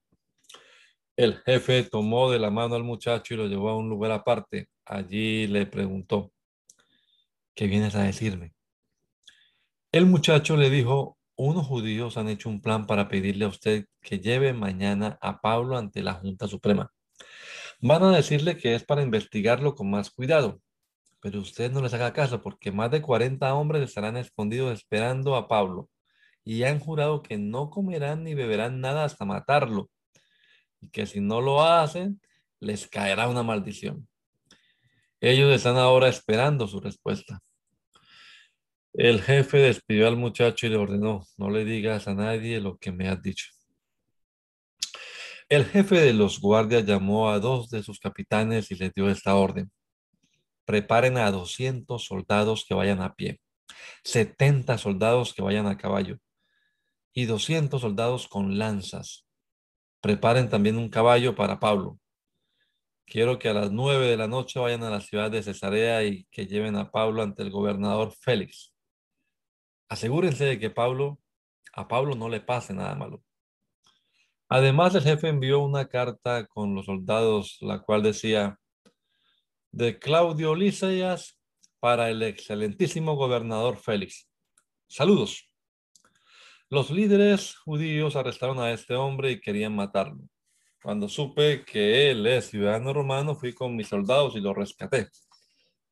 El 1.17 1.39
jefe 1.45 1.83
tomó 1.85 2.31
de 2.31 2.39
la 2.39 2.51
mano 2.51 2.77
al 2.77 2.85
muchacho 2.85 3.35
y 3.35 3.37
lo 3.37 3.47
llevó 3.47 3.71
a 3.71 3.77
un 3.77 3.89
lugar 3.89 4.13
aparte. 4.13 4.69
Allí 4.87 5.47
le 5.47 5.67
preguntó, 5.67 6.33
¿qué 7.55 7.67
vienes 7.67 7.95
a 7.95 8.03
decirme? 8.03 8.55
El 9.93 10.07
muchacho 10.07 10.57
le 10.57 10.71
dijo, 10.71 11.19
unos 11.37 11.67
judíos 11.67 12.17
han 12.17 12.29
hecho 12.29 12.49
un 12.49 12.63
plan 12.63 12.87
para 12.87 13.09
pedirle 13.09 13.45
a 13.45 13.49
usted 13.49 13.87
que 14.01 14.19
lleve 14.19 14.53
mañana 14.53 15.19
a 15.21 15.41
Pablo 15.41 15.77
ante 15.77 16.03
la 16.03 16.15
Junta 16.15 16.47
Suprema. 16.47 16.93
Van 17.81 18.03
a 18.03 18.17
decirle 18.17 18.57
que 18.57 18.75
es 18.75 18.85
para 18.85 19.03
investigarlo 19.03 19.75
con 19.75 19.91
más 19.91 20.11
cuidado, 20.11 20.61
pero 21.21 21.41
usted 21.41 21.71
no 21.71 21.83
les 21.83 21.95
haga 21.95 22.13
caso 22.13 22.43
porque 22.43 22.73
más 22.73 22.91
de 22.91 23.03
40 23.03 23.55
hombres 23.55 23.83
estarán 23.83 24.17
escondidos 24.17 24.73
esperando 24.73 25.37
a 25.37 25.49
Pablo 25.49 25.89
y 26.45 26.63
han 26.65 26.79
jurado 26.79 27.23
que 27.23 27.39
no 27.39 27.71
comerán 27.71 28.25
ni 28.25 28.35
beberán 28.35 28.81
nada 28.81 29.05
hasta 29.05 29.25
matarlo 29.25 29.91
y 30.81 30.89
que 30.89 31.07
si 31.07 31.21
no 31.21 31.41
lo 31.41 31.63
hacen 31.63 32.21
les 32.61 32.89
caerá 32.89 33.29
una 33.29 33.43
maldición. 33.43 34.09
Ellos 35.21 35.55
están 35.55 35.77
ahora 35.77 36.09
esperando 36.09 36.67
su 36.67 36.81
respuesta. 36.81 37.41
El 38.93 39.23
jefe 39.23 39.59
despidió 39.59 40.09
al 40.09 40.17
muchacho 40.17 40.67
y 40.67 40.71
le 40.71 40.77
ordenó, 40.77 41.27
no 41.37 41.51
le 41.51 41.65
digas 41.65 42.09
a 42.09 42.15
nadie 42.15 42.61
lo 42.61 42.79
que 42.79 42.91
me 42.91 43.09
has 43.09 43.23
dicho. 43.23 43.47
El 45.49 45.65
jefe 45.65 46.01
de 46.01 46.13
los 46.13 46.41
guardias 46.41 46.85
llamó 46.87 47.31
a 47.31 47.39
dos 47.39 47.71
de 47.71 47.83
sus 47.83 47.99
capitanes 47.99 48.71
y 48.71 48.77
les 48.77 48.93
dio 48.95 49.11
esta 49.11 49.35
orden. 49.35 49.71
Preparen 50.71 51.19
a 51.19 51.33
200 51.33 52.05
soldados 52.05 52.65
que 52.65 52.75
vayan 52.75 53.03
a 53.03 53.15
pie, 53.15 53.41
70 54.05 54.79
soldados 54.79 55.35
que 55.35 55.43
vayan 55.43 55.67
a 55.67 55.77
caballo 55.77 56.19
y 57.13 57.25
200 57.25 57.81
soldados 57.81 58.29
con 58.29 58.57
lanzas. 58.57 59.27
Preparen 60.01 60.49
también 60.49 60.79
un 60.79 60.89
caballo 60.89 61.35
para 61.35 61.59
Pablo 61.59 61.99
Quiero 63.11 63.41
que 63.41 63.49
a 63.49 63.53
las 63.53 63.73
nueve 63.73 64.07
de 64.07 64.17
la 64.17 64.29
noche 64.29 64.61
vayan 64.61 64.85
a 64.85 64.91
la 64.91 65.01
ciudad 65.01 65.33
de 65.33 65.43
Cesarea 65.43 66.05
y 66.05 66.27
que 66.31 66.47
lleven 66.47 66.77
a 66.77 66.93
Pablo 66.93 67.25
ante 67.25 67.43
el 67.43 67.51
gobernador 67.51 68.13
Félix. 68.13 68.73
Asegúrense 69.89 70.45
de 70.45 70.61
que 70.61 70.71
Pablo, 70.71 71.19
a 71.73 71.89
Pablo 71.89 72.15
no 72.15 72.29
le 72.29 72.41
pase 72.41 72.73
nada 72.73 72.95
malo. 72.95 73.25
Además, 74.49 74.95
el 74.95 75.03
jefe 75.03 75.27
envió 75.27 75.59
una 75.59 75.89
carta 75.89 76.47
con 76.47 76.77
los 76.77 76.87
soldados, 76.87 77.59
la 77.61 77.81
cual 77.81 78.05
decía, 78.05 78.61
de 79.73 79.99
Claudio 79.99 80.55
Lisias 80.55 81.39
para 81.79 82.11
el 82.11 82.23
excelentísimo 82.23 83.15
gobernador 83.15 83.77
Félix. 83.77 84.29
Saludos. 84.89 85.49
Los 86.69 86.91
líderes 86.91 87.57
judíos 87.57 88.17
arrestaron 88.17 88.59
a 88.59 88.73
este 88.73 88.95
hombre 88.95 89.31
y 89.31 89.41
querían 89.41 89.75
matarlo. 89.75 90.19
Cuando 90.83 91.09
supe 91.09 91.65
que 91.65 92.11
él 92.11 92.27
es 92.27 92.47
ciudadano 92.47 92.93
romano, 92.93 93.35
fui 93.35 93.53
con 93.53 93.77
mis 93.77 93.89
soldados 93.89 94.35
y 94.35 94.41
lo 94.41 94.55
rescaté. 94.55 95.09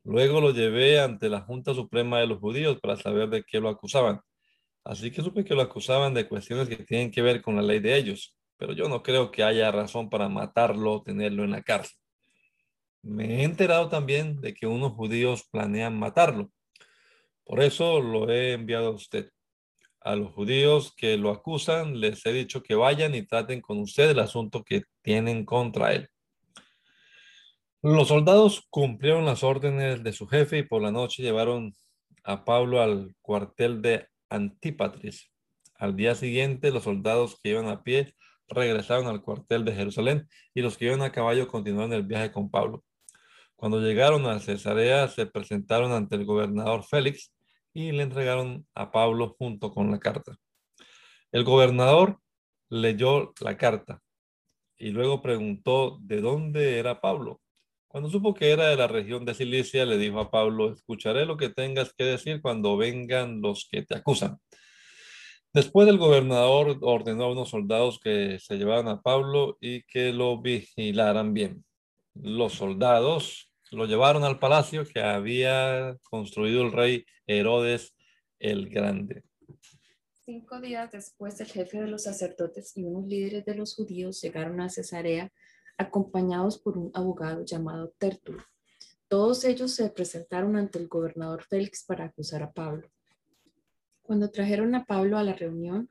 Luego 0.02 0.40
lo 0.40 0.50
llevé 0.50 1.00
ante 1.00 1.28
la 1.28 1.40
Junta 1.40 1.74
Suprema 1.74 2.18
de 2.20 2.26
los 2.26 2.38
Judíos 2.38 2.78
para 2.80 2.96
saber 2.96 3.28
de 3.28 3.44
qué 3.44 3.60
lo 3.60 3.68
acusaban. 3.68 4.20
Así 4.84 5.10
que 5.10 5.22
supe 5.22 5.44
que 5.44 5.54
lo 5.54 5.62
acusaban 5.62 6.14
de 6.14 6.26
cuestiones 6.26 6.68
que 6.68 6.76
tienen 6.76 7.10
que 7.10 7.22
ver 7.22 7.42
con 7.42 7.56
la 7.56 7.62
ley 7.62 7.78
de 7.78 7.96
ellos, 7.96 8.34
pero 8.56 8.72
yo 8.72 8.88
no 8.88 9.02
creo 9.02 9.30
que 9.30 9.44
haya 9.44 9.70
razón 9.70 10.08
para 10.08 10.28
matarlo 10.28 10.94
o 10.94 11.02
tenerlo 11.02 11.44
en 11.44 11.50
la 11.50 11.62
cárcel. 11.62 11.98
Me 13.08 13.40
he 13.40 13.44
enterado 13.44 13.88
también 13.88 14.40
de 14.40 14.54
que 14.54 14.66
unos 14.66 14.92
judíos 14.92 15.48
planean 15.50 15.98
matarlo. 15.98 16.50
Por 17.44 17.62
eso 17.62 18.00
lo 18.00 18.30
he 18.30 18.52
enviado 18.52 18.88
a 18.88 18.90
usted 18.90 19.30
a 20.00 20.16
los 20.16 20.32
judíos 20.32 20.94
que 20.96 21.16
lo 21.16 21.30
acusan, 21.30 22.00
les 22.00 22.24
he 22.24 22.32
dicho 22.32 22.62
que 22.62 22.74
vayan 22.74 23.14
y 23.14 23.26
traten 23.26 23.60
con 23.60 23.78
usted 23.78 24.10
el 24.10 24.20
asunto 24.20 24.64
que 24.64 24.84
tienen 25.02 25.44
contra 25.44 25.92
él. 25.92 26.08
Los 27.82 28.08
soldados 28.08 28.66
cumplieron 28.70 29.26
las 29.26 29.42
órdenes 29.42 30.02
de 30.02 30.12
su 30.12 30.26
jefe 30.26 30.58
y 30.58 30.62
por 30.62 30.82
la 30.82 30.90
noche 30.90 31.22
llevaron 31.22 31.74
a 32.24 32.44
Pablo 32.44 32.80
al 32.82 33.14
cuartel 33.20 33.82
de 33.82 34.06
Antípatris. 34.30 35.30
Al 35.74 35.94
día 35.94 36.14
siguiente, 36.14 36.70
los 36.70 36.84
soldados 36.84 37.38
que 37.42 37.50
iban 37.50 37.68
a 37.68 37.82
pie 37.82 38.14
regresaron 38.48 39.06
al 39.06 39.22
cuartel 39.22 39.64
de 39.64 39.74
Jerusalén 39.74 40.26
y 40.54 40.62
los 40.62 40.76
que 40.76 40.86
iban 40.86 41.02
a 41.02 41.12
caballo 41.12 41.48
continuaron 41.48 41.92
el 41.92 42.02
viaje 42.02 42.32
con 42.32 42.50
Pablo. 42.50 42.82
Cuando 43.58 43.80
llegaron 43.80 44.24
a 44.26 44.38
Cesarea, 44.38 45.08
se 45.08 45.26
presentaron 45.26 45.90
ante 45.90 46.14
el 46.14 46.24
gobernador 46.24 46.84
Félix 46.84 47.34
y 47.74 47.90
le 47.90 48.04
entregaron 48.04 48.64
a 48.72 48.92
Pablo 48.92 49.34
junto 49.36 49.72
con 49.72 49.90
la 49.90 49.98
carta. 49.98 50.36
El 51.32 51.42
gobernador 51.42 52.20
leyó 52.68 53.32
la 53.40 53.56
carta 53.56 54.00
y 54.76 54.90
luego 54.90 55.22
preguntó 55.22 55.98
de 56.02 56.20
dónde 56.20 56.78
era 56.78 57.00
Pablo. 57.00 57.40
Cuando 57.88 58.08
supo 58.08 58.32
que 58.32 58.52
era 58.52 58.68
de 58.68 58.76
la 58.76 58.86
región 58.86 59.24
de 59.24 59.34
Cilicia, 59.34 59.84
le 59.84 59.98
dijo 59.98 60.20
a 60.20 60.30
Pablo, 60.30 60.72
escucharé 60.72 61.26
lo 61.26 61.36
que 61.36 61.48
tengas 61.48 61.92
que 61.92 62.04
decir 62.04 62.40
cuando 62.40 62.76
vengan 62.76 63.40
los 63.40 63.66
que 63.68 63.82
te 63.82 63.96
acusan. 63.96 64.38
Después 65.52 65.88
el 65.88 65.98
gobernador 65.98 66.78
ordenó 66.82 67.24
a 67.24 67.32
unos 67.32 67.48
soldados 67.48 67.98
que 67.98 68.38
se 68.38 68.56
llevaran 68.56 68.86
a 68.86 69.02
Pablo 69.02 69.58
y 69.60 69.82
que 69.82 70.12
lo 70.12 70.40
vigilaran 70.40 71.34
bien. 71.34 71.64
Los 72.14 72.52
soldados 72.52 73.47
lo 73.70 73.86
llevaron 73.86 74.24
al 74.24 74.38
palacio 74.38 74.84
que 74.86 75.00
había 75.00 75.96
construido 76.02 76.62
el 76.62 76.72
rey 76.72 77.04
Herodes 77.26 77.94
el 78.38 78.68
Grande. 78.68 79.24
Cinco 80.24 80.60
días 80.60 80.90
después, 80.92 81.40
el 81.40 81.46
jefe 81.46 81.80
de 81.80 81.88
los 81.88 82.04
sacerdotes 82.04 82.76
y 82.76 82.84
unos 82.84 83.06
líderes 83.06 83.44
de 83.44 83.54
los 83.54 83.74
judíos 83.74 84.20
llegaron 84.20 84.60
a 84.60 84.68
Cesarea 84.68 85.32
acompañados 85.78 86.58
por 86.58 86.76
un 86.76 86.90
abogado 86.94 87.44
llamado 87.44 87.94
Tertulo. 87.98 88.44
Todos 89.08 89.44
ellos 89.44 89.72
se 89.74 89.88
presentaron 89.88 90.56
ante 90.56 90.78
el 90.78 90.88
gobernador 90.88 91.44
Félix 91.44 91.84
para 91.84 92.04
acusar 92.04 92.42
a 92.42 92.52
Pablo. 92.52 92.90
Cuando 94.02 94.30
trajeron 94.30 94.74
a 94.74 94.84
Pablo 94.84 95.16
a 95.18 95.22
la 95.22 95.32
reunión, 95.32 95.88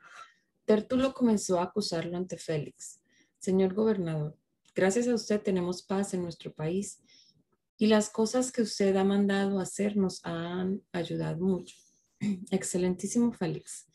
Tértulo 0.65 1.13
comenzó 1.13 1.59
a 1.59 1.63
acusarlo 1.63 2.17
ante 2.17 2.37
Félix. 2.37 2.99
Señor 3.39 3.73
gobernador, 3.73 4.37
gracias 4.75 5.07
a 5.07 5.15
usted 5.15 5.41
tenemos 5.41 5.81
paz 5.81 6.13
en 6.13 6.23
nuestro 6.23 6.53
país 6.53 7.01
y 7.77 7.87
las 7.87 8.09
cosas 8.09 8.51
que 8.51 8.63
usted 8.63 8.95
ha 8.95 9.03
mandado 9.03 9.59
hacer 9.59 9.97
nos 9.97 10.19
han 10.25 10.81
ayudado 10.91 11.37
mucho. 11.37 11.75
Excelentísimo 12.51 13.31
Félix, 13.31 13.87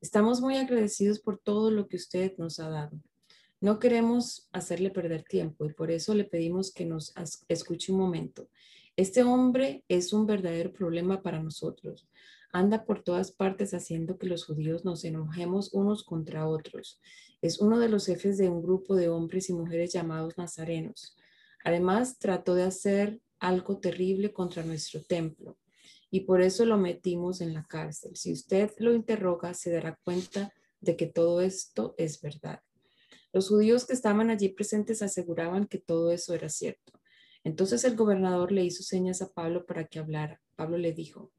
estamos 0.00 0.40
muy 0.40 0.56
agradecidos 0.56 1.20
por 1.20 1.38
todo 1.38 1.70
lo 1.70 1.86
que 1.86 1.96
usted 1.96 2.36
nos 2.36 2.58
ha 2.58 2.68
dado. 2.68 3.00
No 3.60 3.78
queremos 3.78 4.48
hacerle 4.52 4.90
perder 4.90 5.22
tiempo 5.22 5.64
y 5.66 5.72
por 5.72 5.90
eso 5.90 6.14
le 6.14 6.24
pedimos 6.24 6.72
que 6.72 6.84
nos 6.84 7.12
escuche 7.48 7.92
un 7.92 7.98
momento. 7.98 8.48
Este 8.96 9.22
hombre 9.22 9.84
es 9.88 10.12
un 10.12 10.26
verdadero 10.26 10.72
problema 10.72 11.22
para 11.22 11.40
nosotros. 11.40 12.08
Anda 12.52 12.84
por 12.84 13.02
todas 13.02 13.30
partes 13.30 13.74
haciendo 13.74 14.18
que 14.18 14.26
los 14.26 14.44
judíos 14.44 14.84
nos 14.84 15.04
enojemos 15.04 15.72
unos 15.72 16.02
contra 16.02 16.48
otros. 16.48 17.00
Es 17.40 17.60
uno 17.60 17.78
de 17.78 17.88
los 17.88 18.06
jefes 18.06 18.38
de 18.38 18.48
un 18.48 18.62
grupo 18.62 18.96
de 18.96 19.08
hombres 19.08 19.48
y 19.50 19.52
mujeres 19.52 19.92
llamados 19.92 20.36
nazarenos. 20.38 21.16
Además, 21.64 22.18
trató 22.18 22.54
de 22.54 22.62
hacer 22.64 23.20
algo 23.40 23.78
terrible 23.78 24.32
contra 24.32 24.62
nuestro 24.62 25.02
templo 25.02 25.58
y 26.10 26.20
por 26.20 26.40
eso 26.40 26.64
lo 26.64 26.78
metimos 26.78 27.40
en 27.40 27.54
la 27.54 27.64
cárcel. 27.64 28.16
Si 28.16 28.32
usted 28.32 28.72
lo 28.78 28.94
interroga, 28.94 29.54
se 29.54 29.70
dará 29.70 29.98
cuenta 30.04 30.52
de 30.80 30.96
que 30.96 31.06
todo 31.06 31.40
esto 31.40 31.94
es 31.98 32.20
verdad. 32.20 32.60
Los 33.32 33.48
judíos 33.48 33.86
que 33.86 33.92
estaban 33.92 34.30
allí 34.30 34.48
presentes 34.48 35.02
aseguraban 35.02 35.66
que 35.66 35.78
todo 35.78 36.12
eso 36.12 36.34
era 36.34 36.48
cierto. 36.48 36.92
Entonces 37.44 37.84
el 37.84 37.94
gobernador 37.94 38.52
le 38.52 38.64
hizo 38.64 38.82
señas 38.82 39.22
a 39.22 39.32
Pablo 39.32 39.66
para 39.66 39.86
que 39.86 39.98
hablara. 39.98 40.40
Pablo 40.56 40.78
le 40.78 40.92
dijo, 40.92 41.30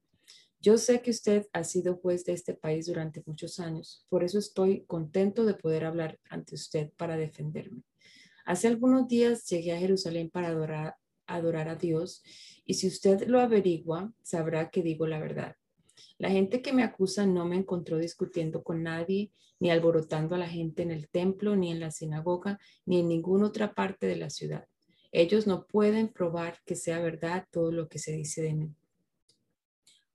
yo 0.62 0.78
sé 0.78 1.02
que 1.02 1.12
usted 1.12 1.48
ha 1.54 1.64
sido 1.64 1.96
juez 1.96 2.26
de 2.26 2.34
este 2.34 2.54
país 2.54 2.86
durante 2.86 3.24
muchos 3.26 3.60
años, 3.60 4.06
por 4.10 4.26
eso 4.26 4.38
estoy 4.38 4.84
contento 4.86 5.46
de 5.46 5.54
poder 5.54 5.86
hablar 5.86 6.20
ante 6.30 6.56
usted 6.56 6.92
para 6.98 7.16
defenderme. 7.16 7.84
Hace 8.46 8.68
algunos 8.68 9.08
días 9.08 9.46
llegué 9.46 9.72
a 9.72 9.80
Jerusalén 9.80 10.30
para 10.30 10.50
adorar, 10.50 10.96
adorar 11.36 11.70
a 11.70 11.76
Dios 11.76 12.24
y 12.66 12.76
si 12.76 12.88
usted 12.88 13.28
lo 13.28 13.40
averigua, 13.40 14.14
sabrá 14.22 14.70
que 14.70 14.84
digo 14.84 15.08
la 15.08 15.20
verdad. 15.20 15.56
La 16.20 16.30
gente 16.30 16.62
que 16.62 16.74
me 16.74 16.84
acusa 16.84 17.26
no 17.26 17.46
me 17.46 17.56
encontró 17.56 17.98
discutiendo 17.98 18.64
con 18.64 18.84
nadie, 18.84 19.32
ni 19.60 19.72
alborotando 19.72 20.36
a 20.36 20.38
la 20.38 20.48
gente 20.48 20.84
en 20.84 20.92
el 20.92 21.10
templo, 21.10 21.56
ni 21.56 21.72
en 21.72 21.80
la 21.80 21.92
sinagoga, 21.92 22.60
ni 22.86 23.00
en 23.00 23.08
ninguna 23.08 23.48
otra 23.48 23.74
parte 23.74 24.06
de 24.06 24.18
la 24.18 24.30
ciudad. 24.30 24.68
Ellos 25.12 25.48
no 25.48 25.66
pueden 25.66 26.10
probar 26.10 26.60
que 26.66 26.76
sea 26.76 27.00
verdad 27.00 27.48
todo 27.50 27.72
lo 27.72 27.90
que 27.90 28.00
se 28.00 28.12
dice 28.12 28.42
de 28.42 28.54
mí. 28.54 28.76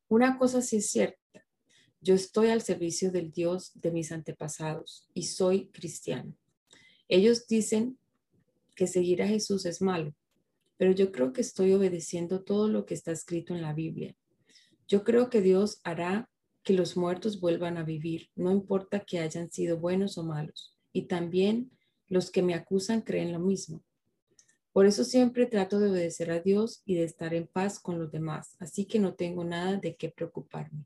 Una 0.09 0.39
cosa 0.39 0.62
sí 0.62 0.77
es 0.77 0.91
cierta. 0.91 1.45
Yo 2.01 2.15
estoy 2.15 2.51
al 2.51 2.62
servicio 2.62 3.11
del 3.11 3.33
Dios 3.33 3.73
de 3.75 3.91
mis 3.91 4.12
antepasados 4.12 5.09
y 5.12 5.25
soy 5.25 5.69
cristiano. 5.71 6.37
Ellos 7.09 7.47
dicen 7.47 7.99
que 8.77 8.87
seguir 8.87 9.23
a 9.23 9.27
Jesús 9.27 9.67
es 9.67 9.83
malo, 9.83 10.15
pero 10.77 10.93
yo 10.93 11.12
creo 11.12 11.33
que 11.33 11.41
estoy 11.41 11.72
obedeciendo 11.72 12.43
todo 12.43 12.68
lo 12.68 12.87
que 12.87 12.95
está 12.95 13.12
escrito 13.12 13.55
en 13.55 13.62
la 13.62 13.72
Biblia. 13.72 14.16
Yo 14.89 15.05
creo 15.05 15.31
que 15.31 15.41
Dios 15.41 15.81
hará 15.85 16.29
que 16.62 16.72
los 16.72 16.97
muertos 16.97 17.41
vuelvan 17.41 17.77
a 17.77 17.85
vivir, 17.85 18.31
no 18.35 18.51
importa 18.51 19.01
que 19.01 19.18
hayan 19.18 19.51
sido 19.51 19.79
buenos 19.79 20.18
o 20.18 20.25
malos. 20.25 20.77
Y 20.93 21.03
también 21.03 21.70
los 22.09 22.31
que 22.31 22.43
me 22.43 22.55
acusan 22.55 23.03
creen 23.03 23.33
lo 23.33 23.39
mismo. 23.39 23.83
Por 24.72 24.87
eso 24.87 25.05
siempre 25.05 25.47
trato 25.47 25.79
de 25.79 25.91
obedecer 25.91 26.31
a 26.31 26.41
Dios 26.41 26.83
y 26.85 26.95
de 26.95 27.05
estar 27.05 27.33
en 27.33 27.47
paz 27.47 27.79
con 27.79 27.99
los 27.99 28.11
demás, 28.11 28.57
así 28.59 28.87
que 28.87 28.99
no 28.99 29.14
tengo 29.14 29.45
nada 29.45 29.77
de 29.77 29.95
qué 29.95 30.09
preocuparme. 30.09 30.85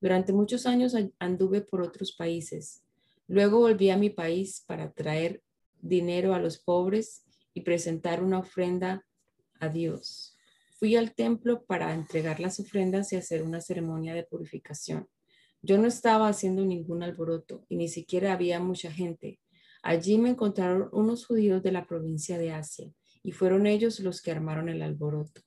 Durante 0.00 0.32
muchos 0.32 0.64
años 0.64 0.96
anduve 1.18 1.60
por 1.60 1.82
otros 1.82 2.12
países. 2.12 2.82
Luego 3.28 3.58
volví 3.58 3.90
a 3.90 3.98
mi 3.98 4.08
país 4.08 4.64
para 4.66 4.92
traer 4.92 5.42
dinero 5.82 6.32
a 6.32 6.40
los 6.40 6.58
pobres 6.58 7.24
y 7.52 7.60
presentar 7.60 8.22
una 8.22 8.38
ofrenda 8.38 9.04
a 9.60 9.68
Dios. 9.68 10.36
Fui 10.78 10.96
al 10.96 11.14
templo 11.14 11.64
para 11.64 11.94
entregar 11.94 12.40
las 12.40 12.58
ofrendas 12.58 13.12
y 13.12 13.16
hacer 13.16 13.42
una 13.42 13.60
ceremonia 13.60 14.14
de 14.14 14.24
purificación. 14.24 15.08
Yo 15.62 15.76
no 15.76 15.86
estaba 15.86 16.28
haciendo 16.28 16.64
ningún 16.64 17.02
alboroto 17.02 17.66
y 17.68 17.76
ni 17.76 17.88
siquiera 17.88 18.32
había 18.32 18.60
mucha 18.60 18.90
gente. 18.90 19.38
Allí 19.82 20.18
me 20.18 20.30
encontraron 20.30 20.88
unos 20.92 21.26
judíos 21.26 21.62
de 21.62 21.72
la 21.72 21.86
provincia 21.86 22.38
de 22.38 22.52
Asia 22.52 22.90
y 23.22 23.32
fueron 23.32 23.66
ellos 23.66 24.00
los 24.00 24.22
que 24.22 24.30
armaron 24.30 24.68
el 24.68 24.82
alboroto. 24.82 25.42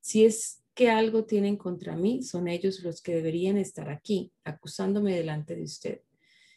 Si 0.00 0.24
es 0.24 0.64
que 0.74 0.90
algo 0.90 1.24
tienen 1.24 1.56
contra 1.56 1.96
mí, 1.96 2.22
son 2.22 2.48
ellos 2.48 2.80
los 2.82 3.00
que 3.00 3.14
deberían 3.14 3.56
estar 3.56 3.88
aquí, 3.88 4.32
acusándome 4.44 5.14
delante 5.16 5.56
de 5.56 5.62
usted. 5.62 6.00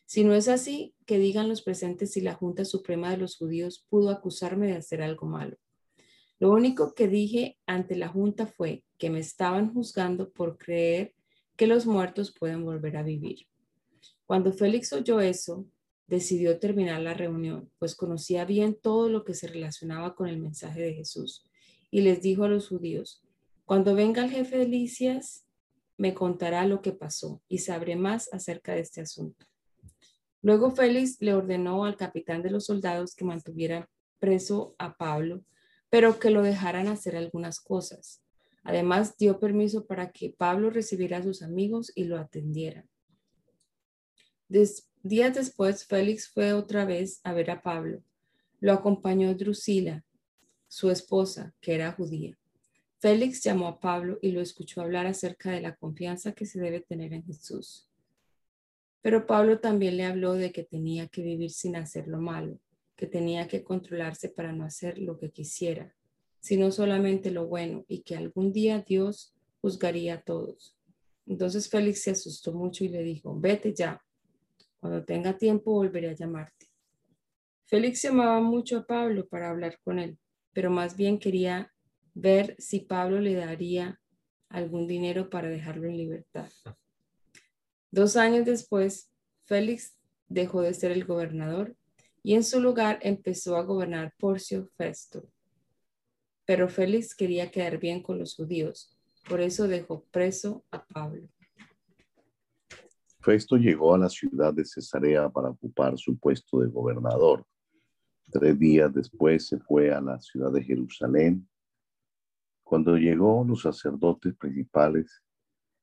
Si 0.05 0.23
no 0.23 0.33
es 0.33 0.47
así, 0.47 0.95
que 1.05 1.19
digan 1.19 1.47
los 1.47 1.61
presentes 1.61 2.13
si 2.13 2.21
la 2.21 2.33
Junta 2.33 2.65
Suprema 2.65 3.11
de 3.11 3.17
los 3.17 3.37
Judíos 3.37 3.85
pudo 3.87 4.09
acusarme 4.09 4.67
de 4.67 4.77
hacer 4.77 5.03
algo 5.03 5.27
malo. 5.27 5.57
Lo 6.39 6.51
único 6.51 6.93
que 6.93 7.07
dije 7.09 7.57
ante 7.65 7.97
la 7.97 8.07
junta 8.07 8.47
fue 8.47 8.85
que 8.97 9.09
me 9.09 9.19
estaban 9.19 9.73
juzgando 9.73 10.31
por 10.31 10.57
creer 10.57 11.13
que 11.57 11.67
los 11.67 11.85
muertos 11.85 12.33
pueden 12.33 12.63
volver 12.63 12.95
a 12.95 13.03
vivir. 13.03 13.47
Cuando 14.25 14.53
Félix 14.53 14.93
oyó 14.93 15.19
eso, 15.19 15.65
decidió 16.07 16.57
terminar 16.57 17.01
la 17.01 17.13
reunión, 17.13 17.69
pues 17.77 17.93
conocía 17.93 18.45
bien 18.45 18.77
todo 18.81 19.09
lo 19.09 19.25
que 19.25 19.33
se 19.33 19.47
relacionaba 19.47 20.15
con 20.15 20.29
el 20.29 20.39
mensaje 20.39 20.81
de 20.81 20.93
Jesús. 20.93 21.45
Y 21.91 22.01
les 22.01 22.21
dijo 22.21 22.45
a 22.45 22.49
los 22.49 22.69
judíos, 22.69 23.21
cuando 23.65 23.93
venga 23.93 24.23
el 24.23 24.31
jefe 24.31 24.57
de 24.57 24.67
Licias, 24.67 25.45
me 25.97 26.13
contará 26.13 26.65
lo 26.65 26.81
que 26.81 26.93
pasó 26.93 27.41
y 27.49 27.57
sabré 27.57 27.97
más 27.97 28.31
acerca 28.31 28.73
de 28.73 28.79
este 28.79 29.01
asunto. 29.01 29.45
Luego 30.41 30.71
Félix 30.71 31.17
le 31.19 31.33
ordenó 31.33 31.83
al 31.83 31.97
capitán 31.97 32.41
de 32.41 32.51
los 32.51 32.65
soldados 32.65 33.13
que 33.13 33.25
mantuviera 33.25 33.89
preso 34.19 34.73
a 34.77 34.95
Pablo 34.95 35.43
pero 35.89 36.19
que 36.19 36.29
lo 36.29 36.43
dejaran 36.43 36.87
hacer 36.87 37.15
algunas 37.15 37.59
cosas. 37.59 38.21
Además, 38.63 39.17
dio 39.17 39.39
permiso 39.39 39.85
para 39.85 40.11
que 40.11 40.29
Pablo 40.37 40.69
recibiera 40.69 41.17
a 41.17 41.23
sus 41.23 41.41
amigos 41.41 41.91
y 41.95 42.03
lo 42.03 42.17
atendieran. 42.17 42.87
días 45.01 45.33
después, 45.33 45.85
Félix 45.85 46.29
fue 46.29 46.53
otra 46.53 46.85
vez 46.85 47.21
a 47.23 47.33
ver 47.33 47.51
a 47.51 47.61
Pablo. 47.61 48.03
Lo 48.59 48.73
acompañó 48.73 49.33
Drusila, 49.33 50.03
su 50.67 50.91
esposa, 50.91 51.53
que 51.61 51.75
era 51.75 51.93
judía. 51.93 52.37
Félix 52.99 53.41
llamó 53.41 53.67
a 53.67 53.79
Pablo 53.79 54.19
y 54.21 54.31
lo 54.31 54.41
escuchó 54.41 54.81
hablar 54.81 55.07
acerca 55.07 55.51
de 55.51 55.61
la 55.61 55.75
confianza 55.75 56.33
que 56.33 56.45
se 56.45 56.59
debe 56.59 56.81
tener 56.81 57.13
en 57.13 57.23
Jesús. 57.23 57.87
Pero 59.01 59.25
Pablo 59.25 59.61
también 59.61 59.95
le 59.95 60.03
habló 60.03 60.33
de 60.33 60.51
que 60.51 60.65
tenía 60.65 61.07
que 61.07 61.21
vivir 61.21 61.51
sin 61.51 61.77
hacer 61.77 62.09
lo 62.09 62.19
malo 62.19 62.59
que 62.99 63.07
tenía 63.07 63.47
que 63.47 63.63
controlarse 63.63 64.27
para 64.27 64.51
no 64.51 64.65
hacer 64.65 64.97
lo 64.97 65.17
que 65.17 65.31
quisiera, 65.31 65.95
sino 66.41 66.69
solamente 66.69 67.31
lo 67.31 67.47
bueno 67.47 67.85
y 67.87 68.01
que 68.01 68.17
algún 68.17 68.51
día 68.51 68.83
Dios 68.85 69.33
juzgaría 69.61 70.15
a 70.15 70.21
todos. 70.21 70.77
Entonces 71.25 71.69
Félix 71.69 72.03
se 72.03 72.11
asustó 72.11 72.53
mucho 72.53 72.83
y 72.83 72.89
le 72.89 73.01
dijo, 73.01 73.39
vete 73.39 73.73
ya, 73.73 74.03
cuando 74.81 75.05
tenga 75.05 75.37
tiempo 75.37 75.71
volveré 75.71 76.09
a 76.09 76.13
llamarte. 76.13 76.67
Félix 77.67 78.01
llamaba 78.01 78.41
mucho 78.41 78.79
a 78.79 78.85
Pablo 78.85 79.25
para 79.29 79.49
hablar 79.49 79.79
con 79.81 79.97
él, 79.97 80.19
pero 80.51 80.69
más 80.69 80.97
bien 80.97 81.19
quería 81.19 81.71
ver 82.13 82.57
si 82.59 82.81
Pablo 82.81 83.21
le 83.21 83.35
daría 83.35 83.97
algún 84.49 84.87
dinero 84.87 85.29
para 85.29 85.47
dejarlo 85.47 85.87
en 85.87 85.95
libertad. 85.95 86.49
Dos 87.91 88.17
años 88.17 88.45
después, 88.45 89.09
Félix 89.45 89.95
dejó 90.27 90.61
de 90.61 90.73
ser 90.73 90.91
el 90.91 91.05
gobernador 91.05 91.77
y 92.23 92.35
en 92.35 92.43
su 92.43 92.59
lugar 92.59 92.99
empezó 93.01 93.55
a 93.55 93.63
gobernar 93.63 94.13
Porcio 94.17 94.67
Festo. 94.77 95.29
Pero 96.45 96.67
Félix 96.67 97.15
quería 97.15 97.51
quedar 97.51 97.77
bien 97.77 98.01
con 98.01 98.17
los 98.17 98.35
judíos, 98.35 98.97
por 99.27 99.41
eso 99.41 99.67
dejó 99.67 100.03
preso 100.11 100.65
a 100.71 100.85
Pablo. 100.85 101.27
Festo 103.21 103.57
llegó 103.57 103.93
a 103.93 103.97
la 103.97 104.09
ciudad 104.09 104.53
de 104.53 104.65
Cesarea 104.65 105.29
para 105.29 105.49
ocupar 105.49 105.97
su 105.97 106.17
puesto 106.17 106.61
de 106.61 106.69
gobernador. 106.69 107.45
Tres 108.31 108.57
días 108.57 108.93
después 108.93 109.47
se 109.47 109.59
fue 109.59 109.93
a 109.93 109.99
la 109.99 110.19
ciudad 110.19 110.51
de 110.51 110.63
Jerusalén. 110.63 111.47
Cuando 112.63 112.95
llegó, 112.95 113.43
los 113.43 113.63
sacerdotes 113.63 114.35
principales 114.35 115.21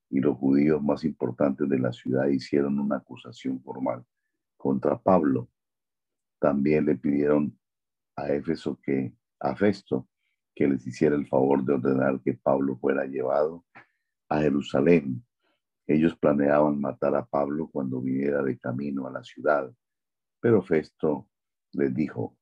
y 0.09 0.21
los 0.21 0.37
judíos 0.39 0.83
más 0.83 1.05
importantes 1.05 1.69
de 1.69 1.79
la 1.79 1.93
ciudad 1.93 2.29
hicieron 2.29 2.79
una 2.79 2.97
acusación 2.97 3.61
formal 3.61 4.05
contra 4.57 4.99
Pablo 4.99 5.49
también 6.47 6.87
le 6.87 6.95
pidieron 6.95 7.59
a 8.15 8.29
Éfeso 8.29 8.79
que, 8.81 9.13
a 9.41 9.57
Festo, 9.57 10.09
que 10.55 10.69
les 10.69 10.87
hiciera 10.87 11.17
el 11.17 11.27
favor 11.27 11.65
de 11.65 11.73
ordenar 11.73 12.21
que 12.21 12.35
Pablo 12.35 12.77
fuera 12.77 13.05
llevado 13.05 13.65
a 14.29 14.39
Jerusalén. 14.39 15.27
Ellos 15.89 16.17
planeaban 16.17 16.81
matar 16.81 17.17
a 17.17 17.27
Pablo 17.27 17.69
cuando 17.69 18.01
viniera 18.01 18.45
de 18.45 18.57
camino 18.61 19.09
a 19.09 19.11
la 19.11 19.25
ciudad, 19.25 19.69
pero 20.39 20.63
Festo 20.63 21.29
les 21.73 21.93
dijo, 21.93 22.37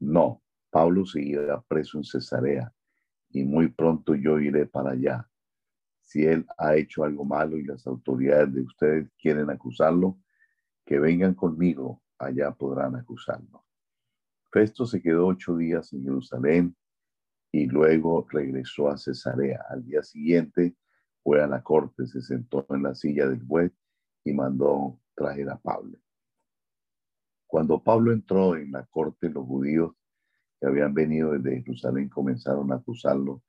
no, 0.00 0.42
Pablo 0.70 1.06
seguirá 1.06 1.60
preso 1.60 1.98
en 1.98 2.04
Cesarea 2.04 2.74
y 3.30 3.44
muy 3.44 3.68
pronto 3.68 4.16
yo 4.16 4.40
iré 4.40 4.66
para 4.66 4.90
allá. 4.90 5.30
Si 6.00 6.24
él 6.24 6.44
ha 6.58 6.74
hecho 6.74 7.04
algo 7.04 7.24
malo 7.24 7.56
y 7.56 7.62
las 7.62 7.86
autoridades 7.86 8.52
de 8.52 8.62
ustedes 8.62 9.08
quieren 9.16 9.50
acusarlo, 9.50 10.18
que 10.84 10.98
vengan 10.98 11.34
conmigo, 11.34 12.02
allá 12.18 12.52
podrán 12.52 12.96
acusarlo. 12.96 13.64
Festo 14.50 14.86
se 14.86 15.02
quedó 15.02 15.26
ocho 15.26 15.56
días 15.56 15.92
en 15.92 16.02
Jerusalén 16.02 16.76
y 17.52 17.66
luego 17.66 18.26
regresó 18.30 18.88
a 18.88 18.96
Cesarea. 18.96 19.64
Al 19.68 19.84
día 19.84 20.02
siguiente 20.02 20.76
fue 21.22 21.42
a 21.42 21.46
la 21.46 21.62
corte, 21.62 22.06
se 22.06 22.20
sentó 22.20 22.66
en 22.70 22.82
la 22.82 22.94
silla 22.94 23.28
del 23.28 23.44
juez 23.46 23.72
y 24.24 24.32
mandó 24.32 25.00
traer 25.14 25.50
a 25.50 25.58
Pablo. 25.58 25.98
Cuando 27.46 27.82
Pablo 27.82 28.12
entró 28.12 28.56
en 28.56 28.72
la 28.72 28.84
corte, 28.86 29.28
los 29.28 29.46
judíos 29.46 29.92
que 30.60 30.66
habían 30.66 30.94
venido 30.94 31.32
desde 31.32 31.62
Jerusalén 31.62 32.08
comenzaron 32.08 32.72
a 32.72 32.76
acusarlo 32.76 33.42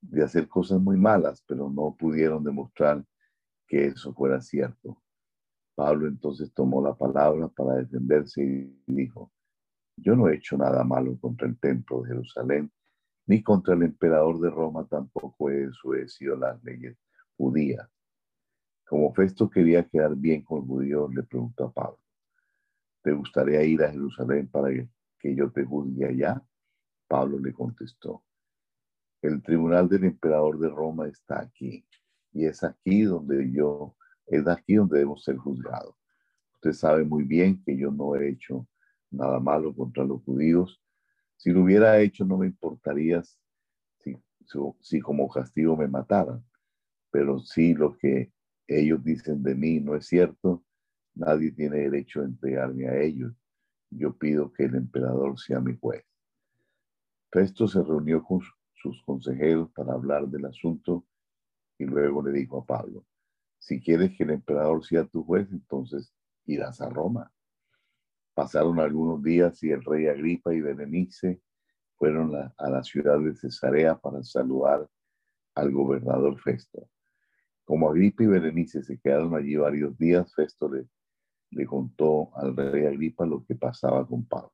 de 0.00 0.22
hacer 0.22 0.48
cosas 0.48 0.80
muy 0.80 0.96
malas, 0.96 1.42
pero 1.46 1.70
no 1.70 1.96
pudieron 1.98 2.44
demostrar 2.44 3.04
que 3.66 3.86
eso 3.86 4.12
fuera 4.14 4.40
cierto. 4.40 5.02
Pablo 5.74 6.08
entonces 6.08 6.52
tomó 6.52 6.82
la 6.82 6.94
palabra 6.94 7.48
para 7.48 7.76
defenderse 7.76 8.42
y 8.42 8.82
dijo, 8.86 9.32
yo 9.96 10.16
no 10.16 10.28
he 10.28 10.36
hecho 10.36 10.56
nada 10.56 10.84
malo 10.84 11.18
contra 11.20 11.46
el 11.46 11.58
templo 11.58 12.02
de 12.02 12.08
Jerusalén, 12.08 12.72
ni 13.26 13.42
contra 13.42 13.74
el 13.74 13.82
emperador 13.82 14.40
de 14.40 14.50
Roma 14.50 14.86
tampoco 14.86 15.50
he 15.50 15.66
desobedecido 15.66 16.36
las 16.36 16.62
leyes 16.62 16.96
judías. 17.36 17.88
Como 18.86 19.12
Festo 19.14 19.48
quería 19.48 19.88
quedar 19.88 20.14
bien 20.14 20.42
con 20.42 20.62
el 20.62 20.68
judío, 20.68 21.08
le 21.08 21.22
preguntó 21.22 21.64
a 21.64 21.72
Pablo, 21.72 22.00
¿te 23.02 23.12
gustaría 23.12 23.62
ir 23.62 23.82
a 23.82 23.90
Jerusalén 23.90 24.48
para 24.48 24.68
que 25.18 25.34
yo 25.34 25.50
te 25.50 25.64
juzgue 25.64 26.06
allá? 26.06 26.42
Pablo 27.08 27.38
le 27.38 27.52
contestó, 27.52 28.24
el 29.22 29.42
tribunal 29.42 29.88
del 29.88 30.04
emperador 30.04 30.58
de 30.58 30.68
Roma 30.68 31.08
está 31.08 31.40
aquí 31.40 31.86
y 32.32 32.44
es 32.44 32.62
aquí 32.62 33.02
donde 33.02 33.50
yo, 33.50 33.96
es 34.26 34.46
aquí 34.46 34.74
donde 34.74 34.98
debo 34.98 35.16
ser 35.16 35.36
juzgado. 35.36 35.96
Usted 36.54 36.72
sabe 36.72 37.04
muy 37.04 37.24
bien 37.24 37.62
que 37.62 37.76
yo 37.76 37.90
no 37.90 38.16
he 38.16 38.28
hecho 38.28 38.66
nada 39.10 39.38
malo 39.40 39.74
contra 39.74 40.04
los 40.04 40.22
judíos. 40.22 40.80
Si 41.36 41.50
lo 41.50 41.62
hubiera 41.62 42.00
hecho 42.00 42.24
no 42.24 42.38
me 42.38 42.46
importaría 42.46 43.22
si, 43.22 44.16
si 44.80 45.00
como 45.00 45.28
castigo 45.28 45.76
me 45.76 45.88
mataran, 45.88 46.44
pero 47.10 47.38
si 47.40 47.74
lo 47.74 47.96
que 47.96 48.32
ellos 48.66 49.04
dicen 49.04 49.42
de 49.42 49.54
mí 49.54 49.80
no 49.80 49.94
es 49.94 50.06
cierto, 50.06 50.64
nadie 51.14 51.52
tiene 51.52 51.78
derecho 51.78 52.20
a 52.20 52.24
entregarme 52.24 52.88
a 52.88 53.00
ellos. 53.00 53.32
Yo 53.90 54.16
pido 54.16 54.52
que 54.52 54.64
el 54.64 54.74
emperador 54.74 55.38
sea 55.38 55.60
mi 55.60 55.76
juez. 55.76 56.04
Festo 57.30 57.68
se 57.68 57.82
reunió 57.82 58.22
con 58.22 58.40
sus 58.74 59.02
consejeros 59.02 59.70
para 59.72 59.92
hablar 59.92 60.26
del 60.28 60.46
asunto 60.46 61.06
y 61.78 61.84
luego 61.84 62.22
le 62.22 62.32
dijo 62.32 62.58
a 62.58 62.64
Pablo, 62.64 63.04
si 63.64 63.80
quieres 63.80 64.14
que 64.14 64.24
el 64.24 64.30
emperador 64.30 64.84
sea 64.84 65.06
tu 65.06 65.24
juez, 65.24 65.50
entonces 65.50 66.12
irás 66.44 66.82
a 66.82 66.90
Roma. 66.90 67.32
Pasaron 68.34 68.78
algunos 68.78 69.22
días 69.22 69.62
y 69.62 69.70
el 69.70 69.82
rey 69.82 70.06
Agripa 70.06 70.52
y 70.52 70.60
Berenice 70.60 71.40
fueron 71.96 72.36
a 72.36 72.68
la 72.68 72.82
ciudad 72.82 73.18
de 73.20 73.34
Cesarea 73.34 73.96
para 73.96 74.22
saludar 74.22 74.86
al 75.54 75.72
gobernador 75.72 76.38
Festo. 76.38 76.90
Como 77.64 77.88
Agripa 77.88 78.24
y 78.24 78.26
Berenice 78.26 78.82
se 78.82 78.98
quedaron 78.98 79.34
allí 79.34 79.56
varios 79.56 79.96
días, 79.96 80.34
Festo 80.34 80.68
le, 80.68 80.86
le 81.50 81.64
contó 81.64 82.36
al 82.36 82.54
rey 82.54 82.84
Agripa 82.84 83.24
lo 83.24 83.46
que 83.46 83.54
pasaba 83.54 84.06
con 84.06 84.26
Pablo. 84.26 84.52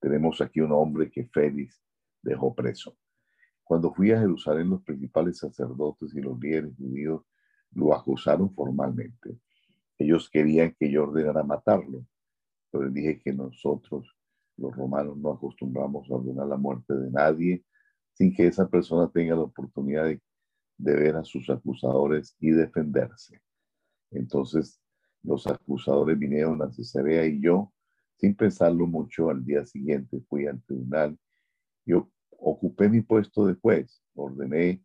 Tenemos 0.00 0.40
aquí 0.40 0.62
un 0.62 0.72
hombre 0.72 1.10
que 1.10 1.26
Félix 1.26 1.82
dejó 2.22 2.54
preso. 2.54 2.96
Cuando 3.62 3.92
fui 3.92 4.10
a 4.10 4.20
Jerusalén, 4.20 4.70
los 4.70 4.82
principales 4.82 5.36
sacerdotes 5.36 6.14
y 6.14 6.22
los 6.22 6.40
líderes 6.40 6.74
judíos 6.78 7.26
lo 7.74 7.94
acusaron 7.94 8.52
formalmente. 8.54 9.38
Ellos 9.98 10.28
querían 10.30 10.74
que 10.78 10.90
yo 10.90 11.04
ordenara 11.04 11.42
matarlo, 11.42 12.04
pero 12.70 12.84
les 12.84 12.94
dije 12.94 13.20
que 13.20 13.32
nosotros, 13.32 14.16
los 14.56 14.74
romanos, 14.74 15.16
no 15.16 15.32
acostumbramos 15.32 16.10
a 16.10 16.14
ordenar 16.14 16.46
la 16.46 16.56
muerte 16.56 16.94
de 16.94 17.10
nadie 17.10 17.64
sin 18.14 18.34
que 18.34 18.46
esa 18.46 18.68
persona 18.68 19.10
tenga 19.10 19.34
la 19.34 19.42
oportunidad 19.42 20.04
de, 20.04 20.20
ver 20.78 21.16
a 21.16 21.24
sus 21.24 21.48
acusadores 21.48 22.36
y 22.40 22.50
defenderse. 22.50 23.40
Entonces, 24.10 24.80
los 25.22 25.46
acusadores 25.46 26.18
vinieron 26.18 26.60
a 26.62 26.72
Cesarea 26.72 27.24
y 27.26 27.40
yo, 27.40 27.72
sin 28.16 28.34
pensarlo 28.34 28.86
mucho, 28.86 29.30
al 29.30 29.44
día 29.44 29.64
siguiente 29.64 30.20
fui 30.28 30.46
al 30.46 30.60
tribunal. 30.62 31.16
Yo 31.86 32.10
ocupé 32.30 32.88
mi 32.88 33.00
puesto 33.00 33.46
de 33.46 33.54
juez, 33.54 34.02
ordené 34.14 34.82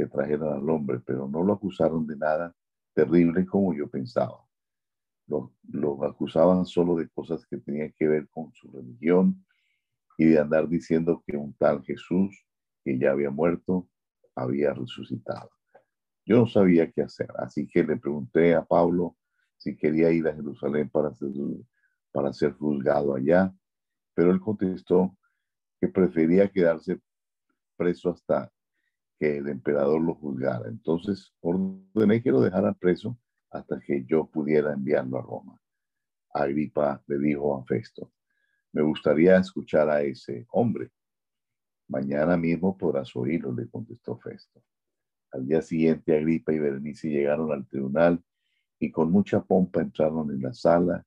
que 0.00 0.06
trajeran 0.06 0.54
al 0.54 0.70
hombre, 0.70 0.98
pero 1.04 1.28
no 1.28 1.42
lo 1.42 1.52
acusaron 1.52 2.06
de 2.06 2.16
nada 2.16 2.54
terrible 2.94 3.44
como 3.44 3.74
yo 3.74 3.88
pensaba. 3.88 4.42
Lo, 5.26 5.52
acusaban 6.04 6.64
solo 6.64 6.96
de 6.96 7.08
cosas 7.10 7.46
que 7.46 7.58
tenían 7.58 7.92
que 7.96 8.08
ver 8.08 8.28
con 8.30 8.50
su 8.54 8.70
religión 8.72 9.44
y 10.16 10.24
de 10.24 10.38
andar 10.38 10.68
diciendo 10.68 11.22
que 11.26 11.36
un 11.36 11.52
tal 11.54 11.82
Jesús, 11.84 12.34
que 12.82 12.98
ya 12.98 13.12
había 13.12 13.30
muerto, 13.30 13.88
había 14.34 14.72
resucitado. 14.72 15.50
Yo 16.24 16.38
no 16.38 16.46
sabía 16.46 16.90
qué 16.90 17.02
hacer, 17.02 17.28
así 17.38 17.68
que 17.68 17.84
le 17.84 17.96
pregunté 17.96 18.54
a 18.54 18.64
Pablo 18.64 19.16
si 19.58 19.76
quería 19.76 20.10
ir 20.10 20.26
a 20.26 20.34
Jerusalén 20.34 20.88
para 20.88 21.12
para 22.10 22.32
ser 22.32 22.54
juzgado 22.54 23.14
allá, 23.14 23.54
pero 24.14 24.32
él 24.32 24.40
contestó 24.40 25.14
que 25.78 25.88
prefería 25.88 26.50
quedarse 26.50 27.00
preso 27.76 28.10
hasta 28.10 28.50
que 29.20 29.36
el 29.36 29.48
emperador 29.48 30.00
lo 30.00 30.14
juzgara. 30.14 30.66
Entonces 30.66 31.34
ordené 31.40 32.22
que 32.22 32.32
lo 32.32 32.40
dejaran 32.40 32.74
preso 32.74 33.18
hasta 33.50 33.78
que 33.78 34.04
yo 34.06 34.26
pudiera 34.26 34.72
enviarlo 34.72 35.18
a 35.18 35.22
Roma. 35.22 35.60
Agripa 36.32 37.02
le 37.06 37.18
dijo 37.18 37.54
a 37.54 37.64
Festo, 37.64 38.10
me 38.72 38.80
gustaría 38.80 39.36
escuchar 39.36 39.90
a 39.90 40.00
ese 40.00 40.46
hombre. 40.50 40.90
Mañana 41.88 42.38
mismo 42.38 42.78
podrás 42.78 43.14
oírlo, 43.14 43.52
le 43.52 43.68
contestó 43.68 44.16
Festo. 44.16 44.62
Al 45.32 45.46
día 45.46 45.60
siguiente, 45.60 46.16
Agripa 46.16 46.52
y 46.52 46.58
Berenice 46.58 47.08
llegaron 47.08 47.52
al 47.52 47.66
tribunal 47.66 48.24
y 48.78 48.90
con 48.90 49.10
mucha 49.10 49.42
pompa 49.42 49.82
entraron 49.82 50.30
en 50.30 50.40
la 50.40 50.54
sala. 50.54 51.04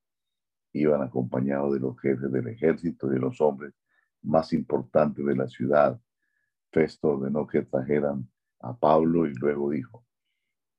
Iban 0.72 1.02
acompañados 1.02 1.74
de 1.74 1.80
los 1.80 2.00
jefes 2.00 2.32
del 2.32 2.48
ejército 2.48 3.08
y 3.08 3.16
de 3.16 3.20
los 3.20 3.42
hombres 3.42 3.74
más 4.22 4.54
importante 4.54 5.24
de 5.24 5.36
la 5.36 5.48
ciudad. 5.48 6.00
Festo 6.74 7.10
ordenó 7.10 7.46
que 7.46 7.62
trajeran 7.62 8.28
a 8.62 8.76
Pablo 8.76 9.28
y 9.28 9.34
luego 9.36 9.70
dijo, 9.70 10.04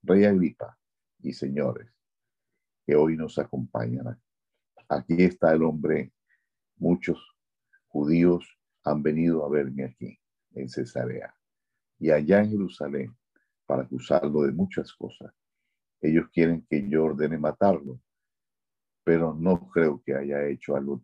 Rey 0.03 0.25
Agripa 0.25 0.77
y 1.21 1.33
señores 1.33 1.89
que 2.85 2.97
hoy 2.97 3.17
nos 3.17 3.39
acompañan. 3.39 4.21
Aquí 4.89 5.23
está 5.23 5.53
el 5.53 5.63
hombre. 5.63 6.13
Muchos 6.77 7.19
judíos 7.87 8.59
han 8.83 9.03
venido 9.03 9.47
a 9.47 9.49
verme 9.49 9.85
aquí, 9.85 10.19
en 10.55 10.69
Cesarea, 10.69 11.35
y 11.99 12.11
allá 12.11 12.41
en 12.41 12.51
Jerusalén, 12.51 13.17
para 13.65 13.85
acusarlo 13.85 14.43
de 14.43 14.53
muchas 14.53 14.93
cosas. 14.93 15.33
Ellos 16.01 16.27
quieren 16.33 16.67
que 16.69 16.87
yo 16.89 17.05
ordene 17.05 17.39
matarlo, 17.39 18.01
pero 19.05 19.33
no 19.33 19.71
creo 19.71 20.03
que 20.05 20.15
haya 20.15 20.45
hecho 20.47 20.77
algo 20.77 21.03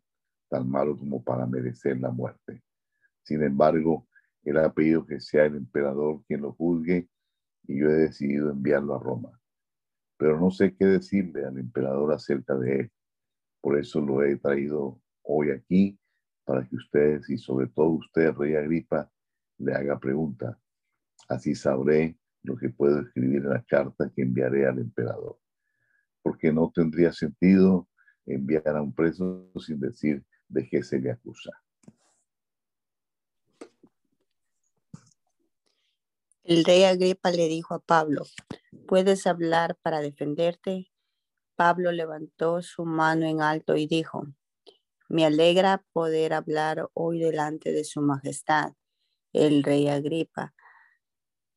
tan 0.49 0.69
malo 0.69 0.99
como 0.99 1.23
para 1.23 1.47
merecer 1.47 1.99
la 2.01 2.11
muerte. 2.11 2.63
Sin 3.23 3.43
embargo, 3.43 4.09
él 4.45 4.59
ha 4.59 4.73
pedido 4.73 5.07
que 5.07 5.21
sea 5.21 5.45
el 5.45 5.57
emperador 5.57 6.23
quien 6.27 6.43
lo 6.43 6.53
juzgue 6.53 7.09
y 7.65 7.79
yo 7.79 7.89
he 7.91 7.95
decidido 7.95 8.51
enviarlo 8.51 8.95
a 8.95 8.99
Roma. 8.99 9.41
Pero 10.17 10.39
no 10.39 10.51
sé 10.51 10.75
qué 10.75 10.87
decirle 10.87 11.45
al 11.45 11.59
emperador 11.59 12.13
acerca 12.13 12.55
de 12.57 12.81
él. 12.81 12.93
Por 13.61 13.79
eso 13.79 14.01
lo 14.01 14.23
he 14.23 14.37
traído 14.37 15.01
hoy 15.23 15.51
aquí 15.51 15.99
para 16.45 16.67
que 16.67 16.77
ustedes 16.77 17.29
y 17.31 17.39
sobre 17.39 17.69
todo 17.69 17.91
usted, 17.91 18.33
Rey 18.33 18.55
Agripa, 18.57 19.11
le 19.59 19.75
haga 19.75 19.99
pregunta. 19.99 20.59
Así 21.29 21.55
sabré 21.55 22.19
lo 22.43 22.57
que 22.57 22.71
puedo 22.71 23.01
escribir 23.01 23.43
en 23.43 23.51
la 23.51 23.63
carta 23.63 24.11
que 24.15 24.23
enviaré 24.23 24.67
al 24.67 24.79
emperador. 24.79 25.39
Porque 26.23 26.53
no 26.53 26.71
tendría 26.75 27.13
sentido 27.13 27.89
enviar 28.27 28.77
a 28.77 28.83
un 28.83 28.95
preso 28.95 29.51
sin 29.59 29.79
decir 29.81 30.25
de 30.49 30.69
qué 30.69 30.83
se 30.83 30.99
le 30.99 31.11
acusa. 31.11 31.51
El 36.51 36.65
rey 36.65 36.83
Agripa 36.83 37.31
le 37.31 37.47
dijo 37.47 37.75
a 37.75 37.79
Pablo, 37.79 38.25
¿puedes 38.89 39.29
hablar 39.29 39.79
para 39.83 40.01
defenderte? 40.01 40.91
Pablo 41.55 41.93
levantó 41.93 42.61
su 42.61 42.85
mano 42.85 43.25
en 43.25 43.41
alto 43.41 43.77
y 43.77 43.87
dijo, 43.87 44.27
me 45.09 45.25
alegra 45.25 45.85
poder 45.93 46.33
hablar 46.33 46.89
hoy 46.93 47.21
delante 47.21 47.71
de 47.71 47.85
su 47.85 48.01
majestad, 48.01 48.73
el 49.33 49.63
rey 49.63 49.87
Agripa. 49.87 50.53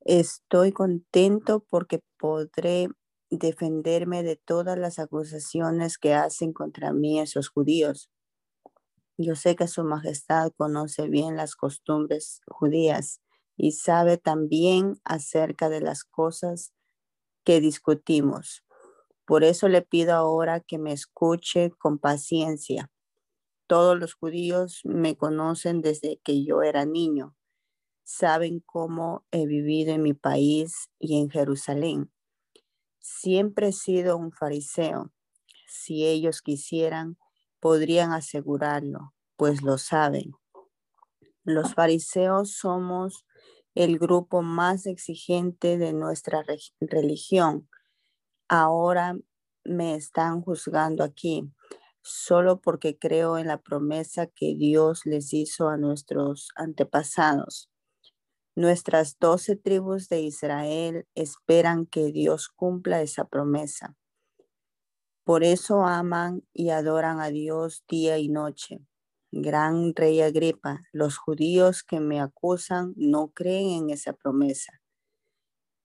Estoy 0.01 0.71
contento 0.71 1.65
porque 1.71 2.03
podré 2.19 2.87
defenderme 3.31 4.21
de 4.21 4.35
todas 4.35 4.77
las 4.77 4.99
acusaciones 4.99 5.97
que 5.97 6.13
hacen 6.13 6.53
contra 6.53 6.93
mí 6.93 7.19
esos 7.19 7.49
judíos. 7.49 8.11
Yo 9.17 9.33
sé 9.33 9.55
que 9.55 9.67
Su 9.67 9.83
Majestad 9.83 10.51
conoce 10.55 11.07
bien 11.07 11.35
las 11.35 11.55
costumbres 11.55 12.41
judías 12.45 13.22
y 13.55 13.71
sabe 13.71 14.17
también 14.17 14.95
acerca 15.03 15.69
de 15.69 15.81
las 15.81 16.03
cosas 16.03 16.73
que 17.43 17.59
discutimos. 17.59 18.63
Por 19.25 19.43
eso 19.43 19.69
le 19.69 19.81
pido 19.81 20.13
ahora 20.13 20.59
que 20.59 20.77
me 20.77 20.91
escuche 20.91 21.71
con 21.77 21.97
paciencia. 21.97 22.91
Todos 23.67 23.97
los 23.97 24.13
judíos 24.13 24.81
me 24.83 25.15
conocen 25.15 25.81
desde 25.81 26.19
que 26.23 26.43
yo 26.43 26.61
era 26.61 26.85
niño. 26.85 27.35
Saben 28.03 28.59
cómo 28.65 29.25
he 29.31 29.45
vivido 29.45 29.93
en 29.93 30.03
mi 30.03 30.13
país 30.13 30.89
y 30.99 31.19
en 31.19 31.29
Jerusalén. 31.29 32.11
Siempre 32.99 33.69
he 33.69 33.71
sido 33.71 34.17
un 34.17 34.31
fariseo. 34.31 35.11
Si 35.67 36.05
ellos 36.05 36.41
quisieran, 36.41 37.17
podrían 37.59 38.11
asegurarlo, 38.11 39.13
pues 39.37 39.61
lo 39.61 39.77
saben. 39.77 40.33
Los 41.45 41.73
fariseos 41.73 42.55
somos 42.55 43.25
el 43.75 43.97
grupo 43.99 44.41
más 44.41 44.85
exigente 44.85 45.77
de 45.77 45.93
nuestra 45.93 46.43
religión. 46.79 47.69
Ahora 48.47 49.17
me 49.63 49.95
están 49.95 50.41
juzgando 50.41 51.03
aquí 51.03 51.51
solo 52.01 52.59
porque 52.59 52.97
creo 52.97 53.37
en 53.37 53.47
la 53.47 53.61
promesa 53.61 54.27
que 54.27 54.55
Dios 54.55 55.05
les 55.05 55.33
hizo 55.33 55.69
a 55.69 55.77
nuestros 55.77 56.49
antepasados. 56.55 57.69
Nuestras 58.55 59.17
doce 59.19 59.55
tribus 59.55 60.09
de 60.09 60.21
Israel 60.21 61.07
esperan 61.15 61.87
que 61.87 62.11
Dios 62.11 62.49
cumpla 62.49 63.01
esa 63.01 63.25
promesa. 63.25 63.95
Por 65.23 65.43
eso 65.43 65.85
aman 65.85 66.43
y 66.53 66.69
adoran 66.69 67.19
a 67.21 67.29
Dios 67.29 67.83
día 67.87 68.19
y 68.19 68.27
noche. 68.27 68.81
Gran 69.35 69.95
rey 69.95 70.21
Agripa, 70.21 70.83
los 70.91 71.17
judíos 71.17 71.81
que 71.81 71.99
me 71.99 72.21
acusan 72.21 72.93
no 72.95 73.29
creen 73.29 73.85
en 73.85 73.89
esa 73.89 74.13
promesa. 74.13 74.79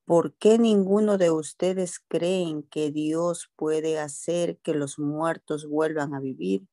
¿Por 0.05 0.35
qué 0.35 0.59
ninguno 0.59 1.17
de 1.17 1.31
ustedes 1.31 1.99
creen 1.99 2.63
que 2.65 2.91
Dios 2.91 3.51
puede 3.57 3.99
hacer 3.99 4.59
que 4.59 4.75
los 4.75 4.99
muertos 4.99 5.67
vuelvan 5.67 6.13
a 6.13 6.21
vivir? 6.21 6.69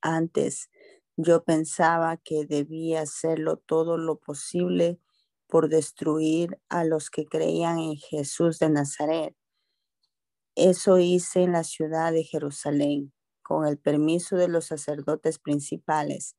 Antes, 0.00 0.68
yo 1.16 1.44
pensaba 1.44 2.16
que 2.16 2.44
debía 2.44 3.02
hacerlo 3.02 3.56
todo 3.56 3.98
lo 3.98 4.18
posible 4.18 4.98
por 5.46 5.68
destruir 5.68 6.58
a 6.70 6.82
los 6.82 7.08
que 7.08 7.24
creían 7.24 7.78
en 7.78 7.94
Jesús 7.98 8.58
de 8.58 8.68
Nazaret. 8.68 9.36
Eso 10.56 10.98
hice 10.98 11.44
en 11.44 11.52
la 11.52 11.62
ciudad 11.62 12.10
de 12.10 12.24
Jerusalén 12.24 13.12
con 13.42 13.66
el 13.66 13.78
permiso 13.78 14.36
de 14.36 14.48
los 14.48 14.66
sacerdotes 14.66 15.38
principales, 15.38 16.36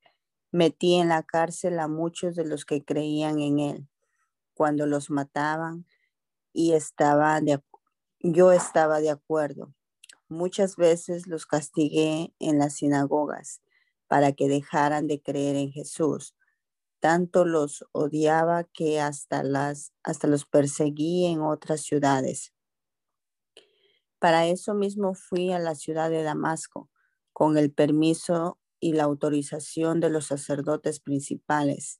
metí 0.51 0.95
en 0.95 1.09
la 1.09 1.23
cárcel 1.23 1.79
a 1.79 1.87
muchos 1.87 2.35
de 2.35 2.45
los 2.45 2.63
que 2.63 2.85
creían 2.85 3.39
en 3.39 3.59
él. 3.59 3.89
Cuando 4.53 4.85
los 4.85 5.09
mataban 5.09 5.85
y 6.53 6.73
estaba 6.73 7.41
de, 7.41 7.61
yo 8.19 8.51
estaba 8.51 9.01
de 9.01 9.09
acuerdo. 9.09 9.73
Muchas 10.29 10.75
veces 10.75 11.27
los 11.27 11.45
castigué 11.45 12.33
en 12.39 12.59
las 12.59 12.75
sinagogas 12.75 13.61
para 14.07 14.31
que 14.31 14.47
dejaran 14.47 15.07
de 15.07 15.21
creer 15.21 15.55
en 15.55 15.71
Jesús. 15.71 16.35
Tanto 16.99 17.45
los 17.45 17.85
odiaba 17.91 18.63
que 18.63 19.01
hasta, 19.01 19.43
las, 19.43 19.91
hasta 20.03 20.27
los 20.27 20.45
perseguí 20.45 21.25
en 21.25 21.41
otras 21.41 21.81
ciudades. 21.81 22.53
Para 24.19 24.45
eso 24.45 24.73
mismo 24.73 25.15
fui 25.15 25.51
a 25.51 25.59
la 25.59 25.75
ciudad 25.75 26.09
de 26.09 26.23
Damasco 26.23 26.89
con 27.33 27.57
el 27.57 27.71
permiso 27.71 28.59
y 28.79 28.93
la 28.93 29.03
autorización 29.03 29.99
de 29.99 30.09
los 30.09 30.27
sacerdotes 30.27 30.99
principales. 30.99 31.99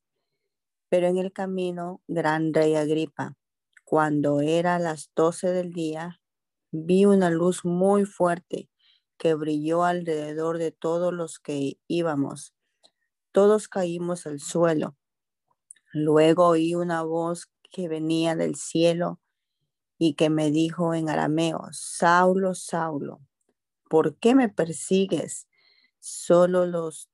Pero 0.89 1.07
en 1.07 1.17
el 1.17 1.33
camino, 1.33 2.01
gran 2.07 2.53
rey 2.53 2.75
Agripa, 2.75 3.35
cuando 3.83 4.41
era 4.41 4.79
las 4.79 5.11
doce 5.15 5.51
del 5.51 5.73
día, 5.73 6.21
vi 6.71 7.05
una 7.05 7.29
luz 7.29 7.65
muy 7.65 8.05
fuerte 8.05 8.69
que 9.17 9.33
brilló 9.33 9.83
alrededor 9.83 10.57
de 10.57 10.71
todos 10.71 11.13
los 11.13 11.39
que 11.39 11.77
íbamos. 11.87 12.53
Todos 13.31 13.67
caímos 13.67 14.27
al 14.27 14.39
suelo. 14.39 14.95
Luego 15.93 16.47
oí 16.47 16.75
una 16.75 17.03
voz 17.03 17.49
que 17.71 17.87
venía 17.87 18.35
del 18.35 18.55
cielo 18.55 19.19
y 19.97 20.15
que 20.15 20.29
me 20.29 20.51
dijo 20.51 20.93
en 20.93 21.09
arameo, 21.09 21.61
Saulo, 21.71 22.55
Saulo, 22.55 23.21
¿por 23.93 24.17
qué 24.17 24.33
me 24.33 24.49
persigues? 24.49 25.47
Solo 25.99 26.65
los 26.65 27.11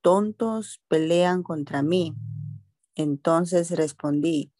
tontos 0.00 0.80
pelean 0.88 1.42
contra 1.42 1.82
mí. 1.82 2.14
Entonces 2.94 3.70
respondí, 3.72 4.50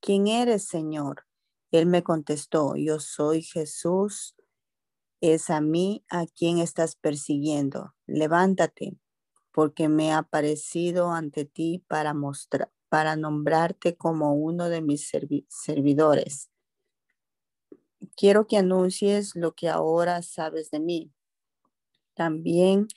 ¿quién 0.00 0.28
eres, 0.28 0.64
Señor? 0.64 1.26
Él 1.72 1.84
me 1.84 2.02
contestó, 2.02 2.74
yo 2.74 3.00
soy 3.00 3.42
Jesús. 3.42 4.34
Es 5.20 5.50
a 5.50 5.60
mí 5.60 6.06
a 6.08 6.24
quien 6.24 6.56
estás 6.56 6.96
persiguiendo. 6.96 7.92
Levántate, 8.06 8.96
porque 9.52 9.90
me 9.90 10.12
ha 10.12 10.18
aparecido 10.20 11.10
ante 11.10 11.44
ti 11.44 11.84
para 11.86 12.14
mostrar, 12.14 12.72
para 12.88 13.16
nombrarte 13.16 13.94
como 13.94 14.32
uno 14.32 14.70
de 14.70 14.80
mis 14.80 15.12
servidores 15.50 16.49
quiero 18.16 18.46
que 18.46 18.56
anuncies 18.56 19.34
lo 19.36 19.52
que 19.52 19.68
ahora 19.68 20.22
sabes 20.22 20.70
de 20.70 20.80
mí, 20.80 21.12
también 22.14 22.88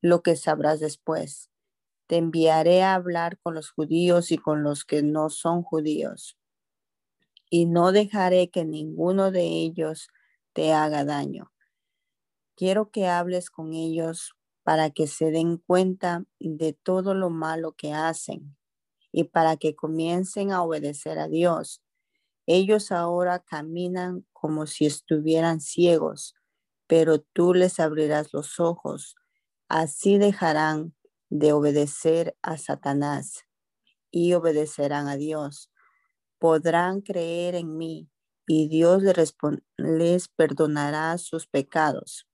lo 0.00 0.22
que 0.22 0.36
sabrás 0.36 0.80
después. 0.80 1.50
Te 2.06 2.16
enviaré 2.16 2.82
a 2.82 2.94
hablar 2.94 3.38
con 3.42 3.54
los 3.54 3.70
judíos 3.70 4.32
y 4.32 4.38
con 4.38 4.62
los 4.62 4.84
que 4.84 5.02
no 5.02 5.30
son 5.30 5.62
judíos, 5.62 6.36
y 7.50 7.66
no 7.66 7.92
dejaré 7.92 8.50
que 8.50 8.64
ninguno 8.64 9.30
de 9.30 9.44
ellos 9.44 10.08
te 10.52 10.72
haga 10.72 11.04
daño. 11.04 11.52
Quiero 12.56 12.90
que 12.90 13.06
hables 13.06 13.50
con 13.50 13.74
ellos 13.74 14.34
para 14.64 14.90
que 14.90 15.06
se 15.06 15.30
den 15.30 15.58
cuenta 15.58 16.24
de 16.40 16.72
todo 16.72 17.14
lo 17.14 17.30
malo 17.30 17.72
que 17.72 17.92
hacen 17.92 18.56
y 19.12 19.24
para 19.24 19.56
que 19.56 19.76
comiencen 19.76 20.50
a 20.50 20.62
obedecer 20.62 21.18
a 21.20 21.28
Dios 21.28 21.83
ellos 22.46 22.92
ahora 22.92 23.38
caminan 23.40 24.26
como 24.32 24.66
si 24.66 24.86
estuvieran 24.86 25.60
ciegos, 25.60 26.34
pero 26.86 27.20
tú 27.20 27.54
les 27.54 27.80
abrirás 27.80 28.32
los 28.32 28.60
ojos. 28.60 29.16
Así 29.68 30.18
dejarán 30.18 30.94
de 31.30 31.52
obedecer 31.52 32.36
a 32.42 32.58
Satanás 32.58 33.44
y 34.10 34.34
obedecerán 34.34 35.08
a 35.08 35.16
Dios. 35.16 35.70
Podrán 36.38 37.00
creer 37.00 37.54
en 37.54 37.76
mí 37.76 38.10
y 38.46 38.68
Dios 38.68 39.02
les, 39.78 40.28
perdonará 40.28 41.16
sus 41.18 41.46
pecados. 41.46 42.28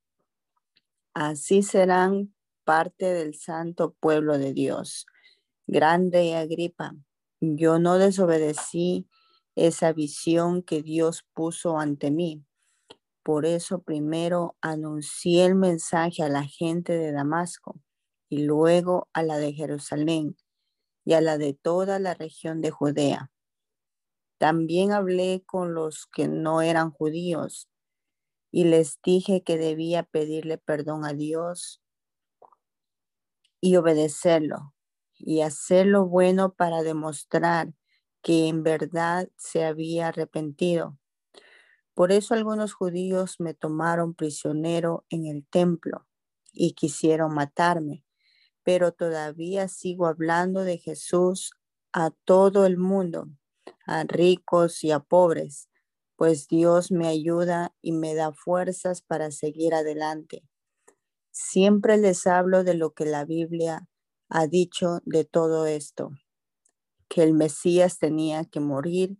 Así 1.15 1.63
serán 1.63 2.35
parte 2.65 3.07
del 3.07 3.35
santo 3.35 3.95
pueblo 4.01 4.39
de 4.39 4.53
Dios. 4.53 5.07
Grande 5.67 6.35
Agripa, 6.37 6.95
yo 7.41 7.79
no 7.79 7.99
desobedecí 7.99 9.09
esa 9.67 9.93
visión 9.93 10.63
que 10.63 10.83
Dios 10.83 11.25
puso 11.35 11.79
ante 11.79 12.11
mí. 12.11 12.45
Por 13.23 13.45
eso 13.45 13.83
primero 13.83 14.57
anuncié 14.63 15.45
el 15.45 15.55
mensaje 15.55 16.23
a 16.23 16.29
la 16.29 16.45
gente 16.45 16.95
de 16.95 17.13
Damasco 17.13 17.79
y 18.31 18.45
luego 18.45 19.09
a 19.13 19.23
la 19.23 19.37
de 19.37 19.53
Jerusalén 19.53 20.37
y 21.05 21.13
a 21.13 21.21
la 21.21 21.37
de 21.37 21.53
toda 21.53 21.99
la 21.99 22.15
región 22.15 22.63
de 22.63 22.71
Judea. 22.71 23.31
También 24.39 24.93
hablé 24.93 25.43
con 25.45 25.75
los 25.75 26.07
que 26.07 26.27
no 26.27 26.63
eran 26.63 26.91
judíos 26.91 27.69
y 28.51 28.65
les 28.65 28.99
dije 29.03 29.43
que 29.43 29.59
debía 29.59 30.05
pedirle 30.05 30.57
perdón 30.57 31.05
a 31.05 31.13
Dios 31.13 31.83
y 33.61 33.77
obedecerlo 33.77 34.75
y 35.19 35.43
hacer 35.43 35.87
lo 35.87 36.07
bueno 36.07 36.55
para 36.55 36.83
demostrar 36.83 37.75
que 38.23 38.49
en 38.49 38.63
verdad 38.63 39.29
se 39.37 39.65
había 39.65 40.09
arrepentido. 40.09 40.99
Por 41.95 42.13
eso 42.13 42.35
algunos 42.35 42.73
judíos 42.73 43.37
me 43.41 43.55
tomaron 43.55 44.15
prisionero 44.15 45.05
en 45.11 45.27
el 45.27 45.47
templo 45.47 46.07
y 46.53 46.73
quisieron 46.73 47.35
matarme, 47.35 48.05
pero 48.63 48.93
todavía 48.93 49.69
sigo 49.69 50.07
hablando 50.07 50.65
de 50.65 50.79
Jesús 50.79 51.53
a 51.93 52.11
todo 52.25 52.67
el 52.67 52.79
mundo, 52.79 53.29
a 53.87 54.05
ricos 54.05 54.85
y 54.85 54.93
a 54.93 55.01
pobres, 55.01 55.69
pues 56.17 56.49
Dios 56.49 56.93
me 56.93 57.09
ayuda 57.09 57.75
y 57.83 57.93
me 57.93 58.15
da 58.15 58.33
fuerzas 58.33 59.03
para 59.03 59.31
seguir 59.31 59.75
adelante. 59.75 60.43
Siempre 61.33 61.97
les 61.97 62.27
hablo 62.27 62.65
de 62.65 62.75
lo 62.75 62.93
que 62.93 63.07
la 63.07 63.25
Biblia 63.25 63.89
ha 64.29 64.47
dicho 64.47 65.01
de 65.05 65.25
todo 65.25 65.67
esto 65.67 66.13
que 67.11 67.25
el 67.25 67.35
Mesías 67.35 67.99
tenía 67.99 68.45
que 68.45 68.61
morir, 68.61 69.19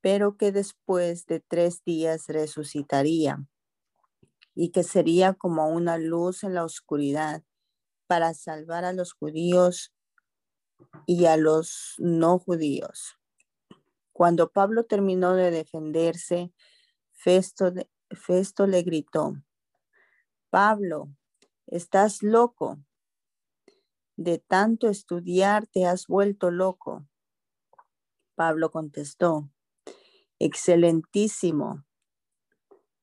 pero 0.00 0.36
que 0.36 0.52
después 0.52 1.26
de 1.26 1.40
tres 1.40 1.82
días 1.84 2.28
resucitaría 2.28 3.44
y 4.54 4.70
que 4.70 4.84
sería 4.84 5.34
como 5.34 5.68
una 5.68 5.98
luz 5.98 6.44
en 6.44 6.54
la 6.54 6.64
oscuridad 6.64 7.42
para 8.06 8.34
salvar 8.34 8.84
a 8.84 8.92
los 8.92 9.14
judíos 9.14 9.92
y 11.06 11.26
a 11.26 11.36
los 11.36 11.94
no 11.98 12.38
judíos. 12.38 13.18
Cuando 14.12 14.52
Pablo 14.52 14.84
terminó 14.84 15.34
de 15.34 15.50
defenderse, 15.50 16.52
Festo, 17.10 17.72
Festo 18.10 18.66
le 18.68 18.82
gritó, 18.82 19.34
Pablo, 20.50 21.08
estás 21.66 22.22
loco. 22.22 22.78
De 24.24 24.38
tanto 24.38 24.88
estudiar 24.88 25.66
te 25.66 25.84
has 25.84 26.06
vuelto 26.06 26.52
loco. 26.52 27.08
Pablo 28.36 28.70
contestó, 28.70 29.50
excelentísimo, 30.38 31.84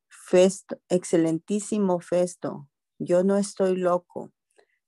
Festo, 0.08 0.80
excelentísimo 0.88 2.00
Festo, 2.00 2.70
yo 3.00 3.26
no 3.26 3.36
estoy 3.36 3.76
loco. 3.76 4.32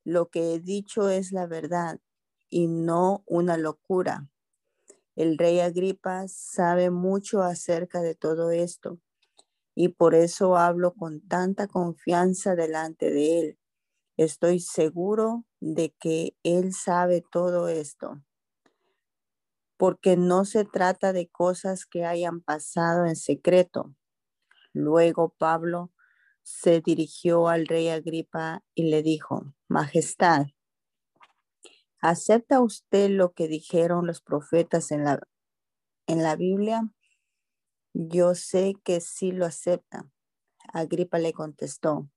Lo 0.06 0.30
que 0.30 0.54
he 0.54 0.62
dicho 0.62 1.10
es 1.10 1.34
la 1.34 1.48
verdad 1.48 2.00
y 2.48 2.68
no 2.68 3.26
una 3.26 3.58
locura. 3.58 4.30
El 5.18 5.38
rey 5.38 5.60
Agripa 5.60 6.30
sabe 6.30 6.92
mucho 6.92 7.42
acerca 7.42 8.02
de 8.02 8.16
todo 8.16 8.52
esto 8.52 9.02
y 9.76 9.90
por 9.90 10.16
eso 10.16 10.56
hablo 10.56 10.94
con 10.94 11.20
tanta 11.28 11.68
confianza 11.68 12.56
delante 12.56 13.12
de 13.12 13.40
él. 13.42 13.60
Estoy 14.16 14.62
seguro 14.62 15.46
de 15.62 15.94
que 16.00 16.36
él 16.44 16.74
sabe 16.74 17.24
todo 17.32 17.70
esto, 17.70 18.22
porque 19.78 20.18
no 20.18 20.44
se 20.44 20.66
trata 20.66 21.14
de 21.14 21.30
cosas 21.30 21.86
que 21.86 22.06
hayan 22.06 22.42
pasado 22.42 23.06
en 23.06 23.16
secreto. 23.16 23.96
Luego 24.74 25.34
Pablo 25.38 25.94
se 26.44 26.82
dirigió 26.82 27.48
al 27.48 27.68
rey 27.68 27.90
Agripa 27.90 28.64
y 28.74 28.90
le 28.90 29.04
dijo, 29.04 29.54
Majestad, 29.68 30.48
¿acepta 32.00 32.60
usted 32.60 33.10
lo 33.10 33.34
que 33.34 33.48
dijeron 33.48 34.08
los 34.08 34.22
profetas 34.22 34.92
en 34.92 35.04
la, 35.04 35.22
en 36.08 36.24
la 36.24 36.36
Biblia? 36.36 36.92
Yo 37.94 38.34
sé 38.34 38.74
que 38.84 39.00
sí 39.00 39.32
lo 39.32 39.46
acepta. 39.46 40.10
Agripa 40.74 41.20
le 41.20 41.34
contestó, 41.34 42.10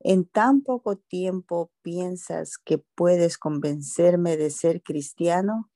¿en 0.00 0.24
tan 0.26 0.62
poco 0.62 0.96
tiempo 0.96 1.70
piensas 1.82 2.58
que 2.58 2.78
puedes 2.78 3.38
convencerme 3.38 4.36
de 4.36 4.50
ser 4.50 4.82
cristiano? 4.82 5.70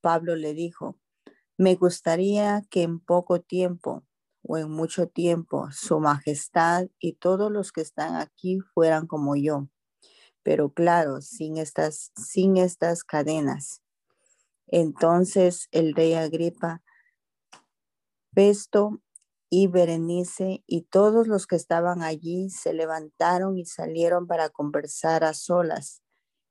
Pablo 0.00 0.36
le 0.36 0.54
dijo, 0.54 0.98
me 1.56 1.76
gustaría 1.76 2.62
que 2.68 2.82
en 2.82 3.00
poco 3.00 3.40
tiempo 3.40 4.04
o 4.42 4.58
en 4.58 4.70
mucho 4.70 5.08
tiempo 5.08 5.68
su 5.72 6.00
majestad 6.00 6.88
y 6.98 7.14
todos 7.14 7.50
los 7.50 7.72
que 7.72 7.80
están 7.80 8.16
aquí 8.16 8.60
fueran 8.60 9.06
como 9.06 9.36
yo. 9.36 9.68
Pero 10.42 10.72
claro, 10.72 11.22
sin 11.22 11.56
estas, 11.56 12.12
sin 12.16 12.56
estas 12.56 13.04
cadenas. 13.04 13.82
Entonces 14.66 15.68
el 15.70 15.94
rey 15.94 16.14
Agripa, 16.14 16.82
Pesto 18.34 19.00
y 19.62 19.66
Berenice 19.66 20.62
y 20.66 20.82
todos 20.82 21.28
los 21.28 21.46
que 21.46 21.56
estaban 21.56 22.02
allí 22.02 22.50
se 22.50 22.72
levantaron 22.72 23.58
y 23.58 23.66
salieron 23.66 24.26
para 24.26 24.48
conversar 24.48 25.24
a 25.24 25.34
solas. 25.34 26.02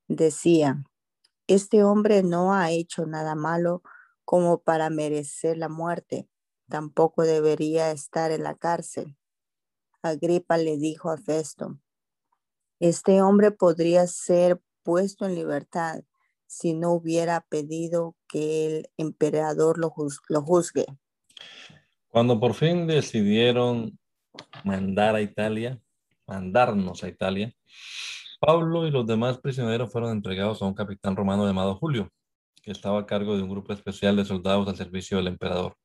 Decía, 0.07 0.83
este 1.47 1.83
hombre 1.83 2.23
no 2.23 2.53
ha 2.53 2.71
hecho 2.71 3.05
nada 3.05 3.35
malo 3.35 3.81
como 4.25 4.61
para 4.61 4.89
merecer 4.89 5.57
la 5.57 5.69
muerte 5.69 6.29
tampoco 6.73 7.21
debería 7.21 7.91
estar 7.91 8.31
en 8.31 8.41
la 8.41 8.55
cárcel. 8.55 9.15
Agripa 10.01 10.57
le 10.57 10.77
dijo 10.77 11.11
a 11.11 11.17
Festo, 11.17 11.79
este 12.79 13.21
hombre 13.21 13.51
podría 13.51 14.07
ser 14.07 14.59
puesto 14.81 15.27
en 15.27 15.35
libertad 15.35 16.03
si 16.47 16.73
no 16.73 16.91
hubiera 16.93 17.41
pedido 17.41 18.15
que 18.27 18.65
el 18.65 18.91
emperador 18.97 19.77
lo, 19.77 19.91
juzgue. 19.91 20.87
Cuando 22.13 22.39
por 22.39 22.53
fin 22.53 22.85
decidieron 22.85 23.97
mandar 24.63 25.15
a 25.15 25.21
Italia, 25.21 25.79
mandarnos 26.27 27.03
a 27.03 27.07
Italia, 27.07 27.51
Pablo 28.39 28.85
y 28.85 28.91
los 28.91 29.07
demás 29.07 29.39
prisioneros 29.39 29.91
fueron 29.91 30.11
entregados 30.11 30.61
a 30.61 30.65
un 30.65 30.75
capitán 30.75 31.15
romano 31.15 31.43
llamado 31.43 31.73
Julio, 31.73 32.11
que 32.61 32.69
estaba 32.69 32.99
a 32.99 33.07
cargo 33.07 33.35
de 33.35 33.41
un 33.41 33.49
grupo 33.49 33.73
especial 33.73 34.15
de 34.15 34.25
soldados 34.25 34.67
al 34.67 34.75
servicio 34.75 35.17
del 35.17 35.25
emperador. 35.25 35.75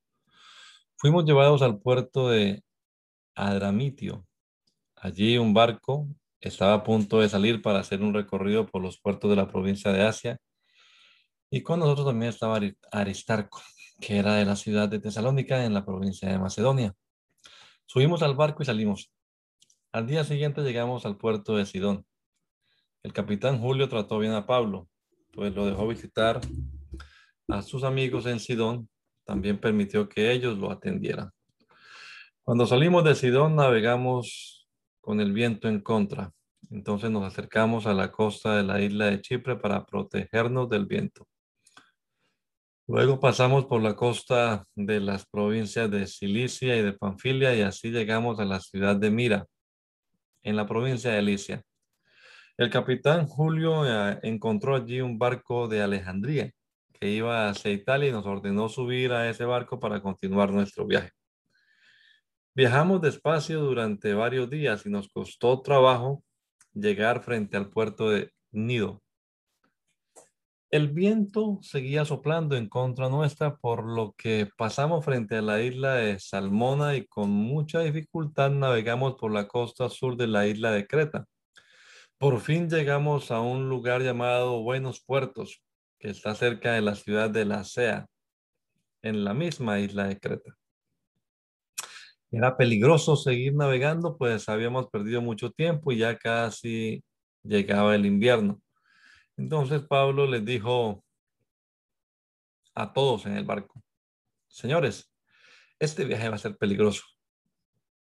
Fuimos 0.99 1.25
llevados 1.25 1.63
al 1.63 1.81
puerto 1.81 2.29
de 2.29 2.63
Adramitio. 3.35 4.27
Allí 4.97 5.39
un 5.39 5.55
barco 5.55 6.09
estaba 6.43 6.75
a 6.75 6.85
punto 6.85 7.21
de 7.21 7.31
salir 7.31 7.63
para 7.63 7.79
hacer 7.79 8.03
un 8.03 8.13
recorrido 8.13 8.67
por 8.67 8.83
los 8.83 9.01
puertos 9.01 9.31
de 9.31 9.37
la 9.37 9.49
provincia 9.49 9.93
de 9.93 10.03
Asia. 10.03 10.39
Y 11.51 11.63
con 11.63 11.81
nosotros 11.81 12.09
también 12.09 12.29
estaba 12.29 12.61
Aristarco, 12.93 13.63
que 14.01 14.19
era 14.19 14.35
de 14.35 14.45
la 14.45 14.57
ciudad 14.57 14.89
de 14.89 14.99
Tesalónica 14.99 15.65
en 15.65 15.75
la 15.75 15.85
provincia 15.85 16.29
de 16.29 16.39
Macedonia. 16.39 16.95
Subimos 17.87 18.23
al 18.23 18.35
barco 18.35 18.63
y 18.63 18.67
salimos. 18.67 19.11
Al 19.93 20.07
día 20.07 20.25
siguiente 20.25 20.63
llegamos 20.63 21.07
al 21.07 21.17
puerto 21.17 21.57
de 21.57 21.67
Sidón. 21.67 22.05
El 23.03 23.13
capitán 23.13 23.61
Julio 23.61 23.89
trató 23.89 24.19
bien 24.19 24.33
a 24.33 24.47
Pablo, 24.47 24.89
pues 25.33 25.55
lo 25.55 25.67
dejó 25.67 25.87
visitar 25.89 26.41
a 27.49 27.63
sus 27.63 27.83
amigos 27.83 28.27
en 28.27 28.41
Sidón 28.41 28.89
también 29.25 29.59
permitió 29.59 30.09
que 30.09 30.33
ellos 30.33 30.59
lo 30.59 30.71
atendieran. 30.71 31.31
Cuando 32.43 32.67
salimos 32.67 33.05
de 33.05 33.15
Sidón 33.15 33.57
navegamos 33.57 34.69
con 35.01 35.21
el 35.21 35.33
viento 35.33 35.69
en 35.69 35.81
contra. 35.81 36.33
Entonces 36.71 37.11
nos 37.11 37.25
acercamos 37.25 37.87
a 37.87 37.95
la 37.95 38.11
costa 38.13 38.57
de 38.57 38.63
la 38.63 38.81
isla 38.81 39.07
de 39.07 39.21
Chipre 39.21 39.57
para 39.57 39.85
protegernos 39.87 40.69
del 40.69 40.87
viento. 40.87 41.27
Luego 42.91 43.21
pasamos 43.21 43.67
por 43.67 43.83
la 43.83 43.95
costa 43.95 44.65
de 44.75 44.99
las 44.99 45.27
provincias 45.27 45.91
de 45.91 46.07
Cilicia 46.07 46.75
y 46.75 46.81
de 46.81 46.95
Panfilia 46.95 47.55
y 47.55 47.61
así 47.61 47.91
llegamos 47.91 48.41
a 48.41 48.47
la 48.47 48.61
ciudad 48.61 48.97
de 48.97 49.11
Mira, 49.11 49.45
en 50.43 50.57
la 50.57 50.67
provincia 50.67 51.11
de 51.11 51.19
Alicia. 51.19 51.63
El 52.57 52.71
capitán 52.71 53.27
Julio 53.27 53.85
eh, 53.85 54.19
encontró 54.23 54.75
allí 54.75 55.03
un 55.03 55.19
barco 55.19 55.69
de 55.69 55.83
Alejandría 55.83 56.51
que 56.99 57.11
iba 57.11 57.51
hacia 57.51 57.73
Italia 57.73 58.09
y 58.09 58.13
nos 58.13 58.25
ordenó 58.25 58.71
subir 58.71 59.13
a 59.13 59.29
ese 59.29 59.45
barco 59.45 59.79
para 59.79 60.01
continuar 60.01 60.51
nuestro 60.51 60.87
viaje. 60.87 61.11
Viajamos 62.55 63.03
despacio 63.03 63.61
durante 63.61 64.15
varios 64.15 64.49
días 64.49 64.87
y 64.87 64.89
nos 64.89 65.11
costó 65.11 65.61
trabajo 65.61 66.25
llegar 66.73 67.23
frente 67.23 67.59
al 67.59 67.69
puerto 67.69 68.09
de 68.09 68.33
Nido. 68.51 69.03
El 70.71 70.89
viento 70.91 71.59
seguía 71.63 72.05
soplando 72.05 72.55
en 72.55 72.69
contra 72.69 73.09
nuestra, 73.09 73.57
por 73.57 73.85
lo 73.85 74.15
que 74.19 74.51
pasamos 74.59 75.03
frente 75.03 75.37
a 75.37 75.43
la 75.43 75.63
isla 75.63 75.95
de 75.95 76.21
Salmona 76.21 76.95
y 76.95 77.07
con 77.07 77.31
mucha 77.31 77.81
dificultad 77.81 78.51
navegamos 78.51 79.15
por 79.15 79.33
la 79.33 79.49
costa 79.49 79.89
sur 79.89 80.19
de 80.19 80.27
la 80.27 80.47
isla 80.47 80.71
de 80.71 80.87
Creta. 80.87 81.25
Por 82.19 82.41
fin 82.41 82.69
llegamos 82.69 83.31
a 83.31 83.41
un 83.41 83.71
lugar 83.71 84.03
llamado 84.03 84.63
Buenos 84.63 85.03
Puertos, 85.03 85.63
que 85.99 86.11
está 86.11 86.35
cerca 86.35 86.75
de 86.75 86.83
la 86.83 86.97
ciudad 86.97 87.31
de 87.31 87.47
La 87.47 87.65
Sea, 87.65 88.07
en 89.01 89.25
la 89.25 89.33
misma 89.33 89.81
isla 89.81 90.07
de 90.07 90.21
Creta. 90.21 90.55
Era 92.31 92.59
peligroso 92.59 93.17
seguir 93.17 93.55
navegando, 93.55 94.19
pues 94.19 94.51
habíamos 94.51 94.89
perdido 94.89 95.23
mucho 95.23 95.51
tiempo 95.51 95.93
y 95.93 95.99
ya 95.99 96.19
casi 96.19 97.03
llegaba 97.43 97.95
el 97.95 98.05
invierno. 98.05 98.61
Entonces 99.39 99.83
Pablo 99.83 100.27
les 100.27 100.45
dijo 100.45 101.05
a 102.75 102.93
todos 102.93 103.25
en 103.25 103.37
el 103.37 103.45
barco, 103.45 103.81
señores, 104.49 105.13
este 105.79 106.05
viaje 106.05 106.29
va 106.29 106.35
a 106.35 106.39
ser 106.39 106.57
peligroso. 106.59 107.05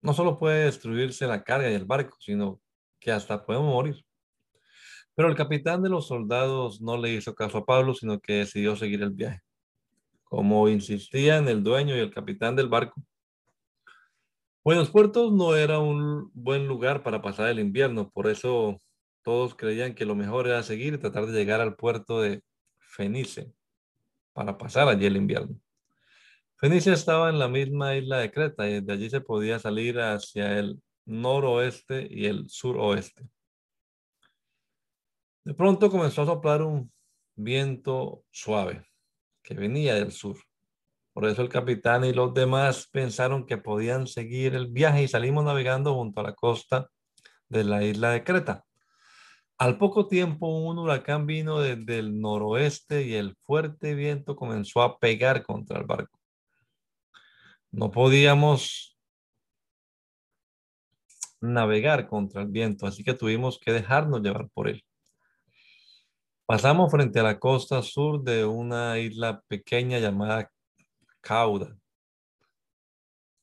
No 0.02 0.12
solo 0.12 0.38
puede 0.38 0.66
destruirse 0.66 1.26
la 1.26 1.42
carga 1.42 1.70
y 1.70 1.74
el 1.74 1.86
barco, 1.86 2.18
sino 2.20 2.60
que 3.00 3.12
hasta 3.12 3.46
podemos 3.46 3.72
morir. 3.72 4.04
Pero 5.14 5.28
el 5.28 5.34
capitán 5.34 5.82
de 5.82 5.88
los 5.88 6.06
soldados 6.06 6.82
no 6.82 6.98
le 6.98 7.14
hizo 7.14 7.34
caso 7.34 7.58
a 7.58 7.64
Pablo, 7.64 7.94
sino 7.94 8.20
que 8.20 8.34
decidió 8.34 8.76
seguir 8.76 9.02
el 9.02 9.10
viaje. 9.10 9.40
Como 10.24 10.68
insistían 10.68 11.48
el 11.48 11.62
dueño 11.62 11.96
y 11.96 12.00
el 12.00 12.12
capitán 12.12 12.56
del 12.56 12.68
barco. 12.68 13.02
Buenos 14.62 14.90
Puertos 14.90 15.32
no 15.32 15.56
era 15.56 15.78
un 15.78 16.30
buen 16.34 16.66
lugar 16.68 17.02
para 17.02 17.22
pasar 17.22 17.48
el 17.48 17.58
invierno, 17.58 18.10
por 18.10 18.28
eso 18.28 18.80
todos 19.22 19.54
creían 19.54 19.94
que 19.94 20.04
lo 20.04 20.14
mejor 20.14 20.46
era 20.46 20.62
seguir 20.62 20.94
y 20.94 20.98
tratar 20.98 21.26
de 21.26 21.32
llegar 21.32 21.60
al 21.60 21.76
puerto 21.76 22.20
de 22.20 22.42
Fenice 22.78 23.52
para 24.32 24.58
pasar 24.58 24.88
allí 24.88 25.06
el 25.06 25.16
invierno. 25.16 25.58
Fenice 26.56 26.92
estaba 26.92 27.28
en 27.28 27.38
la 27.38 27.48
misma 27.48 27.96
isla 27.96 28.18
de 28.18 28.30
Creta 28.30 28.68
y 28.68 28.80
desde 28.80 28.92
allí 28.92 29.10
se 29.10 29.20
podía 29.20 29.58
salir 29.58 29.98
hacia 29.98 30.58
el 30.58 30.80
noroeste 31.04 32.06
y 32.08 32.26
el 32.26 32.48
suroeste. 32.48 33.28
De 35.44 35.54
pronto 35.54 35.90
comenzó 35.90 36.22
a 36.22 36.26
soplar 36.26 36.62
un 36.62 36.92
viento 37.34 38.24
suave 38.30 38.86
que 39.42 39.54
venía 39.54 39.94
del 39.94 40.12
sur. 40.12 40.36
Por 41.12 41.26
eso 41.26 41.42
el 41.42 41.48
capitán 41.48 42.04
y 42.04 42.12
los 42.12 42.32
demás 42.32 42.88
pensaron 42.90 43.44
que 43.44 43.58
podían 43.58 44.06
seguir 44.06 44.54
el 44.54 44.68
viaje 44.68 45.02
y 45.02 45.08
salimos 45.08 45.44
navegando 45.44 45.94
junto 45.94 46.20
a 46.20 46.24
la 46.24 46.34
costa 46.34 46.88
de 47.48 47.64
la 47.64 47.82
isla 47.82 48.10
de 48.12 48.24
Creta. 48.24 48.64
Al 49.58 49.78
poco 49.78 50.08
tiempo 50.08 50.48
un 50.48 50.78
huracán 50.78 51.26
vino 51.26 51.60
desde 51.60 51.98
el 51.98 52.20
noroeste 52.20 53.02
y 53.04 53.14
el 53.14 53.36
fuerte 53.42 53.94
viento 53.94 54.34
comenzó 54.34 54.82
a 54.82 54.98
pegar 54.98 55.42
contra 55.42 55.78
el 55.78 55.86
barco. 55.86 56.18
No 57.70 57.90
podíamos 57.90 58.98
navegar 61.40 62.08
contra 62.08 62.42
el 62.42 62.48
viento, 62.48 62.86
así 62.86 63.02
que 63.04 63.14
tuvimos 63.14 63.58
que 63.58 63.72
dejarnos 63.72 64.20
llevar 64.22 64.48
por 64.50 64.68
él. 64.68 64.84
Pasamos 66.46 66.90
frente 66.90 67.20
a 67.20 67.22
la 67.22 67.38
costa 67.38 67.82
sur 67.82 68.22
de 68.22 68.44
una 68.44 68.98
isla 68.98 69.42
pequeña 69.48 69.98
llamada 69.98 70.50
Cauda, 71.20 71.76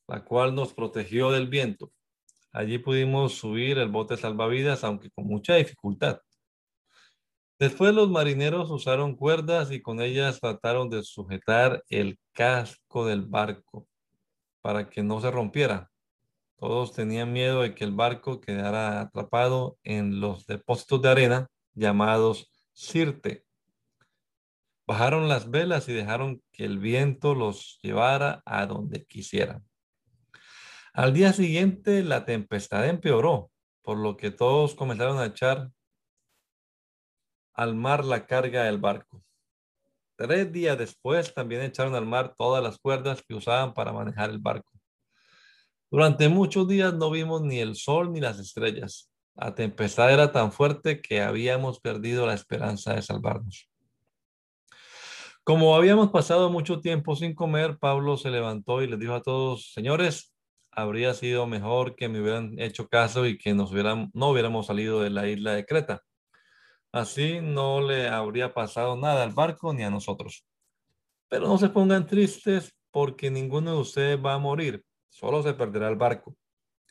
la 0.06 0.24
cual 0.24 0.54
nos 0.54 0.74
protegió 0.74 1.30
del 1.30 1.48
viento. 1.48 1.90
Allí 2.52 2.78
pudimos 2.78 3.34
subir 3.34 3.78
el 3.78 3.88
bote 3.88 4.16
salvavidas, 4.16 4.82
aunque 4.84 5.10
con 5.10 5.26
mucha 5.26 5.54
dificultad. 5.54 6.20
Después 7.60 7.94
los 7.94 8.08
marineros 8.08 8.70
usaron 8.70 9.14
cuerdas 9.14 9.70
y 9.70 9.82
con 9.82 10.00
ellas 10.00 10.40
trataron 10.40 10.88
de 10.88 11.02
sujetar 11.02 11.84
el 11.88 12.18
casco 12.32 13.06
del 13.06 13.22
barco 13.26 13.86
para 14.62 14.88
que 14.88 15.02
no 15.02 15.20
se 15.20 15.30
rompiera. 15.30 15.90
Todos 16.56 16.92
tenían 16.92 17.32
miedo 17.32 17.62
de 17.62 17.74
que 17.74 17.84
el 17.84 17.92
barco 17.92 18.40
quedara 18.40 19.00
atrapado 19.00 19.78
en 19.82 20.20
los 20.20 20.46
depósitos 20.46 21.02
de 21.02 21.08
arena 21.10 21.48
llamados 21.74 22.50
Sirte. 22.72 23.44
Bajaron 24.86 25.28
las 25.28 25.50
velas 25.50 25.88
y 25.88 25.92
dejaron 25.92 26.42
que 26.52 26.64
el 26.64 26.78
viento 26.78 27.34
los 27.34 27.78
llevara 27.82 28.42
a 28.44 28.66
donde 28.66 29.04
quisieran. 29.04 29.69
Al 30.92 31.14
día 31.14 31.32
siguiente 31.32 32.02
la 32.02 32.24
tempestad 32.24 32.88
empeoró, 32.88 33.50
por 33.82 33.98
lo 33.98 34.16
que 34.16 34.30
todos 34.30 34.74
comenzaron 34.74 35.18
a 35.18 35.26
echar 35.26 35.70
al 37.54 37.74
mar 37.76 38.04
la 38.04 38.26
carga 38.26 38.64
del 38.64 38.78
barco. 38.78 39.22
Tres 40.16 40.52
días 40.52 40.76
después 40.76 41.32
también 41.32 41.62
echaron 41.62 41.94
al 41.94 42.06
mar 42.06 42.34
todas 42.36 42.62
las 42.62 42.78
cuerdas 42.78 43.22
que 43.26 43.34
usaban 43.34 43.72
para 43.72 43.92
manejar 43.92 44.30
el 44.30 44.38
barco. 44.38 44.70
Durante 45.90 46.28
muchos 46.28 46.68
días 46.68 46.92
no 46.94 47.10
vimos 47.10 47.42
ni 47.42 47.60
el 47.60 47.76
sol 47.76 48.12
ni 48.12 48.20
las 48.20 48.38
estrellas. 48.38 49.10
La 49.34 49.54
tempestad 49.54 50.12
era 50.12 50.32
tan 50.32 50.52
fuerte 50.52 51.00
que 51.00 51.22
habíamos 51.22 51.80
perdido 51.80 52.26
la 52.26 52.34
esperanza 52.34 52.94
de 52.94 53.02
salvarnos. 53.02 53.68
Como 55.44 55.74
habíamos 55.74 56.10
pasado 56.10 56.50
mucho 56.50 56.80
tiempo 56.80 57.16
sin 57.16 57.34
comer, 57.34 57.78
Pablo 57.78 58.16
se 58.16 58.30
levantó 58.30 58.82
y 58.82 58.88
les 58.88 58.98
dijo 58.98 59.14
a 59.14 59.22
todos, 59.22 59.72
señores, 59.72 60.34
habría 60.72 61.14
sido 61.14 61.46
mejor 61.46 61.96
que 61.96 62.08
me 62.08 62.20
hubieran 62.20 62.58
hecho 62.58 62.88
caso 62.88 63.26
y 63.26 63.38
que 63.38 63.54
nos 63.54 63.72
hubieran, 63.72 64.10
no 64.14 64.30
hubiéramos 64.30 64.66
salido 64.66 65.00
de 65.00 65.10
la 65.10 65.28
isla 65.28 65.52
de 65.54 65.66
Creta. 65.66 66.02
Así 66.92 67.40
no 67.40 67.80
le 67.80 68.08
habría 68.08 68.52
pasado 68.52 68.96
nada 68.96 69.22
al 69.22 69.32
barco 69.32 69.72
ni 69.72 69.82
a 69.84 69.90
nosotros. 69.90 70.44
Pero 71.28 71.46
no 71.46 71.58
se 71.58 71.68
pongan 71.68 72.06
tristes 72.06 72.74
porque 72.90 73.30
ninguno 73.30 73.72
de 73.74 73.80
ustedes 73.80 74.24
va 74.24 74.34
a 74.34 74.38
morir, 74.38 74.84
solo 75.08 75.42
se 75.42 75.54
perderá 75.54 75.88
el 75.88 75.96
barco. 75.96 76.36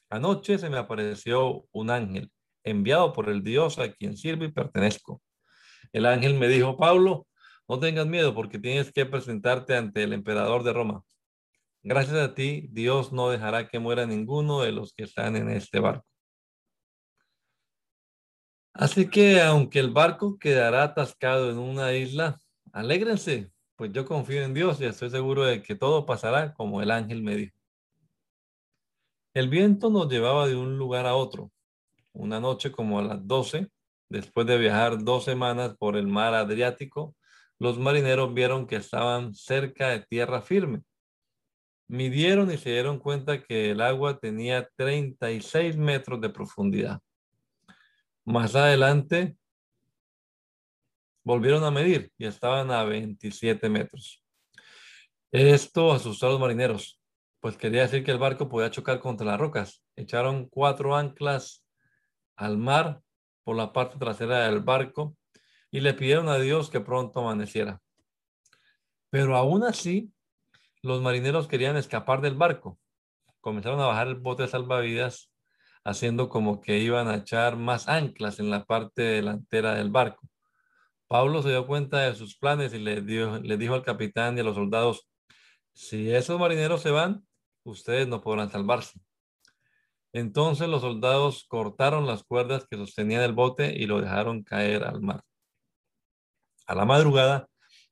Anoche 0.09 0.57
se 0.57 0.69
me 0.69 0.77
apareció 0.77 1.65
un 1.71 1.89
ángel 1.89 2.31
enviado 2.63 3.13
por 3.13 3.29
el 3.29 3.43
Dios 3.43 3.79
a 3.79 3.91
quien 3.91 4.17
sirve 4.17 4.45
y 4.45 4.51
pertenezco. 4.51 5.21
El 5.91 6.05
ángel 6.05 6.35
me 6.35 6.47
dijo, 6.47 6.77
Pablo, 6.77 7.27
no 7.67 7.79
tengas 7.79 8.07
miedo 8.07 8.33
porque 8.33 8.59
tienes 8.59 8.91
que 8.91 9.05
presentarte 9.05 9.75
ante 9.75 10.03
el 10.03 10.13
emperador 10.13 10.63
de 10.63 10.73
Roma. 10.73 11.03
Gracias 11.81 12.17
a 12.17 12.33
ti, 12.33 12.67
Dios 12.71 13.13
no 13.13 13.29
dejará 13.29 13.67
que 13.69 13.79
muera 13.79 14.05
ninguno 14.05 14.61
de 14.61 14.71
los 14.73 14.93
que 14.93 15.03
están 15.03 15.35
en 15.37 15.49
este 15.49 15.79
barco. 15.79 16.05
Así 18.73 19.09
que 19.09 19.41
aunque 19.41 19.79
el 19.79 19.91
barco 19.91 20.37
quedará 20.37 20.83
atascado 20.83 21.49
en 21.49 21.57
una 21.57 21.93
isla, 21.93 22.37
alégrense, 22.71 23.51
pues 23.75 23.91
yo 23.93 24.05
confío 24.05 24.43
en 24.43 24.53
Dios 24.53 24.79
y 24.81 24.85
estoy 24.85 25.09
seguro 25.09 25.45
de 25.45 25.61
que 25.61 25.75
todo 25.75 26.05
pasará 26.05 26.53
como 26.53 26.81
el 26.81 26.91
ángel 26.91 27.23
me 27.23 27.35
dijo. 27.35 27.55
El 29.33 29.47
viento 29.47 29.89
nos 29.89 30.09
llevaba 30.09 30.47
de 30.47 30.55
un 30.55 30.77
lugar 30.77 31.05
a 31.05 31.15
otro. 31.15 31.51
Una 32.11 32.39
noche 32.39 32.71
como 32.71 32.99
a 32.99 33.03
las 33.03 33.25
12, 33.25 33.69
después 34.09 34.45
de 34.47 34.57
viajar 34.57 35.03
dos 35.03 35.23
semanas 35.23 35.77
por 35.77 35.95
el 35.95 36.07
mar 36.07 36.33
Adriático, 36.33 37.15
los 37.57 37.79
marineros 37.79 38.33
vieron 38.33 38.67
que 38.67 38.77
estaban 38.77 39.33
cerca 39.33 39.89
de 39.89 40.01
tierra 40.01 40.41
firme. 40.41 40.81
Midieron 41.89 42.51
y 42.51 42.57
se 42.57 42.69
dieron 42.69 42.99
cuenta 42.99 43.43
que 43.43 43.71
el 43.71 43.81
agua 43.81 44.19
tenía 44.19 44.69
36 44.75 45.75
metros 45.75 46.21
de 46.21 46.29
profundidad. 46.29 47.01
Más 48.23 48.55
adelante 48.55 49.35
volvieron 51.23 51.63
a 51.63 51.71
medir 51.71 52.13
y 52.15 52.27
estaban 52.27 52.69
a 52.69 52.83
27 52.83 53.67
metros. 53.69 54.23
Esto 55.31 55.91
asustó 55.91 56.27
a 56.27 56.29
los 56.29 56.39
marineros, 56.39 57.01
pues 57.39 57.57
quería 57.57 57.81
decir 57.81 58.03
que 58.03 58.11
el 58.11 58.19
barco 58.19 58.47
podía 58.49 58.69
chocar 58.69 58.99
contra 58.99 59.25
las 59.25 59.39
rocas. 59.39 59.83
Echaron 59.95 60.47
cuatro 60.47 60.95
anclas 60.95 61.65
al 62.35 62.59
mar 62.59 63.01
por 63.43 63.55
la 63.55 63.73
parte 63.73 63.97
trasera 63.97 64.45
del 64.45 64.59
barco 64.59 65.17
y 65.71 65.79
le 65.79 65.95
pidieron 65.95 66.29
a 66.29 66.37
Dios 66.37 66.69
que 66.69 66.81
pronto 66.81 67.21
amaneciera. 67.21 67.81
Pero 69.09 69.35
aún 69.35 69.63
así, 69.63 70.11
los 70.81 71.01
marineros 71.01 71.47
querían 71.47 71.77
escapar 71.77 72.21
del 72.21 72.35
barco. 72.35 72.79
Comenzaron 73.41 73.79
a 73.81 73.87
bajar 73.87 74.07
el 74.07 74.15
bote 74.15 74.43
de 74.43 74.49
salvavidas 74.49 75.31
haciendo 75.83 76.29
como 76.29 76.61
que 76.61 76.79
iban 76.79 77.07
a 77.07 77.15
echar 77.15 77.55
más 77.55 77.87
anclas 77.87 78.39
en 78.39 78.49
la 78.49 78.65
parte 78.65 79.01
delantera 79.01 79.75
del 79.75 79.89
barco. 79.89 80.27
Pablo 81.07 81.41
se 81.41 81.49
dio 81.49 81.65
cuenta 81.65 82.01
de 82.01 82.15
sus 82.15 82.37
planes 82.37 82.73
y 82.73 82.79
le, 82.79 83.01
le 83.01 83.57
dijo 83.57 83.73
al 83.73 83.83
capitán 83.83 84.37
y 84.37 84.41
a 84.41 84.43
los 84.43 84.55
soldados, 84.55 85.09
si 85.73 86.11
esos 86.13 86.39
marineros 86.39 86.81
se 86.81 86.91
van, 86.91 87.25
ustedes 87.63 88.07
no 88.07 88.21
podrán 88.21 88.51
salvarse. 88.51 88.99
Entonces 90.11 90.67
los 90.67 90.81
soldados 90.81 91.45
cortaron 91.47 92.07
las 92.07 92.23
cuerdas 92.23 92.65
que 92.69 92.77
sostenían 92.77 93.21
el 93.21 93.33
bote 93.33 93.73
y 93.75 93.85
lo 93.85 94.01
dejaron 94.01 94.43
caer 94.43 94.83
al 94.83 95.01
mar. 95.01 95.23
A 96.67 96.75
la 96.75 96.85
madrugada, 96.85 97.47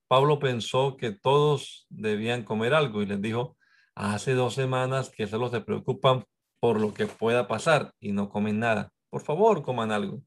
Pablo 0.07 0.39
pensó 0.39 0.95
que 0.95 1.11
todos 1.11 1.85
debían 1.89 2.43
comer 2.43 2.73
algo 2.73 3.01
y 3.01 3.05
les 3.05 3.21
dijo, 3.21 3.57
hace 3.95 4.33
dos 4.33 4.53
semanas 4.53 5.09
que 5.09 5.27
solo 5.27 5.49
se 5.49 5.61
preocupan 5.61 6.23
por 6.59 6.79
lo 6.79 6.93
que 6.93 7.07
pueda 7.07 7.47
pasar 7.47 7.93
y 7.99 8.11
no 8.13 8.29
comen 8.29 8.59
nada. 8.59 8.91
Por 9.09 9.21
favor, 9.21 9.63
coman 9.63 9.91
algo. 9.91 10.21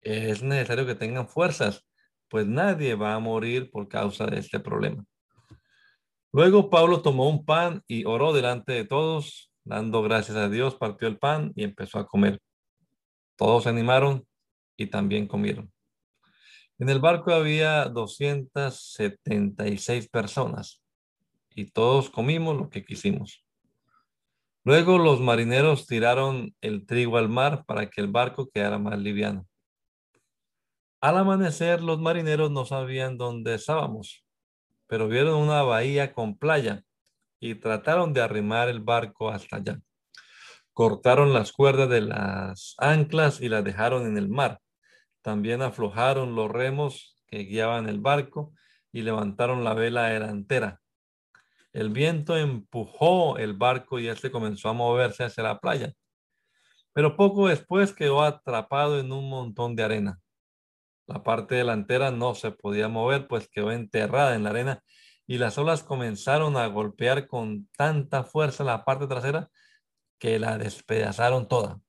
Es 0.00 0.42
necesario 0.42 0.86
que 0.86 0.94
tengan 0.94 1.28
fuerzas, 1.28 1.86
pues 2.28 2.46
nadie 2.46 2.94
va 2.94 3.14
a 3.14 3.18
morir 3.18 3.70
por 3.70 3.88
causa 3.88 4.26
de 4.26 4.38
este 4.38 4.60
problema. 4.60 5.04
Luego 6.32 6.70
Pablo 6.70 7.00
tomó 7.00 7.28
un 7.28 7.44
pan 7.44 7.82
y 7.86 8.04
oró 8.06 8.32
delante 8.32 8.72
de 8.72 8.84
todos, 8.84 9.52
dando 9.64 10.02
gracias 10.02 10.36
a 10.36 10.48
Dios, 10.48 10.74
partió 10.74 11.08
el 11.08 11.18
pan 11.18 11.52
y 11.54 11.64
empezó 11.64 11.98
a 11.98 12.06
comer. 12.06 12.40
Todos 13.36 13.64
se 13.64 13.68
animaron 13.68 14.26
y 14.76 14.86
también 14.86 15.26
comieron. 15.26 15.73
En 16.78 16.88
el 16.88 16.98
barco 16.98 17.32
había 17.32 17.84
276 17.84 20.08
personas 20.08 20.82
y 21.54 21.66
todos 21.66 22.10
comimos 22.10 22.56
lo 22.56 22.68
que 22.68 22.84
quisimos. 22.84 23.44
Luego 24.64 24.98
los 24.98 25.20
marineros 25.20 25.86
tiraron 25.86 26.56
el 26.60 26.84
trigo 26.84 27.18
al 27.18 27.28
mar 27.28 27.64
para 27.64 27.88
que 27.88 28.00
el 28.00 28.08
barco 28.08 28.50
quedara 28.50 28.78
más 28.78 28.98
liviano. 28.98 29.46
Al 31.00 31.18
amanecer, 31.18 31.82
los 31.82 32.00
marineros 32.00 32.50
no 32.50 32.64
sabían 32.64 33.18
dónde 33.18 33.54
estábamos, 33.54 34.24
pero 34.88 35.06
vieron 35.06 35.34
una 35.34 35.62
bahía 35.62 36.12
con 36.12 36.36
playa 36.36 36.82
y 37.38 37.54
trataron 37.54 38.12
de 38.14 38.22
arrimar 38.22 38.68
el 38.68 38.80
barco 38.80 39.30
hasta 39.30 39.56
allá. 39.56 39.80
Cortaron 40.72 41.32
las 41.32 41.52
cuerdas 41.52 41.88
de 41.88 42.00
las 42.00 42.74
anclas 42.78 43.40
y 43.40 43.48
las 43.48 43.62
dejaron 43.62 44.06
en 44.06 44.16
el 44.16 44.28
mar. 44.28 44.60
También 45.24 45.60
aflojaron 45.60 46.36
los 46.36 46.48
remos 46.48 47.16
que 47.26 47.38
guiaban 47.40 47.88
el 47.88 47.98
barco 47.98 48.52
y 48.92 49.02
levantaron 49.02 49.64
la 49.64 49.74
vela 49.74 50.04
delantera 50.04 50.84
el 51.74 51.90
viento 51.90 52.36
empujó 52.36 53.36
el 53.36 53.52
barco 53.52 53.98
y 53.98 54.06
este 54.06 54.30
comenzó 54.30 54.68
a 54.68 54.72
moverse 54.72 55.24
hacia 55.24 55.42
la 55.42 55.58
playa. 55.58 55.92
Pero 56.92 57.16
poco 57.16 57.48
después 57.48 57.92
quedó 57.92 58.22
atrapado 58.22 59.00
en 59.00 59.10
un 59.10 59.28
montón 59.28 59.74
de 59.74 59.82
arena. 59.82 60.20
La 61.08 61.24
parte 61.24 61.56
delantera 61.56 62.12
no 62.12 62.36
se 62.36 62.52
podía 62.52 62.86
mover, 62.88 63.26
pues 63.26 63.48
quedó 63.48 63.72
enterrada 63.72 64.36
en 64.36 64.44
la 64.44 64.50
arena 64.50 64.84
y 65.26 65.38
las 65.38 65.58
olas 65.58 65.82
comenzaron 65.82 66.56
a 66.56 66.68
golpear 66.68 67.26
con 67.26 67.66
tanta 67.76 68.22
fuerza 68.22 68.62
la 68.62 68.84
parte 68.84 69.08
trasera 69.08 69.50
que 70.20 70.38
la 70.38 70.56
despedazaron 70.58 71.48
toda. 71.48 71.80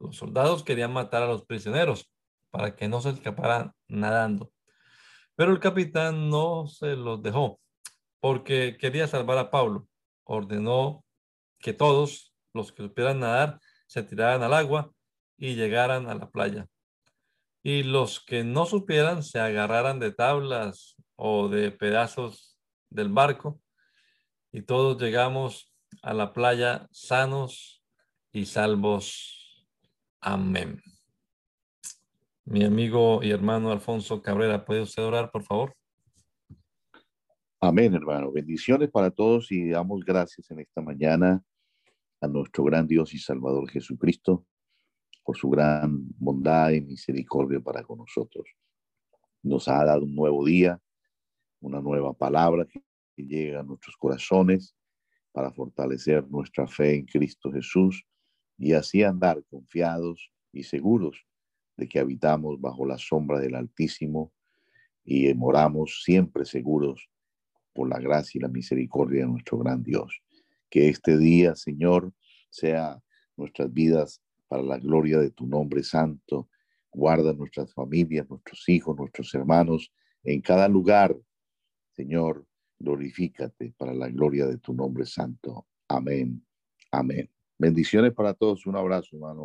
Los 0.00 0.16
soldados 0.16 0.64
querían 0.64 0.92
matar 0.92 1.22
a 1.22 1.28
los 1.28 1.44
prisioneros 1.46 2.12
para 2.54 2.76
que 2.76 2.86
no 2.86 3.00
se 3.00 3.10
escaparan 3.10 3.72
nadando. 3.88 4.52
Pero 5.34 5.50
el 5.50 5.58
capitán 5.58 6.30
no 6.30 6.68
se 6.68 6.94
los 6.94 7.20
dejó 7.20 7.58
porque 8.20 8.76
quería 8.78 9.08
salvar 9.08 9.38
a 9.38 9.50
Pablo. 9.50 9.88
Ordenó 10.22 11.04
que 11.58 11.72
todos 11.72 12.32
los 12.52 12.70
que 12.70 12.84
supieran 12.84 13.18
nadar 13.18 13.58
se 13.88 14.04
tiraran 14.04 14.44
al 14.44 14.54
agua 14.54 14.92
y 15.36 15.56
llegaran 15.56 16.08
a 16.08 16.14
la 16.14 16.30
playa. 16.30 16.68
y 17.66 17.82
los 17.82 18.20
que 18.20 18.44
no 18.44 18.66
supieran 18.66 19.22
se 19.22 19.40
agarraran 19.40 19.98
de 19.98 20.12
tablas 20.12 20.96
o 21.16 21.48
de 21.48 21.72
pedazos 21.72 22.58
del 22.90 23.08
barco 23.08 23.58
y 24.52 24.62
todos 24.62 25.00
llegamos 25.02 25.72
a 26.02 26.12
la 26.12 26.32
playa 26.34 26.86
sanos 26.92 27.82
y 28.32 28.46
salvos. 28.46 29.66
Amén. 30.20 30.93
Mi 32.46 32.62
amigo 32.62 33.22
y 33.22 33.30
hermano 33.30 33.72
Alfonso 33.72 34.20
Cabrera, 34.20 34.66
¿puede 34.66 34.82
usted 34.82 35.02
orar, 35.02 35.30
por 35.30 35.42
favor? 35.44 35.74
Amén, 37.58 37.94
hermano. 37.94 38.30
Bendiciones 38.30 38.90
para 38.90 39.10
todos 39.10 39.50
y 39.50 39.70
damos 39.70 40.04
gracias 40.04 40.50
en 40.50 40.60
esta 40.60 40.82
mañana 40.82 41.42
a 42.20 42.28
nuestro 42.28 42.64
gran 42.64 42.86
Dios 42.86 43.14
y 43.14 43.18
Salvador 43.18 43.70
Jesucristo 43.70 44.44
por 45.22 45.38
su 45.38 45.48
gran 45.48 46.06
bondad 46.18 46.68
y 46.72 46.82
misericordia 46.82 47.60
para 47.60 47.82
con 47.82 48.00
nosotros. 48.00 48.46
Nos 49.42 49.66
ha 49.68 49.82
dado 49.82 50.02
un 50.02 50.14
nuevo 50.14 50.44
día, 50.44 50.78
una 51.62 51.80
nueva 51.80 52.12
palabra 52.12 52.66
que 52.66 53.22
llega 53.22 53.60
a 53.60 53.62
nuestros 53.62 53.96
corazones 53.96 54.76
para 55.32 55.50
fortalecer 55.50 56.28
nuestra 56.28 56.66
fe 56.66 56.96
en 56.96 57.06
Cristo 57.06 57.50
Jesús 57.50 58.04
y 58.58 58.74
así 58.74 59.02
andar 59.02 59.42
confiados 59.46 60.30
y 60.52 60.62
seguros 60.62 61.26
de 61.76 61.88
que 61.88 61.98
habitamos 61.98 62.60
bajo 62.60 62.86
la 62.86 62.98
sombra 62.98 63.38
del 63.40 63.54
Altísimo 63.54 64.32
y 65.04 65.32
moramos 65.34 66.02
siempre 66.04 66.44
seguros 66.44 67.08
por 67.72 67.88
la 67.88 67.98
gracia 67.98 68.38
y 68.38 68.42
la 68.42 68.48
misericordia 68.48 69.22
de 69.22 69.28
nuestro 69.28 69.58
gran 69.58 69.82
Dios. 69.82 70.22
Que 70.70 70.88
este 70.88 71.18
día, 71.18 71.54
Señor, 71.54 72.12
sea 72.50 73.00
nuestras 73.36 73.72
vidas 73.72 74.22
para 74.48 74.62
la 74.62 74.78
gloria 74.78 75.18
de 75.18 75.30
tu 75.30 75.46
nombre 75.46 75.82
santo. 75.82 76.48
Guarda 76.90 77.32
nuestras 77.32 77.74
familias, 77.74 78.28
nuestros 78.28 78.68
hijos, 78.68 78.96
nuestros 78.96 79.34
hermanos 79.34 79.92
en 80.22 80.40
cada 80.40 80.68
lugar. 80.68 81.16
Señor, 81.92 82.46
glorifícate 82.78 83.74
para 83.76 83.92
la 83.92 84.08
gloria 84.08 84.46
de 84.46 84.58
tu 84.58 84.72
nombre 84.72 85.04
santo. 85.04 85.66
Amén. 85.88 86.44
Amén. 86.90 87.28
Bendiciones 87.58 88.12
para 88.12 88.34
todos. 88.34 88.66
Un 88.66 88.76
abrazo, 88.76 89.16
hermano. 89.16 89.44